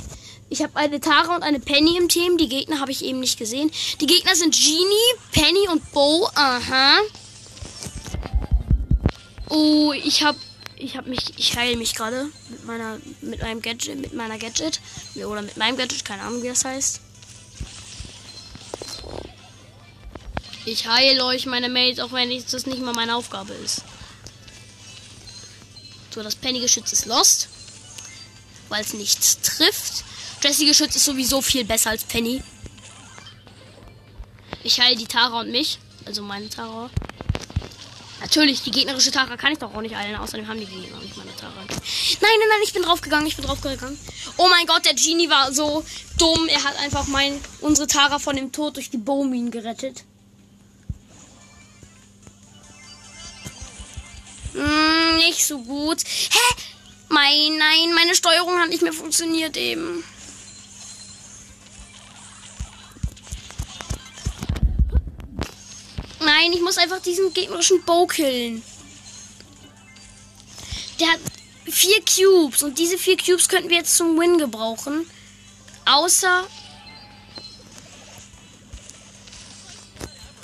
Ich 0.49 0.61
habe 0.61 0.75
eine 0.75 0.99
Tara 0.99 1.35
und 1.35 1.43
eine 1.43 1.59
Penny 1.59 1.97
im 1.97 2.09
Team. 2.09 2.37
Die 2.37 2.49
Gegner 2.49 2.79
habe 2.79 2.91
ich 2.91 3.03
eben 3.03 3.19
nicht 3.19 3.39
gesehen. 3.39 3.71
Die 4.01 4.05
Gegner 4.05 4.35
sind 4.35 4.53
Genie, 4.53 5.31
Penny 5.31 5.67
und 5.71 5.91
Bo. 5.91 6.29
Aha. 6.35 6.99
Oh, 9.49 9.93
ich 9.93 10.23
habe 10.23 10.37
ich 10.77 10.97
habe 10.97 11.09
mich 11.09 11.37
ich 11.37 11.55
heile 11.55 11.77
mich 11.77 11.95
gerade 11.95 12.29
mit 12.49 12.65
meiner 12.65 12.99
mit 13.21 13.41
meinem 13.41 13.61
Gadget 13.61 13.99
mit 13.99 14.13
meiner 14.13 14.37
Gadget 14.37 14.79
oder 15.15 15.41
mit 15.41 15.57
meinem 15.57 15.77
Gadget, 15.77 16.05
keine 16.05 16.23
Ahnung, 16.23 16.43
wie 16.43 16.49
das 16.49 16.65
heißt. 16.65 17.01
Ich 20.65 20.87
heile 20.87 21.25
euch 21.25 21.45
meine 21.45 21.67
Mates, 21.69 21.99
auch 21.99 22.11
wenn 22.13 22.29
das 22.29 22.65
nicht 22.65 22.81
mal 22.81 22.93
meine 22.93 23.15
Aufgabe 23.15 23.53
ist. 23.53 23.83
So, 26.13 26.21
das 26.21 26.35
Penny-Geschütz 26.35 26.93
ist 26.93 27.05
lost. 27.07 27.47
Weil 28.69 28.81
es 28.81 28.93
nichts 28.93 29.41
trifft. 29.41 30.03
Jessie-Geschütz 30.43 30.95
ist 30.95 31.05
sowieso 31.05 31.41
viel 31.41 31.65
besser 31.65 31.89
als 31.89 32.03
Penny. 32.03 32.43
Ich 34.63 34.79
heile 34.79 34.95
die 34.95 35.07
Tara 35.07 35.39
und 35.39 35.51
mich. 35.51 35.79
Also 36.05 36.21
meine 36.21 36.49
Tara. 36.49 36.91
Natürlich, 38.21 38.61
die 38.61 38.71
gegnerische 38.71 39.11
Tara 39.11 39.37
kann 39.37 39.53
ich 39.53 39.59
doch 39.59 39.73
auch 39.73 39.81
nicht 39.81 39.95
eilen. 39.95 40.15
Außerdem 40.17 40.47
haben 40.47 40.59
die 40.59 40.65
Gegner 40.65 40.99
nicht 40.99 41.17
meine 41.17 41.35
Tara. 41.35 41.53
Nein, 41.55 41.77
nein, 42.21 42.49
nein, 42.49 42.61
ich 42.63 42.73
bin 42.73 42.83
draufgegangen. 42.83 43.25
Ich 43.25 43.35
bin 43.35 43.45
draufgegangen. 43.45 43.97
Oh 44.37 44.47
mein 44.49 44.67
Gott, 44.67 44.85
der 44.85 44.93
Genie 44.93 45.29
war 45.29 45.51
so 45.51 45.83
dumm. 46.19 46.47
Er 46.47 46.63
hat 46.63 46.77
einfach 46.77 47.07
mein, 47.07 47.41
unsere 47.61 47.87
Tara 47.87 48.19
von 48.19 48.35
dem 48.35 48.51
Tod 48.51 48.75
durch 48.75 48.91
die 48.91 48.97
Bowmin 48.97 49.49
gerettet. 49.49 50.03
Hm, 54.53 55.17
nicht 55.17 55.45
so 55.45 55.59
gut. 55.59 56.03
Hä? 56.03 56.63
Mein, 57.09 57.57
nein, 57.57 57.93
meine 57.93 58.15
Steuerung 58.15 58.59
hat 58.59 58.69
nicht 58.69 58.81
mehr 58.81 58.93
funktioniert 58.93 59.57
eben. 59.57 60.03
Nein, 66.19 66.53
ich 66.53 66.61
muss 66.61 66.77
einfach 66.77 67.01
diesen 67.01 67.33
gegnerischen 67.33 67.83
Bow 67.83 68.07
killen. 68.07 68.63
Der 70.99 71.07
hat 71.11 71.19
vier 71.65 72.01
Cubes 72.01 72.63
und 72.63 72.77
diese 72.79 72.97
vier 72.97 73.17
Cubes 73.17 73.49
könnten 73.49 73.69
wir 73.69 73.77
jetzt 73.77 73.97
zum 73.97 74.17
Win 74.19 74.37
gebrauchen. 74.37 75.09
Außer. 75.85 76.47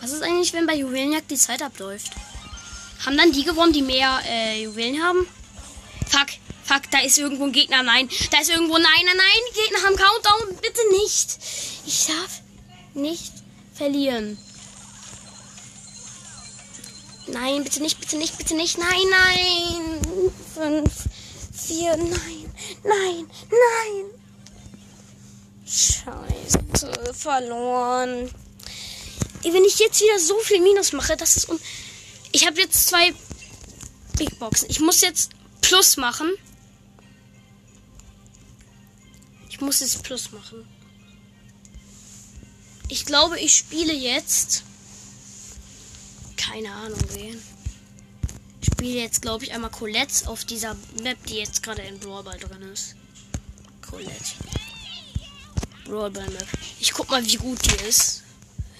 Was 0.01 0.11
ist 0.11 0.21
eigentlich, 0.21 0.53
wenn 0.53 0.65
bei 0.65 0.75
Juwelenjagd 0.75 1.31
die 1.31 1.37
Zeit 1.37 1.61
abläuft? 1.61 2.11
Haben 3.05 3.17
dann 3.17 3.31
die 3.31 3.43
gewonnen, 3.43 3.73
die 3.73 3.81
mehr 3.81 4.19
äh, 4.25 4.63
Juwelen 4.63 5.01
haben? 5.01 5.25
Fuck, 6.07 6.27
fuck, 6.63 6.91
da 6.91 6.99
ist 6.99 7.17
irgendwo 7.17 7.45
ein 7.45 7.51
Gegner. 7.51 7.81
Nein, 7.81 8.09
da 8.31 8.39
ist 8.39 8.49
irgendwo. 8.49 8.73
Nein, 8.73 8.83
nein, 9.05 9.17
nein, 9.17 9.41
die 9.49 9.59
Gegner 9.59 9.83
haben 9.85 9.95
Countdown. 9.95 10.55
Bitte 10.61 10.81
nicht. 10.91 11.37
Ich 11.85 12.07
darf 12.07 12.41
nicht 12.93 13.31
verlieren. 13.73 14.37
Nein, 17.27 17.63
bitte 17.63 17.81
nicht, 17.81 17.99
bitte 17.99 18.17
nicht, 18.17 18.37
bitte 18.37 18.55
nicht. 18.55 18.77
Nein, 18.77 19.05
nein. 19.09 20.33
Fünf, 20.53 20.91
vier, 21.53 21.95
nein, 21.95 22.53
nein, 22.83 23.27
nein. 23.49 24.05
Scheiße, 25.65 27.13
verloren. 27.13 28.29
Wenn 29.43 29.63
ich 29.63 29.79
jetzt 29.79 30.01
wieder 30.01 30.19
so 30.19 30.37
viel 30.39 30.59
Minus 30.61 30.91
mache, 30.91 31.15
das 31.15 31.37
ist 31.37 31.49
un 31.49 31.59
ich 32.31 32.45
habe 32.45 32.59
jetzt 32.59 32.87
zwei 32.87 33.13
Big 34.17 34.37
Boxen. 34.39 34.69
Ich 34.69 34.79
muss 34.79 35.01
jetzt 35.01 35.31
Plus 35.61 35.97
machen. 35.97 36.31
Ich 39.49 39.61
muss 39.61 39.79
jetzt 39.79 40.03
Plus 40.03 40.31
machen. 40.31 40.67
Ich 42.87 43.05
glaube, 43.05 43.39
ich 43.39 43.55
spiele 43.55 43.93
jetzt. 43.93 44.63
Keine 46.37 46.71
Ahnung 46.71 46.99
wen. 47.13 47.41
Ich 48.61 48.67
spiele 48.67 48.99
jetzt, 48.99 49.21
glaube 49.21 49.43
ich, 49.43 49.53
einmal 49.53 49.69
Colette 49.69 50.27
auf 50.27 50.43
dieser 50.43 50.75
Map, 51.01 51.17
die 51.27 51.35
jetzt 51.35 51.63
gerade 51.63 51.81
in 51.83 51.99
Brawlball 51.99 52.39
drin 52.39 52.61
ist. 52.63 52.95
Colette. 53.87 54.35
Brawlball 55.85 56.29
Map. 56.29 56.47
Ich 56.79 56.91
guck 56.91 57.09
mal, 57.09 57.25
wie 57.25 57.35
gut 57.35 57.59
die 57.65 57.85
ist. 57.85 58.23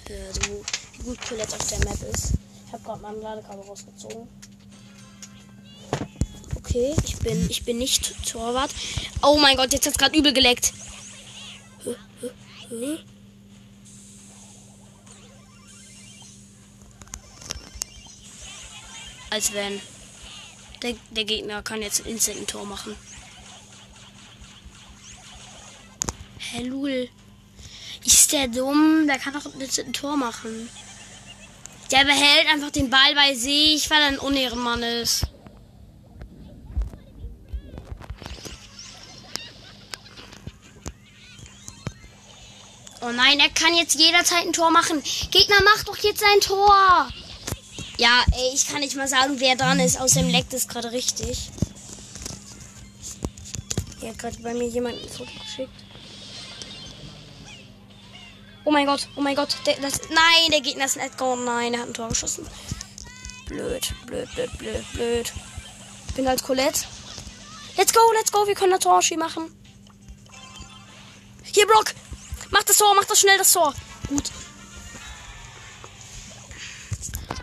Also, 0.10 0.66
wie 0.98 1.04
gut 1.04 1.22
Colette 1.22 1.56
auf 1.56 1.68
der 1.68 1.80
Map 1.80 2.02
ist. 2.14 2.34
Ich 2.70 2.74
habe 2.74 2.84
gerade 2.84 3.02
mein 3.02 3.20
Ladekabel 3.20 3.66
rausgezogen. 3.66 4.28
Okay, 6.56 6.96
ich 7.04 7.18
bin, 7.18 7.50
ich 7.50 7.66
bin 7.66 7.80
nicht 7.80 8.14
Torwart. 8.30 8.70
Oh 9.24 9.40
mein 9.40 9.58
Gott, 9.58 9.74
jetzt 9.74 9.88
hat 9.88 9.94
es 9.94 9.98
gerade 9.98 10.16
übel 10.16 10.34
geleckt. 10.34 10.72
Als 19.32 19.52
wenn. 19.54 19.82
Der, 20.84 20.94
der 21.10 21.26
Gegner 21.26 21.64
kann 21.64 21.82
jetzt 21.82 22.02
instant 22.02 22.38
ein 22.38 22.46
Tor 22.46 22.68
machen. 22.68 22.96
Hä, 26.38 26.62
Lul. 26.66 27.10
Ist 28.06 28.32
der 28.32 28.48
dumm? 28.48 29.08
Der 29.08 29.18
kann 29.18 29.34
doch 29.34 29.48
ein 29.56 29.94
Tor 29.94 30.16
machen. 30.16 30.70
Der 31.92 32.06
behält 32.06 32.48
einfach 32.48 32.70
den 32.72 32.90
Ball 32.90 33.16
bei 33.16 33.34
sich, 33.34 33.90
weil 33.90 34.02
er 34.02 34.08
ein 34.10 34.20
Unehrenmann 34.20 34.84
ist. 34.84 35.26
Oh 43.02 43.12
nein, 43.12 43.40
er 43.40 43.50
kann 43.50 43.74
jetzt 43.76 43.96
jederzeit 43.96 44.46
ein 44.46 44.54
Tor 44.54 44.72
machen. 44.72 45.02
Gegner, 45.32 45.56
mach 45.64 45.84
doch 45.86 45.98
jetzt 45.98 46.22
ein 46.24 46.42
Tor. 46.42 47.10
Ja, 47.98 48.24
ey, 48.34 48.52
ich 48.54 48.68
kann 48.68 48.82
nicht 48.82 48.96
mal 48.96 49.08
sagen, 49.08 49.40
wer 49.40 49.56
dran 49.56 49.80
ist. 49.80 50.00
Außerdem 50.00 50.30
leckt 50.30 50.54
es 50.54 50.68
gerade 50.68 50.92
richtig. 50.92 51.50
Hier 54.00 54.10
hat 54.10 54.20
gerade 54.20 54.40
bei 54.42 54.54
mir 54.54 54.68
jemand 54.68 55.02
ein 55.02 55.10
Foto 55.10 55.32
geschickt. 55.40 55.72
Oh 58.70 58.72
mein 58.72 58.86
Gott, 58.86 59.08
oh 59.16 59.22
mein 59.22 59.36
Gott. 59.36 59.58
Der, 59.66 59.78
das, 59.78 60.00
nein, 60.10 60.52
der 60.52 60.62
Gegner 60.62 60.86
ist 60.86 60.96
ein 60.96 61.08
Edgar. 61.08 61.36
Nein, 61.36 61.74
er 61.74 61.80
hat 61.80 61.88
ein 61.88 61.94
Tor 61.96 62.10
geschossen. 62.10 62.46
Blöd, 63.48 63.96
blöd, 64.06 64.30
blöd, 64.36 64.58
blöd, 64.60 64.94
blöd. 64.94 65.34
Ich 66.08 66.14
bin 66.14 66.28
als 66.28 66.44
Colette. 66.44 66.82
Let's 67.78 67.92
go, 67.92 68.00
let's 68.14 68.32
go. 68.32 68.46
Wir 68.46 68.54
können 68.54 68.74
das 68.74 68.82
Tor 68.82 69.02
machen. 69.18 69.60
Hier, 71.52 71.66
Brock. 71.66 71.96
Mach 72.52 72.62
das 72.62 72.78
Tor, 72.78 72.94
mach 72.94 73.06
das 73.06 73.20
schnell, 73.20 73.40
das 73.40 73.52
Tor. 73.54 73.74
Gut. 74.08 74.30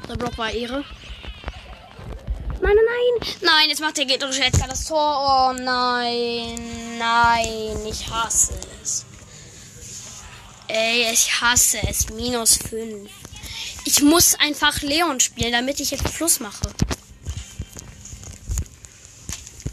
Der 0.08 0.14
Brock 0.14 0.38
war 0.38 0.52
Ehre. 0.52 0.84
Nein, 2.60 2.60
nein, 2.60 2.84
nein. 2.86 3.34
Nein, 3.40 3.68
jetzt 3.70 3.80
macht 3.80 3.96
der 3.96 4.04
gegnerische 4.04 4.44
Edgar 4.44 4.68
das 4.68 4.84
Tor. 4.84 5.50
Oh 5.50 5.60
nein. 5.60 6.98
Nein, 7.00 7.84
ich 7.84 8.08
hasse. 8.08 8.75
Ey, 10.68 11.12
ich 11.12 11.40
hasse 11.40 11.78
es. 11.88 12.08
Minus 12.10 12.56
5. 12.56 13.10
Ich 13.84 14.02
muss 14.02 14.34
einfach 14.34 14.82
Leon 14.82 15.20
spielen, 15.20 15.52
damit 15.52 15.78
ich 15.80 15.92
jetzt 15.92 16.04
Plus 16.04 16.40
mache. 16.40 16.68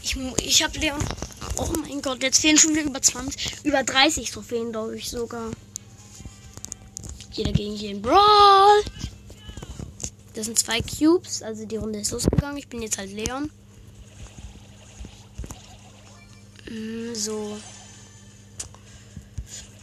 Ich, 0.02 0.16
ich 0.44 0.62
habe 0.62 0.78
Leon. 0.78 1.02
Oh 1.56 1.72
mein 1.80 2.00
Gott, 2.00 2.22
jetzt 2.22 2.40
fehlen 2.40 2.58
schon 2.58 2.74
wieder 2.74 2.82
über 2.82 3.02
20, 3.02 3.64
über 3.64 3.82
30 3.82 4.30
Trophäen, 4.30 4.70
glaube 4.70 4.96
ich 4.96 5.10
sogar. 5.10 5.50
Jeder 7.32 7.52
gegen 7.52 7.74
jeden 7.74 8.02
Brawl. 8.02 8.84
Das 10.34 10.46
sind 10.46 10.58
zwei 10.58 10.80
Cubes, 10.80 11.42
also 11.42 11.64
die 11.64 11.76
Runde 11.76 12.00
ist 12.00 12.10
losgegangen. 12.10 12.58
Ich 12.58 12.68
bin 12.68 12.82
jetzt 12.82 12.98
halt 12.98 13.12
Leon. 13.12 13.50
Mm, 16.68 17.14
so. 17.14 17.58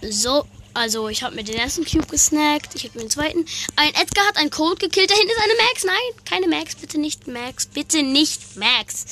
So, 0.01 0.45
also 0.73 1.09
ich 1.09 1.23
habe 1.23 1.35
mir 1.35 1.43
den 1.43 1.55
ersten 1.55 1.85
Cube 1.85 2.07
gesnackt. 2.07 2.75
Ich 2.75 2.85
habe 2.85 2.97
mir 2.97 3.05
den 3.05 3.09
zweiten. 3.09 3.45
Ein 3.75 3.93
Edgar 3.95 4.25
hat 4.27 4.37
einen 4.37 4.49
Cold 4.49 4.79
gekillt. 4.79 5.09
Da 5.09 5.15
hinten 5.15 5.31
ist 5.31 5.41
eine 5.41 5.53
Max. 5.55 5.83
Nein, 5.83 6.25
keine 6.25 6.47
Max. 6.47 6.75
Bitte 6.75 6.97
nicht 6.97 7.27
Max. 7.27 7.65
Bitte 7.65 8.03
nicht 8.03 8.55
Max. 8.55 9.05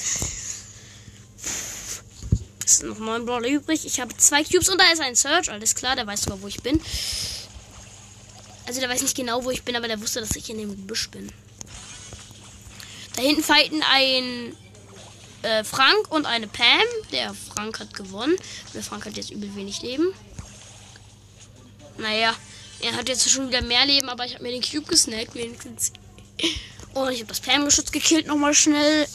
Es 2.65 2.77
sind 2.77 2.89
noch 2.89 2.99
neun 2.99 3.25
Brawler 3.25 3.49
übrig. 3.49 3.85
Ich 3.85 3.99
habe 3.99 4.15
zwei 4.17 4.43
Cubes 4.43 4.69
und 4.69 4.79
da 4.79 4.91
ist 4.91 5.01
ein 5.01 5.15
Search. 5.15 5.49
Alles 5.49 5.75
klar, 5.75 5.95
der 5.95 6.07
weiß 6.07 6.21
sogar, 6.21 6.41
wo 6.41 6.47
ich 6.47 6.61
bin. 6.61 6.79
Also 8.67 8.79
der 8.79 8.89
weiß 8.89 9.01
nicht 9.01 9.17
genau, 9.17 9.43
wo 9.43 9.49
ich 9.49 9.63
bin, 9.63 9.75
aber 9.75 9.87
der 9.87 9.99
wusste, 9.99 10.19
dass 10.19 10.35
ich 10.35 10.49
in 10.49 10.59
dem 10.59 10.69
Gebüsch 10.69 11.09
bin. 11.09 11.31
Da 13.15 13.23
hinten 13.23 13.43
fighten 13.43 13.83
ein 13.91 14.55
äh, 15.41 15.63
Frank 15.63 16.11
und 16.11 16.25
eine 16.25 16.47
Pam. 16.47 16.67
Der 17.11 17.33
Frank 17.33 17.79
hat 17.79 17.93
gewonnen. 17.93 18.37
Der 18.73 18.83
Frank 18.83 19.05
hat 19.05 19.17
jetzt 19.17 19.31
übel 19.31 19.53
wenig 19.55 19.81
Leben. 19.81 20.13
Naja, 21.99 22.35
Er 22.81 22.95
hat 22.95 23.09
jetzt 23.09 23.29
schon 23.29 23.47
wieder 23.49 23.61
mehr 23.61 23.85
Leben, 23.85 24.09
aber 24.09 24.25
ich 24.25 24.33
habe 24.35 24.43
mir 24.43 24.51
den 24.51 24.61
Cube 24.61 24.87
gesnackt 24.87 25.35
wenigstens. 25.35 25.91
Und 26.93 27.11
ich 27.11 27.19
habe 27.19 27.27
das 27.27 27.41
Pam-Geschütz 27.41 27.91
gekillt 27.91 28.25
nochmal 28.25 28.53
schnell. 28.53 29.07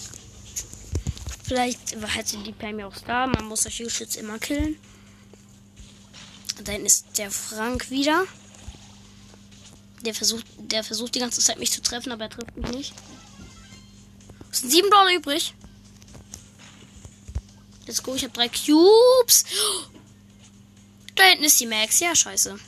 Vielleicht 1.44 1.96
hätte 2.14 2.38
die 2.38 2.52
Pam 2.52 2.78
ja 2.78 2.86
auch 2.86 2.96
da. 3.06 3.26
Man 3.26 3.46
muss 3.46 3.62
solche 3.62 3.84
Geschütze 3.84 4.20
immer 4.20 4.38
killen. 4.38 4.78
Da 6.62 6.72
hinten 6.72 6.86
ist 6.86 7.06
der 7.16 7.30
Frank 7.30 7.90
wieder. 7.90 8.26
Der 10.02 10.14
versucht, 10.14 10.44
der 10.58 10.84
versucht 10.84 11.14
die 11.14 11.20
ganze 11.20 11.40
Zeit 11.40 11.58
mich 11.58 11.72
zu 11.72 11.80
treffen, 11.80 12.12
aber 12.12 12.24
er 12.24 12.30
trifft 12.30 12.56
mich 12.56 12.70
nicht. 12.70 12.94
Es 14.50 14.60
sind 14.60 14.70
sieben 14.70 14.90
Dollar 14.90 15.12
übrig. 15.14 15.54
Let's 17.86 18.02
go, 18.02 18.14
ich 18.14 18.24
habe 18.24 18.34
drei 18.34 18.48
Cubes. 18.48 19.44
Da 21.14 21.24
hinten 21.24 21.44
ist 21.44 21.60
die 21.60 21.66
Max. 21.66 22.00
Ja, 22.00 22.14
scheiße. 22.14 22.58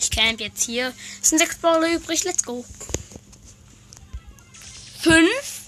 Ich 0.00 0.10
camp 0.10 0.40
jetzt 0.40 0.64
hier. 0.64 0.94
Es 1.20 1.28
sind 1.28 1.40
sechs 1.40 1.58
Brawler 1.58 1.92
übrig. 1.92 2.24
Let's 2.24 2.42
go. 2.42 2.64
Fünf. 4.98 5.60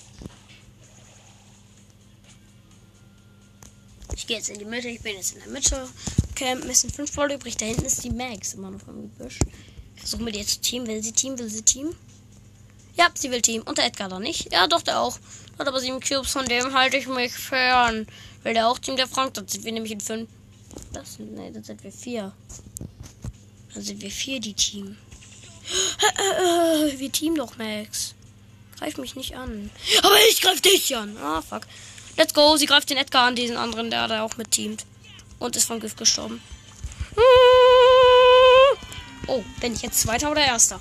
Ich 4.16 4.26
gehe 4.26 4.38
jetzt 4.38 4.48
in 4.48 4.58
die 4.58 4.64
Mitte. 4.64 4.88
Ich 4.88 5.02
bin 5.02 5.16
jetzt 5.16 5.34
in 5.34 5.40
der 5.40 5.48
Mitte. 5.48 5.86
Camp. 6.34 6.64
Es 6.64 6.80
sind 6.80 6.94
fünf 6.94 7.12
Brawler 7.14 7.34
übrig. 7.34 7.58
Da 7.58 7.66
hinten 7.66 7.84
ist 7.84 8.02
die 8.04 8.10
Max 8.10 8.54
immer 8.54 8.70
noch 8.70 8.88
im 8.88 9.02
Gebüsch. 9.02 9.38
Versuchen 9.96 10.24
wir 10.24 10.32
jetzt 10.32 10.62
Team. 10.62 10.86
Will 10.86 11.02
sie 11.02 11.12
Team? 11.12 11.38
Will 11.38 11.50
sie 11.50 11.62
Team? 11.62 11.94
Ja, 12.96 13.10
sie 13.12 13.30
will 13.30 13.42
Team. 13.42 13.60
Und 13.62 13.76
der 13.76 13.84
Edgar 13.84 14.08
da 14.08 14.18
nicht. 14.18 14.50
Ja, 14.50 14.66
doch, 14.66 14.80
der 14.80 14.98
auch. 15.00 15.18
Hat 15.58 15.68
aber 15.68 15.78
sieben 15.78 16.00
Cubes. 16.00 16.32
Von 16.32 16.46
dem 16.46 16.72
halte 16.72 16.96
ich 16.96 17.06
mich 17.06 17.34
fern. 17.34 18.06
Will 18.44 18.54
der 18.54 18.66
auch 18.66 18.78
Team 18.78 18.96
der 18.96 19.08
Frank? 19.08 19.34
Dann 19.34 19.46
sind 19.46 19.62
wir 19.62 19.72
nämlich 19.72 19.92
in 19.92 20.00
fünf. 20.00 20.30
Das, 20.94 21.18
nee, 21.18 21.50
dann 21.50 21.62
sind 21.62 21.84
wir 21.84 21.92
vier. 21.92 22.32
Dann 23.74 23.82
sind 23.82 24.02
wir 24.02 24.10
vier, 24.10 24.40
die 24.40 24.54
Team. 24.54 24.96
Wir 26.96 27.12
teamen 27.12 27.36
doch, 27.36 27.56
Max. 27.56 28.14
Greif 28.78 28.98
mich 28.98 29.14
nicht 29.14 29.36
an. 29.36 29.70
Aber 30.02 30.16
ich 30.30 30.40
greif 30.40 30.60
dich 30.60 30.94
an. 30.96 31.16
Ah, 31.18 31.40
fuck. 31.40 31.62
Let's 32.16 32.34
go. 32.34 32.56
Sie 32.56 32.66
greift 32.66 32.90
den 32.90 32.96
Edgar 32.96 33.28
an, 33.28 33.36
diesen 33.36 33.56
anderen, 33.56 33.90
der 33.90 34.08
da 34.08 34.22
auch 34.22 34.36
mit 34.36 34.50
teamt. 34.50 34.84
Und 35.38 35.56
ist 35.56 35.66
vom 35.66 35.80
Gift 35.80 35.96
gestorben. 35.96 36.40
Oh, 39.26 39.44
bin 39.60 39.74
ich 39.74 39.82
jetzt 39.82 40.00
Zweiter 40.00 40.30
oder 40.30 40.44
Erster? 40.44 40.80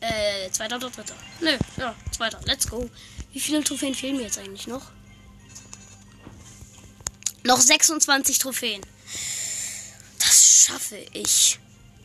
Äh, 0.00 0.50
Zweiter 0.50 0.76
oder 0.76 0.90
Dritter? 0.90 1.14
Nö, 1.40 1.56
ja, 1.76 1.94
Zweiter. 2.10 2.40
Let's 2.44 2.68
go. 2.68 2.88
Wie 3.32 3.40
viele 3.40 3.64
Trophäen 3.64 3.94
fehlen 3.94 4.16
mir 4.16 4.24
jetzt 4.24 4.38
eigentlich 4.38 4.66
noch? 4.66 4.82
Noch 7.42 7.60
26 7.60 8.38
Trophäen. 8.38 8.80
Das 10.18 10.64
schaffe 10.66 10.96
ich. 11.12 11.58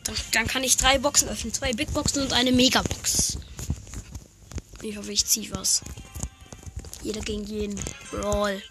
Dann, 0.09 0.17
dann 0.31 0.47
kann 0.47 0.63
ich 0.63 0.75
drei 0.75 0.97
Boxen 0.97 1.29
öffnen. 1.29 1.53
Zwei 1.53 1.73
Big 1.73 1.93
Boxen 1.93 2.23
und 2.23 2.33
eine 2.33 2.51
Megabox. 2.51 3.37
Ich 4.81 4.97
hoffe, 4.97 5.11
ich 5.11 5.25
ziehe 5.25 5.51
was. 5.51 5.81
Jeder 7.03 7.21
gegen 7.21 7.43
jeden. 7.43 7.79
Brawl. 8.09 8.61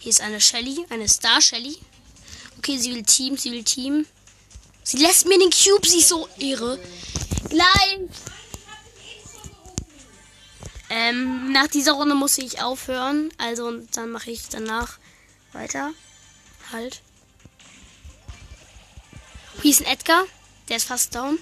Hier 0.00 0.10
ist 0.10 0.20
eine 0.20 0.40
Shelly, 0.40 0.84
eine 0.90 1.08
Star 1.08 1.40
Shelly. 1.40 1.78
Okay, 2.58 2.76
sie 2.76 2.92
will 2.92 3.04
Team, 3.04 3.36
sie 3.36 3.52
will 3.52 3.62
Team. 3.62 4.06
Sie 4.82 4.98
lässt 4.98 5.26
mir 5.26 5.38
den 5.38 5.50
Cube, 5.50 5.86
sie 5.86 5.98
ist 5.98 6.08
so 6.08 6.28
irre. 6.38 6.78
Gleich. 7.48 8.00
Ähm, 10.90 11.52
nach 11.52 11.68
dieser 11.68 11.92
Runde 11.92 12.14
muss 12.16 12.36
ich 12.38 12.60
aufhören. 12.60 13.30
Also 13.38 13.78
dann 13.92 14.10
mache 14.10 14.32
ich 14.32 14.48
danach 14.48 14.98
weiter. 15.52 15.92
Halt. 16.72 17.02
Hier 19.62 19.70
ist 19.70 19.80
ein 19.80 19.92
Edgar. 19.92 20.24
Der 20.68 20.76
ist 20.76 20.86
fast 20.86 21.14
down. 21.14 21.38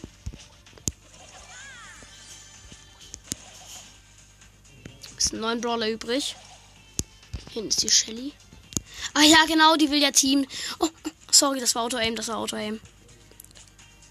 Es 5.17 5.25
sind 5.25 5.41
neun 5.41 5.61
Brawler 5.61 5.89
übrig. 5.89 6.37
Hinten 7.51 7.69
ist 7.69 7.83
die 7.83 7.89
Shelly. 7.89 8.33
Ah 9.15 9.23
ja, 9.23 9.45
genau, 9.47 9.77
die 9.77 9.91
will 9.91 10.01
ja 10.01 10.11
Team. 10.11 10.47
Oh, 10.79 10.89
sorry, 11.31 11.61
das 11.61 11.75
war 11.75 11.83
Auto-Aim, 11.83 12.17
das 12.17 12.29
war 12.29 12.39
Auto-Aim. 12.39 12.81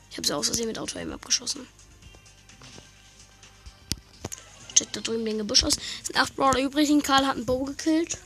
Ich 0.09 0.17
habe 0.17 0.27
sie 0.27 0.35
aus 0.35 0.47
Versehen 0.47 0.67
mit 0.67 0.77
Auto-Aim 0.77 1.11
abgeschossen. 1.11 1.67
Checkt 4.75 4.95
da 4.95 5.01
drüben 5.01 5.25
den 5.25 5.37
Gebüsch 5.39 5.63
aus. 5.63 5.75
Es 6.01 6.07
sind 6.07 6.17
acht 6.17 6.35
Brawler 6.35 6.59
übrig. 6.59 6.91
Karl 7.03 7.25
hat 7.25 7.35
einen 7.35 7.45
Bow 7.45 7.65
gekillt. 7.65 8.17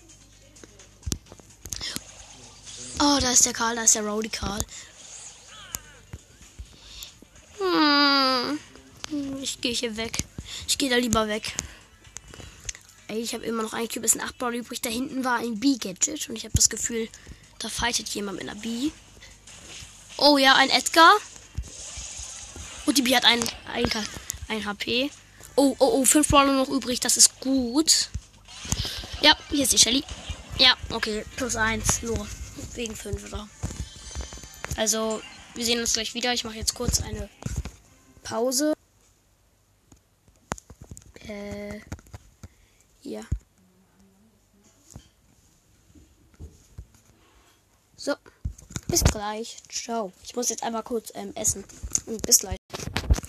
Oh, 3.07 3.19
da 3.21 3.29
ist 3.29 3.45
der 3.45 3.53
Karl, 3.53 3.75
da 3.75 3.83
ist 3.83 3.93
der 3.93 4.01
Rowdy 4.01 4.29
Karl. 4.29 4.65
Hm. 7.59 8.57
Ich 9.43 9.61
gehe 9.61 9.73
hier 9.73 9.95
weg. 9.95 10.23
Ich 10.67 10.75
gehe 10.79 10.89
da 10.89 10.95
lieber 10.95 11.27
weg. 11.27 11.53
Ey, 13.07 13.19
ich 13.19 13.35
habe 13.35 13.45
immer 13.45 13.61
noch 13.61 13.73
ein 13.73 13.87
Cube, 13.87 14.07
sind 14.07 14.23
8 14.23 14.39
Brawler 14.39 14.57
übrig. 14.57 14.81
Da 14.81 14.89
hinten 14.89 15.23
war 15.23 15.37
ein 15.37 15.59
B-Gadget 15.59 16.29
und 16.29 16.35
ich 16.35 16.45
habe 16.45 16.55
das 16.55 16.67
Gefühl, 16.67 17.07
da 17.59 17.69
fightet 17.69 18.09
jemand 18.09 18.39
mit 18.39 18.49
einer 18.49 18.59
B. 18.59 18.89
Oh 20.17 20.39
ja, 20.39 20.55
ein 20.55 20.71
Edgar. 20.71 21.13
Und 22.87 22.97
die 22.97 23.03
B 23.03 23.15
hat 23.15 23.25
ein, 23.25 23.39
ein, 23.71 23.87
ein 24.47 24.65
HP. 24.65 25.11
Oh, 25.55 25.75
oh, 25.77 25.99
oh, 25.99 26.05
5 26.05 26.27
Brawler 26.27 26.53
noch 26.53 26.69
übrig, 26.69 27.01
das 27.01 27.17
ist 27.17 27.39
gut. 27.39 28.09
Ja, 29.21 29.37
hier 29.51 29.61
ist 29.61 29.73
die 29.73 29.77
Shelly. 29.77 30.03
Ja, 30.57 30.75
okay, 30.89 31.23
plus 31.35 31.55
1, 31.55 32.01
nur 32.01 32.27
wegen 32.75 32.95
5 32.95 33.31
oder. 33.31 33.47
Also, 34.77 35.21
wir 35.53 35.65
sehen 35.65 35.79
uns 35.79 35.93
gleich 35.93 36.13
wieder. 36.13 36.33
Ich 36.33 36.43
mache 36.43 36.57
jetzt 36.57 36.73
kurz 36.73 37.01
eine 37.01 37.29
Pause. 38.23 38.73
Äh, 41.27 41.79
ja. 43.01 43.21
So, 47.95 48.13
bis 48.87 49.03
gleich. 49.03 49.57
Ciao. 49.69 50.11
Ich 50.23 50.35
muss 50.35 50.49
jetzt 50.49 50.63
einmal 50.63 50.83
kurz 50.83 51.11
ähm, 51.15 51.31
essen. 51.35 51.63
Und 52.05 52.21
bis 52.21 52.39
gleich. 52.39 52.57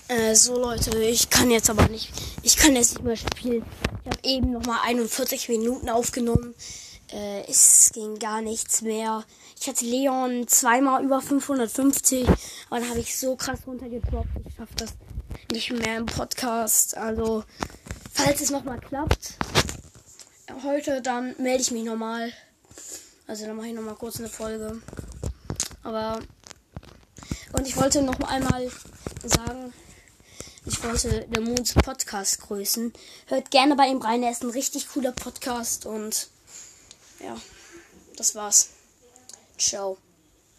Äh, 0.09 0.35
so 0.35 0.59
Leute, 0.59 1.03
ich 1.03 1.31
kann 1.31 1.51
jetzt 1.51 1.71
aber 1.71 1.89
nicht. 1.89 2.13
Ich 2.43 2.57
kann 2.57 2.77
jetzt 2.77 2.95
nicht 2.95 3.05
mehr 3.05 3.17
spielen. 3.17 3.65
Ich 4.05 4.11
habe 4.11 4.21
eben 4.23 4.53
noch 4.53 4.67
mal 4.67 4.81
41 4.83 5.49
Minuten 5.49 5.89
aufgenommen. 5.89 6.55
Äh, 7.13 7.45
es 7.49 7.91
ging 7.93 8.19
gar 8.19 8.43
nichts 8.43 8.83
mehr. 8.83 9.25
Ich 9.61 9.69
hatte 9.69 9.85
Leon 9.85 10.49
zweimal 10.49 11.05
über 11.05 11.21
550, 11.21 12.27
aber 12.69 12.81
dann 12.81 12.91
habe 12.91 13.01
ich 13.01 13.17
so 13.17 13.37
krass 13.37 13.61
runtergedroppt. 13.67 14.29
Ich 14.47 14.55
schaffe 14.55 14.75
das 14.77 14.91
nicht 15.53 15.73
mehr 15.73 15.99
im 15.99 16.07
Podcast. 16.07 16.97
Also, 16.97 17.45
falls 18.13 18.41
es 18.41 18.51
nochmal 18.51 18.81
klappt, 18.81 19.35
heute, 20.63 21.01
dann 21.01 21.35
melde 21.39 21.63
ich 21.63 21.71
mich 21.71 21.85
nochmal. 21.85 22.33
Also, 23.27 23.47
dann 23.47 23.57
mache 23.57 23.69
ich 23.69 23.75
nochmal 23.75 23.95
kurz 23.95 24.19
eine 24.19 24.29
Folge. 24.29 24.81
Aber, 25.83 26.19
und 27.53 27.67
ich 27.67 27.77
wollte 27.77 28.03
noch 28.03 28.19
einmal 28.21 28.69
sagen, 29.25 29.73
ich 30.65 30.83
wollte 30.83 31.27
der 31.29 31.43
Moons 31.43 31.75
Podcast 31.75 32.41
grüßen. 32.41 32.93
Hört 33.27 33.53
gerne 33.53 33.77
bei 33.77 33.87
ihm 33.87 34.03
rein, 34.03 34.25
er 34.25 34.33
ist 34.33 34.43
ein 34.43 34.51
richtig 34.51 34.89
cooler 34.89 35.13
Podcast 35.13 35.87
und 35.87 36.29
ja, 37.21 37.37
das 38.17 38.35
war's. 38.35 38.71
Ciao. 39.59 39.99